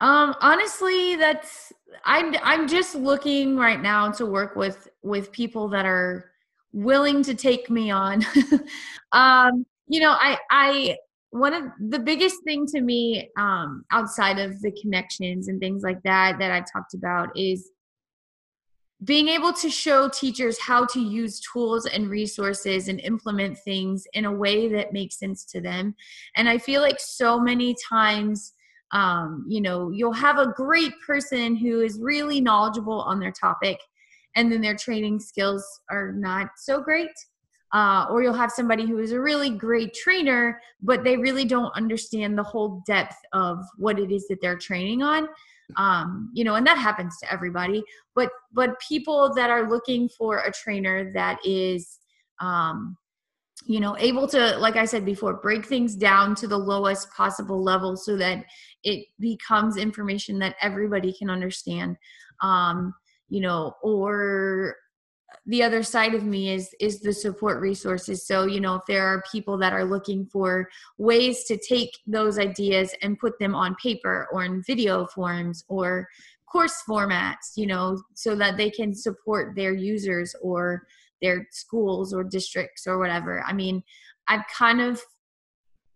Um, 0.00 0.34
honestly, 0.40 1.16
that's 1.16 1.72
I'm 2.04 2.34
I'm 2.42 2.68
just 2.68 2.94
looking 2.94 3.56
right 3.56 3.80
now 3.80 4.10
to 4.12 4.26
work 4.26 4.56
with 4.56 4.88
with 5.02 5.32
people 5.32 5.68
that 5.68 5.86
are 5.86 6.30
willing 6.72 7.22
to 7.24 7.34
take 7.34 7.68
me 7.70 7.90
on. 7.90 8.24
um, 9.12 9.66
you 9.88 10.00
know, 10.00 10.12
I 10.12 10.38
I 10.50 10.96
one 11.30 11.54
of 11.54 11.64
the 11.90 11.98
biggest 11.98 12.42
thing 12.44 12.66
to 12.66 12.80
me 12.80 13.30
um, 13.38 13.84
outside 13.90 14.38
of 14.38 14.60
the 14.62 14.72
connections 14.82 15.48
and 15.48 15.60
things 15.60 15.82
like 15.82 16.02
that 16.02 16.38
that 16.38 16.50
i 16.50 16.60
talked 16.72 16.94
about 16.94 17.28
is 17.36 17.70
being 19.02 19.28
able 19.28 19.52
to 19.52 19.70
show 19.70 20.08
teachers 20.08 20.60
how 20.60 20.84
to 20.84 21.00
use 21.00 21.40
tools 21.40 21.86
and 21.86 22.10
resources 22.10 22.88
and 22.88 23.00
implement 23.00 23.58
things 23.58 24.04
in 24.12 24.26
a 24.26 24.32
way 24.32 24.68
that 24.68 24.92
makes 24.92 25.18
sense 25.18 25.44
to 25.46 25.60
them. 25.60 25.94
And 26.36 26.48
i 26.48 26.58
feel 26.58 26.82
like 26.82 27.00
so 27.00 27.40
many 27.40 27.74
times 27.88 28.52
um, 28.92 29.46
you 29.48 29.60
know 29.60 29.90
you'll 29.90 30.12
have 30.12 30.38
a 30.38 30.52
great 30.52 30.92
person 31.06 31.54
who 31.54 31.80
is 31.80 31.98
really 32.00 32.40
knowledgeable 32.40 33.02
on 33.02 33.20
their 33.20 33.32
topic 33.32 33.78
and 34.36 34.50
then 34.50 34.60
their 34.60 34.76
training 34.76 35.20
skills 35.20 35.64
are 35.90 36.12
not 36.12 36.48
so 36.56 36.80
great 36.80 37.10
uh, 37.72 38.06
or 38.10 38.22
you'll 38.22 38.32
have 38.34 38.50
somebody 38.50 38.86
who 38.86 38.98
is 38.98 39.12
a 39.12 39.20
really 39.20 39.50
great 39.50 39.94
trainer, 39.94 40.60
but 40.82 41.04
they 41.04 41.16
really 41.16 41.44
don't 41.44 41.74
understand 41.76 42.36
the 42.36 42.42
whole 42.42 42.82
depth 42.86 43.16
of 43.32 43.64
what 43.76 43.98
it 43.98 44.10
is 44.10 44.26
that 44.28 44.40
they're 44.40 44.58
training 44.58 45.02
on. 45.02 45.28
Um, 45.76 46.30
you 46.34 46.42
know, 46.42 46.56
and 46.56 46.66
that 46.66 46.78
happens 46.78 47.16
to 47.18 47.32
everybody. 47.32 47.84
But 48.16 48.30
but 48.52 48.80
people 48.80 49.32
that 49.34 49.50
are 49.50 49.70
looking 49.70 50.08
for 50.08 50.38
a 50.38 50.52
trainer 50.52 51.12
that 51.12 51.38
is, 51.44 51.98
um, 52.40 52.96
you 53.66 53.78
know, 53.78 53.96
able 53.98 54.26
to, 54.28 54.56
like 54.58 54.74
I 54.74 54.84
said 54.84 55.04
before, 55.04 55.34
break 55.34 55.64
things 55.64 55.94
down 55.94 56.34
to 56.36 56.48
the 56.48 56.58
lowest 56.58 57.12
possible 57.12 57.62
level 57.62 57.96
so 57.96 58.16
that 58.16 58.44
it 58.82 59.06
becomes 59.20 59.76
information 59.76 60.40
that 60.40 60.56
everybody 60.60 61.12
can 61.12 61.30
understand. 61.30 61.96
Um, 62.42 62.94
you 63.28 63.40
know, 63.40 63.76
or 63.80 64.74
the 65.46 65.62
other 65.62 65.82
side 65.82 66.14
of 66.14 66.24
me 66.24 66.52
is 66.52 66.74
is 66.80 67.00
the 67.00 67.12
support 67.12 67.60
resources. 67.60 68.26
So 68.26 68.46
you 68.46 68.60
know 68.60 68.76
if 68.76 68.82
there 68.86 69.06
are 69.06 69.22
people 69.30 69.56
that 69.58 69.72
are 69.72 69.84
looking 69.84 70.26
for 70.26 70.68
ways 70.98 71.44
to 71.44 71.56
take 71.56 71.90
those 72.06 72.38
ideas 72.38 72.94
and 73.02 73.18
put 73.18 73.38
them 73.38 73.54
on 73.54 73.74
paper 73.76 74.28
or 74.32 74.44
in 74.44 74.62
video 74.62 75.06
forms 75.06 75.64
or 75.68 76.08
course 76.46 76.82
formats 76.88 77.56
you 77.56 77.66
know 77.66 78.00
so 78.14 78.34
that 78.34 78.56
they 78.56 78.70
can 78.70 78.92
support 78.92 79.54
their 79.54 79.72
users 79.72 80.34
or 80.42 80.84
their 81.22 81.46
schools 81.52 82.12
or 82.12 82.24
districts 82.24 82.86
or 82.86 82.98
whatever. 82.98 83.42
I 83.42 83.52
mean 83.52 83.82
i've 84.28 84.46
kind 84.56 84.80
of 84.80 85.02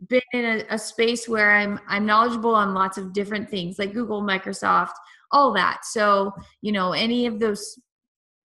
been 0.08 0.22
in 0.32 0.44
a, 0.44 0.64
a 0.70 0.78
space 0.78 1.28
where 1.28 1.56
i'm 1.56 1.78
i'm 1.88 2.06
knowledgeable 2.06 2.54
on 2.54 2.74
lots 2.74 2.98
of 2.98 3.12
different 3.12 3.48
things 3.48 3.78
like 3.78 3.92
google 3.92 4.22
microsoft 4.22 4.94
all 5.34 5.52
that. 5.52 5.84
So 5.84 6.32
you 6.62 6.72
know 6.72 6.92
any 6.92 7.26
of 7.26 7.40
those 7.40 7.78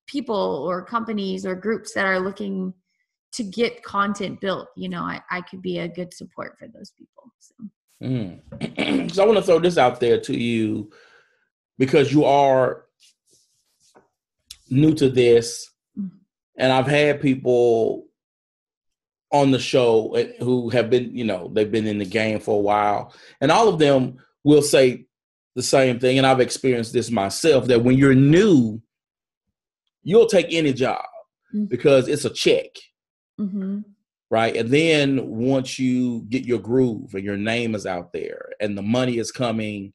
people 0.10 0.66
or 0.68 0.84
companies 0.84 1.46
or 1.46 1.56
groups 1.56 1.94
that 1.94 2.06
are 2.06 2.20
looking 2.20 2.74
to 3.32 3.44
get 3.44 3.84
content 3.84 4.42
built 4.42 4.68
you 4.76 4.90
know 4.90 5.04
i, 5.04 5.22
I 5.30 5.42
could 5.42 5.62
be 5.62 5.80
a 5.80 5.88
good 5.88 6.14
support 6.14 6.58
for 6.58 6.68
those 6.68 6.92
people 6.98 7.32
so 7.40 7.56
mm. 8.04 9.12
so 9.14 9.24
i 9.24 9.26
want 9.26 9.38
to 9.38 9.44
throw 9.44 9.60
this 9.60 9.78
out 9.78 10.00
there 10.00 10.20
to 10.22 10.38
you 10.38 10.90
because 11.78 12.12
you 12.12 12.26
are 12.26 12.86
new 14.70 14.94
to 14.96 15.10
this 15.10 15.70
mm. 15.98 16.10
and 16.58 16.72
i've 16.72 16.88
had 16.88 17.22
people 17.22 18.08
on 19.32 19.52
the 19.52 19.60
show 19.60 20.16
eh, 20.16 20.32
who 20.40 20.70
have 20.70 20.90
been 20.90 21.16
you 21.16 21.24
know 21.24 21.52
they've 21.54 21.72
been 21.72 21.86
in 21.86 22.00
the 22.00 22.06
game 22.06 22.40
for 22.40 22.56
a 22.56 22.62
while 22.62 23.14
and 23.42 23.52
all 23.52 23.68
of 23.68 23.78
them 23.78 24.18
will 24.44 24.64
say 24.64 25.06
the 25.56 25.62
same 25.62 26.00
thing 26.00 26.18
and 26.18 26.26
i've 26.26 26.40
experienced 26.40 26.94
this 26.94 27.12
myself 27.12 27.68
that 27.68 27.84
when 27.84 27.96
you're 27.96 28.16
new 28.16 28.82
you'll 30.10 30.26
take 30.26 30.48
any 30.50 30.74
job 30.74 31.06
mm-hmm. 31.54 31.66
because 31.66 32.08
it's 32.08 32.26
a 32.26 32.32
check. 32.32 32.72
Mm-hmm. 33.40 33.82
Right. 34.32 34.56
And 34.56 34.70
then 34.70 35.28
once 35.28 35.78
you 35.78 36.26
get 36.30 36.46
your 36.46 36.60
groove 36.60 37.14
and 37.14 37.24
your 37.24 37.38
name 37.38 37.76
is 37.76 37.86
out 37.86 38.12
there 38.12 38.50
and 38.60 38.78
the 38.78 38.82
money 38.82 39.18
is 39.18 39.32
coming, 39.32 39.94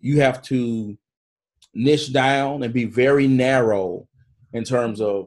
you 0.00 0.20
have 0.20 0.40
to 0.42 0.96
niche 1.74 2.12
down 2.12 2.62
and 2.62 2.72
be 2.72 2.86
very 2.86 3.26
narrow 3.26 4.06
in 4.52 4.64
terms 4.64 5.00
of 5.00 5.26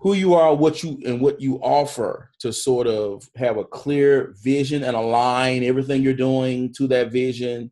who 0.00 0.14
you 0.14 0.34
are, 0.34 0.54
what 0.54 0.82
you 0.82 1.00
and 1.04 1.20
what 1.20 1.40
you 1.40 1.56
offer 1.56 2.30
to 2.40 2.52
sort 2.52 2.86
of 2.86 3.28
have 3.36 3.56
a 3.56 3.64
clear 3.64 4.34
vision 4.42 4.82
and 4.82 4.96
align 4.96 5.62
everything 5.62 6.02
you're 6.02 6.12
doing 6.12 6.72
to 6.74 6.88
that 6.88 7.12
vision, 7.12 7.70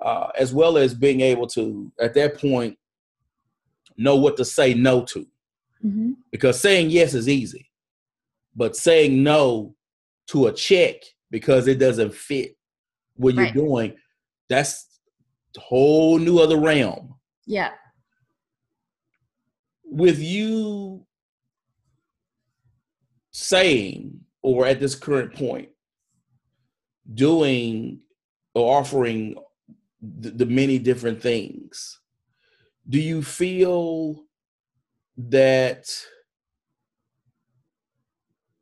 uh, 0.00 0.28
as 0.38 0.54
well 0.54 0.78
as 0.78 0.94
being 0.94 1.20
able 1.20 1.46
to 1.46 1.92
at 2.00 2.14
that 2.14 2.38
point 2.38 2.78
know 3.96 4.16
what 4.16 4.36
to 4.36 4.44
say 4.44 4.74
no 4.74 5.02
to. 5.04 5.26
Mm-hmm. 5.84 6.12
Because 6.30 6.60
saying 6.60 6.90
yes 6.90 7.14
is 7.14 7.28
easy, 7.28 7.70
but 8.54 8.76
saying 8.76 9.22
no 9.22 9.74
to 10.28 10.46
a 10.46 10.52
check 10.52 10.96
because 11.30 11.66
it 11.66 11.78
doesn't 11.78 12.14
fit 12.14 12.56
what 13.16 13.34
you're 13.34 13.50
doing, 13.52 13.94
that's 14.48 15.00
a 15.56 15.60
whole 15.60 16.18
new 16.18 16.38
other 16.38 16.58
realm. 16.58 17.14
Yeah. 17.46 17.70
With 19.84 20.18
you 20.18 21.06
saying, 23.30 24.20
or 24.42 24.66
at 24.66 24.80
this 24.80 24.94
current 24.94 25.34
point, 25.34 25.68
doing 27.12 28.00
or 28.54 28.78
offering 28.78 29.36
the, 30.00 30.30
the 30.30 30.46
many 30.46 30.78
different 30.78 31.20
things 31.20 32.00
do 32.88 33.00
you 33.00 33.22
feel 33.22 34.24
that 35.16 35.88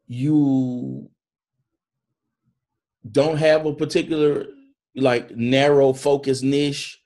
you 0.06 1.10
don't 3.10 3.38
have 3.38 3.66
a 3.66 3.74
particular 3.74 4.46
like 4.94 5.34
narrow 5.34 5.92
focus 5.92 6.42
niche? 6.42 7.00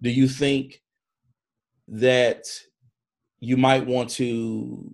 Do 0.00 0.10
you 0.10 0.26
think 0.26 0.82
that 1.88 2.44
you 3.38 3.56
might 3.56 3.86
want 3.86 4.10
to 4.10 4.92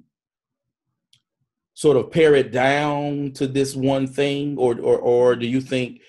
sort 1.74 1.96
of 1.96 2.10
pare 2.10 2.34
it 2.34 2.50
down 2.50 3.32
to 3.32 3.46
this 3.46 3.74
one 3.74 4.06
thing? 4.06 4.58
Or 4.58 4.78
or, 4.80 4.98
or 4.98 5.36
do 5.36 5.46
you 5.46 5.60
think 5.60 6.02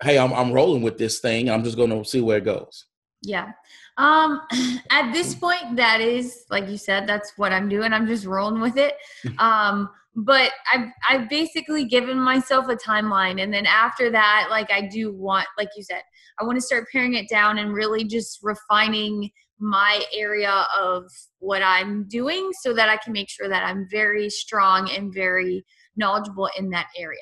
hey 0.00 0.16
I'm, 0.16 0.32
I'm 0.32 0.52
rolling 0.52 0.82
with 0.82 0.96
this 0.96 1.18
thing 1.18 1.50
i'm 1.50 1.64
just 1.64 1.76
going 1.76 1.90
to 1.90 2.08
see 2.08 2.20
where 2.20 2.38
it 2.38 2.44
goes? 2.44 2.84
Yeah 3.22 3.50
um, 3.98 4.40
at 4.90 5.12
this 5.12 5.34
point, 5.34 5.76
that 5.76 6.00
is 6.00 6.44
like 6.50 6.68
you 6.68 6.78
said, 6.78 7.06
that's 7.06 7.34
what 7.36 7.52
I'm 7.52 7.68
doing. 7.68 7.92
I'm 7.92 8.06
just 8.06 8.24
rolling 8.24 8.60
with 8.60 8.76
it. 8.76 8.94
Um, 9.38 9.90
but 10.14 10.50
I've 10.72 10.88
I've 11.08 11.28
basically 11.28 11.84
given 11.84 12.18
myself 12.18 12.68
a 12.68 12.74
timeline, 12.74 13.40
and 13.40 13.54
then 13.54 13.66
after 13.66 14.10
that, 14.10 14.48
like 14.50 14.68
I 14.72 14.88
do 14.88 15.12
want, 15.14 15.46
like 15.56 15.68
you 15.76 15.84
said, 15.84 16.02
I 16.40 16.44
want 16.44 16.56
to 16.56 16.62
start 16.62 16.86
paring 16.90 17.14
it 17.14 17.28
down 17.28 17.58
and 17.58 17.72
really 17.72 18.04
just 18.04 18.40
refining 18.42 19.30
my 19.60 20.02
area 20.12 20.66
of 20.76 21.04
what 21.38 21.62
I'm 21.62 22.06
doing 22.08 22.50
so 22.62 22.72
that 22.74 22.88
I 22.88 22.96
can 22.96 23.12
make 23.12 23.28
sure 23.28 23.48
that 23.48 23.64
I'm 23.64 23.86
very 23.90 24.30
strong 24.30 24.90
and 24.90 25.12
very 25.12 25.64
knowledgeable 25.96 26.48
in 26.58 26.70
that 26.70 26.86
area. 26.96 27.18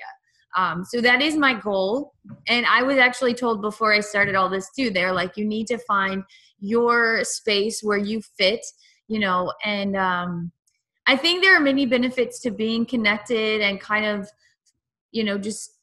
Um, 0.56 0.84
so 0.84 1.00
that 1.02 1.20
is 1.20 1.36
my 1.36 1.54
goal. 1.54 2.14
And 2.48 2.64
I 2.66 2.82
was 2.82 2.96
actually 2.96 3.34
told 3.34 3.60
before 3.60 3.92
I 3.92 4.00
started 4.00 4.34
all 4.34 4.48
this 4.48 4.68
too, 4.76 4.90
they're 4.90 5.12
like, 5.12 5.36
you 5.36 5.44
need 5.44 5.66
to 5.66 5.78
find 5.86 6.22
your 6.58 7.22
space 7.24 7.82
where 7.82 7.98
you 7.98 8.20
fit 8.22 8.64
you 9.08 9.18
know 9.18 9.52
and 9.64 9.96
um 9.96 10.50
i 11.06 11.16
think 11.16 11.42
there 11.42 11.56
are 11.56 11.60
many 11.60 11.86
benefits 11.86 12.40
to 12.40 12.50
being 12.50 12.86
connected 12.86 13.60
and 13.60 13.80
kind 13.80 14.06
of 14.06 14.28
you 15.12 15.22
know 15.24 15.38
just 15.38 15.78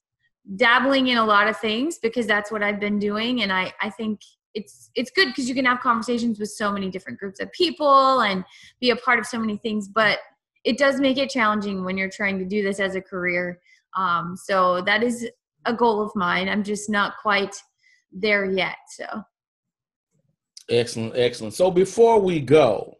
dabbling 0.56 1.08
in 1.08 1.18
a 1.18 1.26
lot 1.26 1.48
of 1.48 1.58
things 1.58 1.98
because 2.00 2.28
that's 2.28 2.52
what 2.52 2.62
i've 2.62 2.80
been 2.80 3.00
doing. 3.00 3.44
And 3.44 3.54
i 3.54 3.74
i 3.82 3.90
think 3.90 4.20
it's 4.54 4.92
it's 4.96 5.10
good 5.10 5.30
because 5.30 5.48
you 5.48 5.56
can 5.56 5.66
have 5.66 5.80
conversations 5.80 6.40
with 6.40 6.50
so 6.50 6.72
many 6.72 6.90
different 6.90 7.18
groups 7.18 7.40
of 7.40 7.52
people 7.52 8.22
and 8.22 8.44
be 8.80 8.90
a 8.90 8.96
part 8.96 9.20
of 9.20 9.26
so 9.26 9.40
many 9.40 9.58
things 9.58 9.88
but 9.88 10.20
it 10.64 10.78
does 10.78 11.00
make 11.00 11.18
it 11.18 11.30
challenging 11.30 11.84
when 11.84 11.98
you're 11.98 12.10
trying 12.10 12.40
to 12.40 12.46
do 12.46 12.64
this 12.64 12.80
as 12.80 12.96
a 12.96 13.02
career. 13.02 13.60
Um, 13.98 14.36
so 14.42 14.82
that 14.84 15.04
is 15.04 15.28
a 15.66 15.74
goal 15.74 16.02
of 16.02 16.12
mine. 16.16 16.48
I'm 16.48 16.64
just 16.64 16.90
not 16.90 17.16
quite 17.22 17.56
there 18.12 18.46
yet 18.46 18.78
so 18.90 19.06
Excellent, 20.70 21.14
excellent. 21.16 21.54
So 21.54 21.70
before 21.70 22.20
we 22.20 22.40
go, 22.40 22.98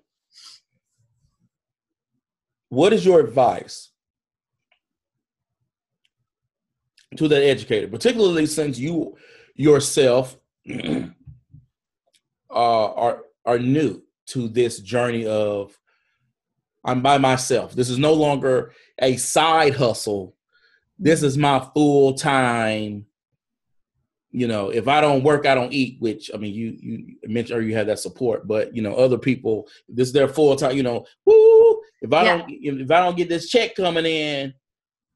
what 2.70 2.94
is 2.94 3.06
your 3.06 3.20
advice 3.20 3.92
to 7.18 7.28
that 7.28 7.44
educator, 7.44 7.88
particularly 7.88 8.46
since 8.46 8.78
you 8.78 9.16
yourself 9.56 10.38
uh, 10.70 11.12
are 12.50 13.24
are 13.46 13.60
new 13.60 14.02
to 14.26 14.48
this 14.48 14.80
journey 14.80 15.26
of 15.26 15.78
I'm 16.86 17.02
by 17.02 17.18
myself. 17.18 17.74
This 17.74 17.90
is 17.90 17.98
no 17.98 18.14
longer 18.14 18.74
a 19.00 19.16
side 19.18 19.76
hustle. 19.76 20.36
This 21.00 21.24
is 21.24 21.38
my 21.38 21.60
full 21.74 22.14
time 22.14 23.06
you 24.34 24.48
know, 24.48 24.72
if 24.72 24.88
I 24.88 25.00
don't 25.00 25.24
work, 25.24 25.46
I 25.46 25.54
don't 25.54 25.72
eat. 25.72 26.02
Which 26.02 26.32
I 26.34 26.38
mean, 26.38 26.56
you 26.56 26.76
you 26.80 27.16
mentioned 27.24 27.60
or 27.60 27.62
you 27.62 27.76
have 27.76 27.86
that 27.88 28.00
support, 28.00 28.48
but 28.48 28.76
you 28.76 28.82
know, 28.82 28.96
other 28.96 29.18
people, 29.18 29.68
this 29.88 30.08
is 30.08 30.14
their 30.14 30.28
full 30.28 30.56
time. 30.56 30.76
You 30.76 30.84
know, 30.84 31.06
woo. 31.24 31.82
If 32.02 32.12
I 32.12 32.24
yeah. 32.24 32.38
don't 32.38 32.50
if, 32.50 32.82
if, 32.82 32.92
I 32.92 33.00
don't 33.00 33.16
get 33.16 33.30
this 33.30 33.48
check 33.48 33.76
coming 33.76 34.08
in, 34.08 34.54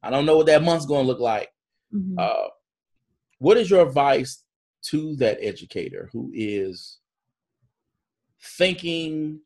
I 0.04 0.12
don't 0.12 0.28
know 0.28 0.38
what 0.38 0.46
that 0.46 0.64
month's 0.64 0.86
going 0.86 1.04
to 1.04 1.08
look 1.08 1.20
like. 1.20 1.50
Mm-hmm. 1.94 2.20
Uh, 2.20 2.50
what 3.40 3.58
is 3.58 3.72
your 3.72 3.86
advice 3.86 4.44
to 4.84 5.16
that 5.18 5.40
educator 5.42 6.10
who 6.14 6.32
is 6.34 7.00
thinking 8.42 9.40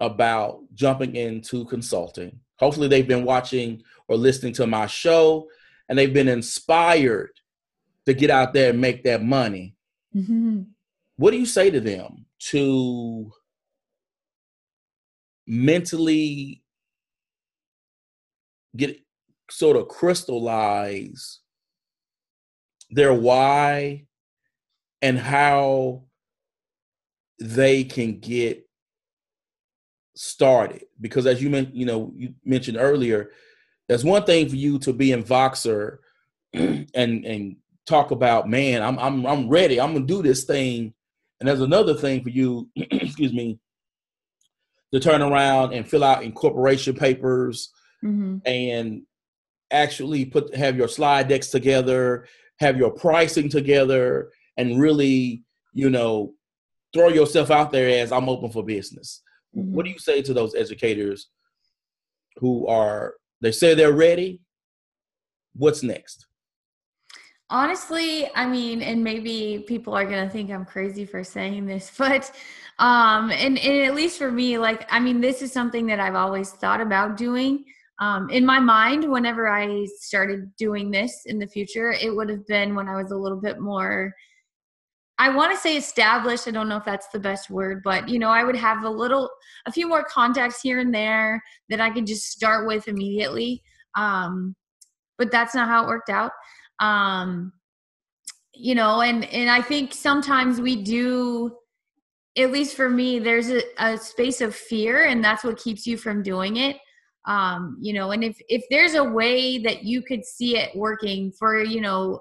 about 0.00 0.60
jumping 0.74 1.16
into 1.16 1.64
consulting? 1.64 2.38
Hopefully, 2.58 2.88
they've 2.88 3.08
been 3.08 3.24
watching 3.24 3.82
or 4.08 4.18
listening 4.18 4.52
to 4.52 4.66
my 4.66 4.86
show, 4.86 5.48
and 5.88 5.98
they've 5.98 6.14
been 6.14 6.28
inspired 6.28 7.30
to 8.06 8.14
get 8.14 8.30
out 8.30 8.52
there 8.52 8.70
and 8.70 8.80
make 8.80 9.04
that 9.04 9.22
money. 9.22 9.74
Mm-hmm. 10.14 10.62
What 11.16 11.32
do 11.32 11.38
you 11.38 11.46
say 11.46 11.70
to 11.70 11.80
them 11.80 12.26
to 12.50 13.30
mentally 15.46 16.62
get 18.76 18.98
sort 19.50 19.76
of 19.76 19.88
crystallize 19.88 21.40
their 22.90 23.14
why 23.14 24.06
and 25.02 25.18
how 25.18 26.02
they 27.38 27.84
can 27.84 28.18
get 28.18 28.66
started 30.14 30.82
because 31.00 31.26
as 31.26 31.42
you 31.42 31.50
mentioned 31.50 31.76
you 31.76 31.84
know 31.84 32.12
you 32.16 32.34
mentioned 32.44 32.78
earlier 32.78 33.30
there's 33.86 34.04
one 34.04 34.24
thing 34.24 34.48
for 34.48 34.56
you 34.56 34.78
to 34.78 34.92
be 34.92 35.12
in 35.12 35.22
voxer 35.22 35.98
and 36.54 36.88
and 36.94 37.56
talk 37.86 38.10
about, 38.10 38.48
man, 38.48 38.82
I'm 38.82 38.98
I'm 38.98 39.26
I'm 39.26 39.48
ready. 39.48 39.80
I'm 39.80 39.92
gonna 39.94 40.06
do 40.06 40.22
this 40.22 40.44
thing. 40.44 40.92
And 41.40 41.48
there's 41.48 41.60
another 41.60 41.94
thing 41.94 42.22
for 42.22 42.30
you, 42.30 42.68
excuse 42.76 43.32
me, 43.32 43.58
to 44.92 45.00
turn 45.00 45.20
around 45.22 45.72
and 45.74 45.88
fill 45.88 46.04
out 46.04 46.22
incorporation 46.24 46.94
papers 46.94 47.70
Mm-hmm. 48.04 48.36
and 48.44 49.02
actually 49.70 50.26
put 50.26 50.54
have 50.54 50.76
your 50.76 50.86
slide 50.86 51.28
decks 51.28 51.48
together, 51.48 52.28
have 52.60 52.76
your 52.76 52.90
pricing 52.90 53.48
together, 53.48 54.30
and 54.58 54.78
really, 54.78 55.42
you 55.72 55.88
know, 55.88 56.34
throw 56.92 57.08
yourself 57.08 57.50
out 57.50 57.72
there 57.72 57.88
as 58.02 58.12
I'm 58.12 58.28
open 58.28 58.50
for 58.50 58.62
business. 58.62 59.22
Mhm. 59.56 59.70
What 59.70 59.86
do 59.86 59.90
you 59.90 59.98
say 59.98 60.20
to 60.22 60.34
those 60.34 60.54
educators 60.54 61.28
who 62.36 62.66
are 62.66 63.14
they 63.40 63.50
say 63.50 63.74
they're 63.74 63.92
ready? 63.92 64.40
What's 65.54 65.82
next? 65.82 66.26
Honestly, 67.48 68.28
I 68.34 68.46
mean, 68.46 68.82
and 68.82 69.04
maybe 69.04 69.64
people 69.68 69.94
are 69.94 70.04
gonna 70.04 70.28
think 70.28 70.50
I'm 70.50 70.64
crazy 70.64 71.04
for 71.04 71.22
saying 71.22 71.66
this, 71.66 71.92
but 71.98 72.32
um, 72.78 73.30
and, 73.30 73.58
and 73.58 73.86
at 73.86 73.94
least 73.94 74.18
for 74.18 74.30
me, 74.30 74.58
like, 74.58 74.86
I 74.90 75.00
mean, 75.00 75.20
this 75.20 75.42
is 75.42 75.52
something 75.52 75.86
that 75.86 76.00
I've 76.00 76.14
always 76.14 76.50
thought 76.50 76.80
about 76.80 77.16
doing. 77.16 77.64
Um, 77.98 78.28
in 78.28 78.44
my 78.44 78.58
mind, 78.58 79.10
whenever 79.10 79.48
I 79.48 79.86
started 79.98 80.54
doing 80.56 80.90
this 80.90 81.22
in 81.24 81.38
the 81.38 81.46
future, 81.46 81.92
it 81.92 82.14
would 82.14 82.28
have 82.28 82.46
been 82.46 82.74
when 82.74 82.88
I 82.88 83.00
was 83.00 83.12
a 83.12 83.16
little 83.16 83.40
bit 83.40 83.58
more. 83.60 84.12
I 85.18 85.30
want 85.30 85.54
to 85.54 85.58
say 85.58 85.78
established. 85.78 86.46
I 86.46 86.50
don't 86.50 86.68
know 86.68 86.76
if 86.76 86.84
that's 86.84 87.08
the 87.08 87.18
best 87.18 87.48
word, 87.48 87.80
but 87.82 88.06
you 88.10 88.18
know, 88.18 88.28
I 88.28 88.44
would 88.44 88.56
have 88.56 88.84
a 88.84 88.90
little, 88.90 89.30
a 89.64 89.72
few 89.72 89.88
more 89.88 90.04
contacts 90.04 90.60
here 90.60 90.80
and 90.80 90.94
there 90.94 91.42
that 91.70 91.80
I 91.80 91.88
could 91.88 92.06
just 92.06 92.26
start 92.26 92.66
with 92.66 92.86
immediately. 92.88 93.62
Um, 93.94 94.54
but 95.16 95.30
that's 95.30 95.54
not 95.54 95.68
how 95.68 95.84
it 95.84 95.88
worked 95.88 96.10
out 96.10 96.32
um 96.80 97.52
you 98.54 98.74
know 98.74 99.00
and 99.00 99.24
and 99.26 99.50
i 99.50 99.60
think 99.60 99.92
sometimes 99.92 100.60
we 100.60 100.82
do 100.82 101.56
at 102.38 102.52
least 102.52 102.76
for 102.76 102.90
me 102.90 103.18
there's 103.18 103.50
a, 103.50 103.62
a 103.78 103.96
space 103.96 104.40
of 104.40 104.54
fear 104.54 105.04
and 105.04 105.24
that's 105.24 105.44
what 105.44 105.58
keeps 105.58 105.86
you 105.86 105.96
from 105.96 106.22
doing 106.22 106.56
it. 106.56 106.76
Um 107.26 107.78
you 107.80 107.92
know 107.92 108.12
and 108.12 108.22
if 108.22 108.38
if 108.48 108.64
there's 108.70 108.94
a 108.94 109.04
way 109.04 109.58
that 109.58 109.84
you 109.84 110.02
could 110.02 110.24
see 110.24 110.56
it 110.56 110.76
working 110.76 111.32
for 111.32 111.62
you 111.62 111.80
know 111.80 112.20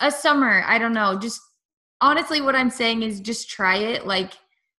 a 0.00 0.10
summer 0.10 0.64
i 0.66 0.78
don't 0.78 0.94
know 0.94 1.18
just 1.18 1.40
honestly 2.00 2.40
what 2.40 2.56
i'm 2.56 2.70
saying 2.70 3.02
is 3.02 3.20
just 3.20 3.50
try 3.50 3.76
it 3.76 4.06
like 4.06 4.32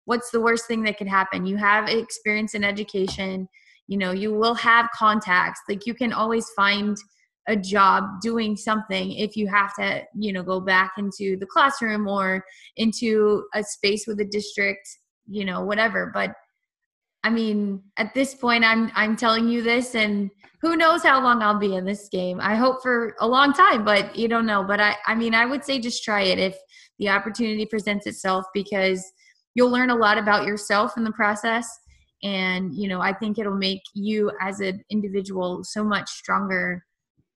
what's 0.06 0.30
the 0.30 0.40
worst 0.40 0.66
thing 0.66 0.82
that 0.82 0.98
could 0.98 1.06
happen? 1.06 1.46
You 1.46 1.56
have 1.58 1.88
experience 1.88 2.54
in 2.54 2.64
education 2.64 3.46
you 3.90 3.98
know 3.98 4.12
you 4.12 4.32
will 4.32 4.54
have 4.54 4.88
contacts 4.94 5.60
like 5.68 5.84
you 5.84 5.92
can 5.92 6.12
always 6.12 6.48
find 6.50 6.96
a 7.50 7.56
job 7.56 8.04
doing 8.22 8.56
something 8.56 9.12
if 9.12 9.36
you 9.36 9.48
have 9.48 9.74
to 9.74 10.02
you 10.16 10.32
know 10.32 10.42
go 10.42 10.60
back 10.60 10.92
into 10.96 11.36
the 11.38 11.46
classroom 11.46 12.06
or 12.06 12.44
into 12.76 13.44
a 13.54 13.62
space 13.62 14.06
with 14.06 14.20
a 14.20 14.24
district 14.24 14.88
you 15.30 15.44
know 15.44 15.64
whatever. 15.64 16.10
But 16.12 16.34
i 17.22 17.28
mean 17.28 17.82
at 17.98 18.14
this 18.14 18.34
point 18.34 18.64
i'm 18.64 18.90
i'm 18.94 19.14
telling 19.14 19.46
you 19.46 19.62
this 19.62 19.94
and 19.94 20.30
who 20.62 20.74
knows 20.74 21.02
how 21.02 21.22
long 21.22 21.42
i'll 21.42 21.58
be 21.58 21.76
in 21.76 21.84
this 21.84 22.08
game. 22.08 22.40
I 22.40 22.54
hope 22.54 22.82
for 22.82 23.14
a 23.20 23.28
long 23.28 23.52
time 23.52 23.84
but 23.84 24.16
you 24.16 24.28
don't 24.28 24.46
know. 24.46 24.64
But 24.64 24.80
i 24.80 24.96
i 25.06 25.14
mean 25.14 25.34
i 25.34 25.44
would 25.44 25.64
say 25.64 25.78
just 25.78 26.04
try 26.04 26.22
it 26.22 26.38
if 26.38 26.56
the 26.98 27.10
opportunity 27.10 27.66
presents 27.66 28.06
itself 28.06 28.44
because 28.54 29.04
you'll 29.54 29.70
learn 29.70 29.90
a 29.90 29.96
lot 29.96 30.18
about 30.18 30.46
yourself 30.46 30.96
in 30.96 31.04
the 31.04 31.12
process. 31.12 31.66
And 32.22 32.74
you 32.74 32.88
know 32.88 33.00
i 33.00 33.12
think 33.12 33.38
it'll 33.38 33.64
make 33.70 33.82
you 33.94 34.30
as 34.40 34.60
an 34.60 34.82
individual 34.90 35.62
so 35.62 35.84
much 35.84 36.08
stronger 36.08 36.84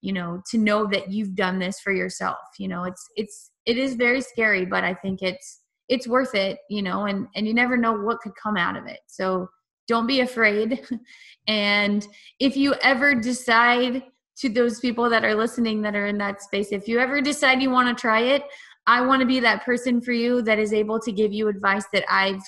you 0.04 0.12
know 0.12 0.42
to 0.50 0.58
know 0.58 0.86
that 0.86 1.10
you've 1.10 1.34
done 1.34 1.58
this 1.58 1.80
for 1.80 1.92
yourself 1.92 2.36
you 2.58 2.68
know 2.68 2.84
it's 2.84 3.08
it's 3.16 3.50
it 3.64 3.78
is 3.78 3.94
very 3.94 4.20
scary 4.20 4.64
but 4.66 4.84
i 4.84 4.92
think 4.92 5.22
it's 5.22 5.60
it's 5.88 6.06
worth 6.06 6.34
it 6.34 6.58
you 6.68 6.82
know 6.82 7.06
and 7.06 7.26
and 7.34 7.46
you 7.46 7.54
never 7.54 7.76
know 7.76 7.92
what 7.92 8.20
could 8.20 8.34
come 8.42 8.56
out 8.56 8.76
of 8.76 8.86
it. 8.86 9.00
So 9.06 9.48
don't 9.86 10.06
be 10.06 10.20
afraid. 10.20 10.86
And 11.46 12.08
if 12.40 12.56
you 12.56 12.72
ever 12.82 13.14
decide 13.14 14.02
to 14.38 14.48
those 14.48 14.80
people 14.80 15.10
that 15.10 15.26
are 15.26 15.34
listening 15.34 15.82
that 15.82 15.94
are 15.94 16.06
in 16.06 16.16
that 16.16 16.40
space 16.40 16.72
if 16.72 16.88
you 16.88 16.98
ever 16.98 17.20
decide 17.20 17.60
you 17.60 17.68
want 17.68 17.86
to 17.94 18.00
try 18.00 18.20
it 18.20 18.44
i 18.86 19.02
want 19.02 19.20
to 19.20 19.26
be 19.26 19.40
that 19.40 19.62
person 19.62 20.00
for 20.00 20.12
you 20.12 20.40
that 20.40 20.58
is 20.58 20.72
able 20.72 20.98
to 20.98 21.12
give 21.12 21.34
you 21.34 21.48
advice 21.48 21.84
that 21.92 22.02
i've 22.10 22.40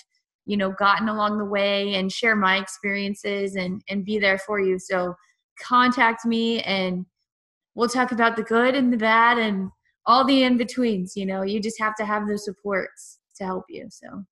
you 0.46 0.56
know 0.56 0.70
gotten 0.78 1.08
along 1.08 1.36
the 1.36 1.44
way 1.44 1.94
and 1.94 2.10
share 2.10 2.34
my 2.34 2.56
experiences 2.56 3.56
and 3.56 3.82
and 3.88 4.04
be 4.04 4.18
there 4.18 4.38
for 4.38 4.60
you. 4.60 4.78
So 4.78 5.14
contact 5.60 6.24
me 6.24 6.62
and 6.62 7.04
we'll 7.76 7.88
talk 7.88 8.10
about 8.10 8.34
the 8.36 8.42
good 8.42 8.74
and 8.74 8.92
the 8.92 8.96
bad 8.96 9.38
and 9.38 9.70
all 10.06 10.24
the 10.24 10.42
in 10.42 10.56
betweens 10.56 11.14
you 11.16 11.24
know 11.26 11.42
you 11.42 11.60
just 11.60 11.78
have 11.80 11.94
to 11.94 12.04
have 12.04 12.26
those 12.26 12.44
supports 12.44 13.18
to 13.36 13.44
help 13.44 13.64
you 13.68 13.86
so 13.90 14.24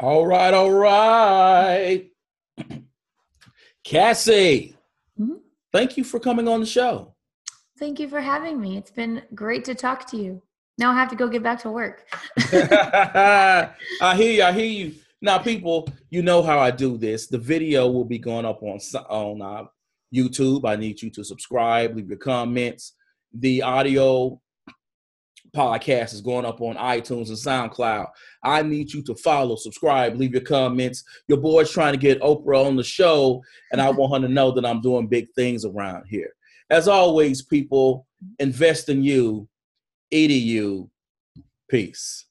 All 0.00 0.26
right, 0.26 0.52
all 0.54 0.72
right. 0.72 2.10
Cassie, 3.84 4.76
Mhm. 5.18 5.40
thank 5.72 5.96
you 5.96 6.04
for 6.04 6.18
coming 6.20 6.48
on 6.48 6.60
the 6.60 6.66
show. 6.66 7.14
thank 7.78 7.98
you 7.98 8.08
for 8.08 8.20
having 8.20 8.60
me 8.60 8.76
it's 8.76 8.90
been 8.90 9.22
great 9.34 9.64
to 9.64 9.74
talk 9.74 10.06
to 10.10 10.16
you 10.18 10.42
now 10.78 10.90
i 10.92 10.94
have 10.94 11.08
to 11.08 11.16
go 11.16 11.26
get 11.28 11.42
back 11.42 11.58
to 11.62 11.70
work 11.70 11.96
I 12.52 14.14
hear 14.16 14.32
you. 14.32 14.42
I 14.42 14.52
hear 14.52 14.64
you. 14.80 14.94
Now, 15.22 15.38
people, 15.38 15.88
you 16.10 16.22
know 16.22 16.42
how 16.42 16.58
I 16.58 16.70
do 16.70 16.96
this. 16.96 17.26
The 17.26 17.38
video 17.38 17.90
will 17.90 18.04
be 18.06 18.18
going 18.18 18.46
up 18.46 18.62
on 18.62 18.78
on 19.08 19.42
uh, 19.42 19.64
YouTube. 20.14 20.68
I 20.68 20.76
need 20.76 21.00
you 21.00 21.10
to 21.10 21.24
subscribe, 21.24 21.96
leave 21.96 22.08
your 22.08 22.18
comments. 22.18 22.94
The 23.32 23.62
audio 23.62 24.40
podcast 25.54 26.14
is 26.14 26.20
going 26.20 26.44
up 26.44 26.60
on 26.60 26.76
iTunes 26.76 27.28
and 27.28 27.36
SoundCloud. 27.36 28.06
I 28.44 28.62
need 28.62 28.92
you 28.92 29.02
to 29.02 29.14
follow, 29.14 29.56
subscribe, 29.56 30.16
leave 30.16 30.32
your 30.32 30.42
comments. 30.42 31.04
Your 31.28 31.38
boy's 31.38 31.70
trying 31.70 31.92
to 31.92 31.98
get 31.98 32.20
Oprah 32.20 32.66
on 32.66 32.76
the 32.76 32.84
show, 32.84 33.42
and 33.72 33.80
I 33.80 33.90
want 33.90 34.22
her 34.22 34.28
to 34.28 34.32
know 34.32 34.50
that 34.52 34.66
I'm 34.66 34.80
doing 34.80 35.06
big 35.06 35.28
things 35.34 35.64
around 35.64 36.04
here. 36.08 36.32
As 36.70 36.86
always, 36.86 37.42
people, 37.42 38.06
invest 38.38 38.88
in 38.88 39.02
you, 39.02 39.48
edu. 40.12 40.88
Peace. 41.68 42.26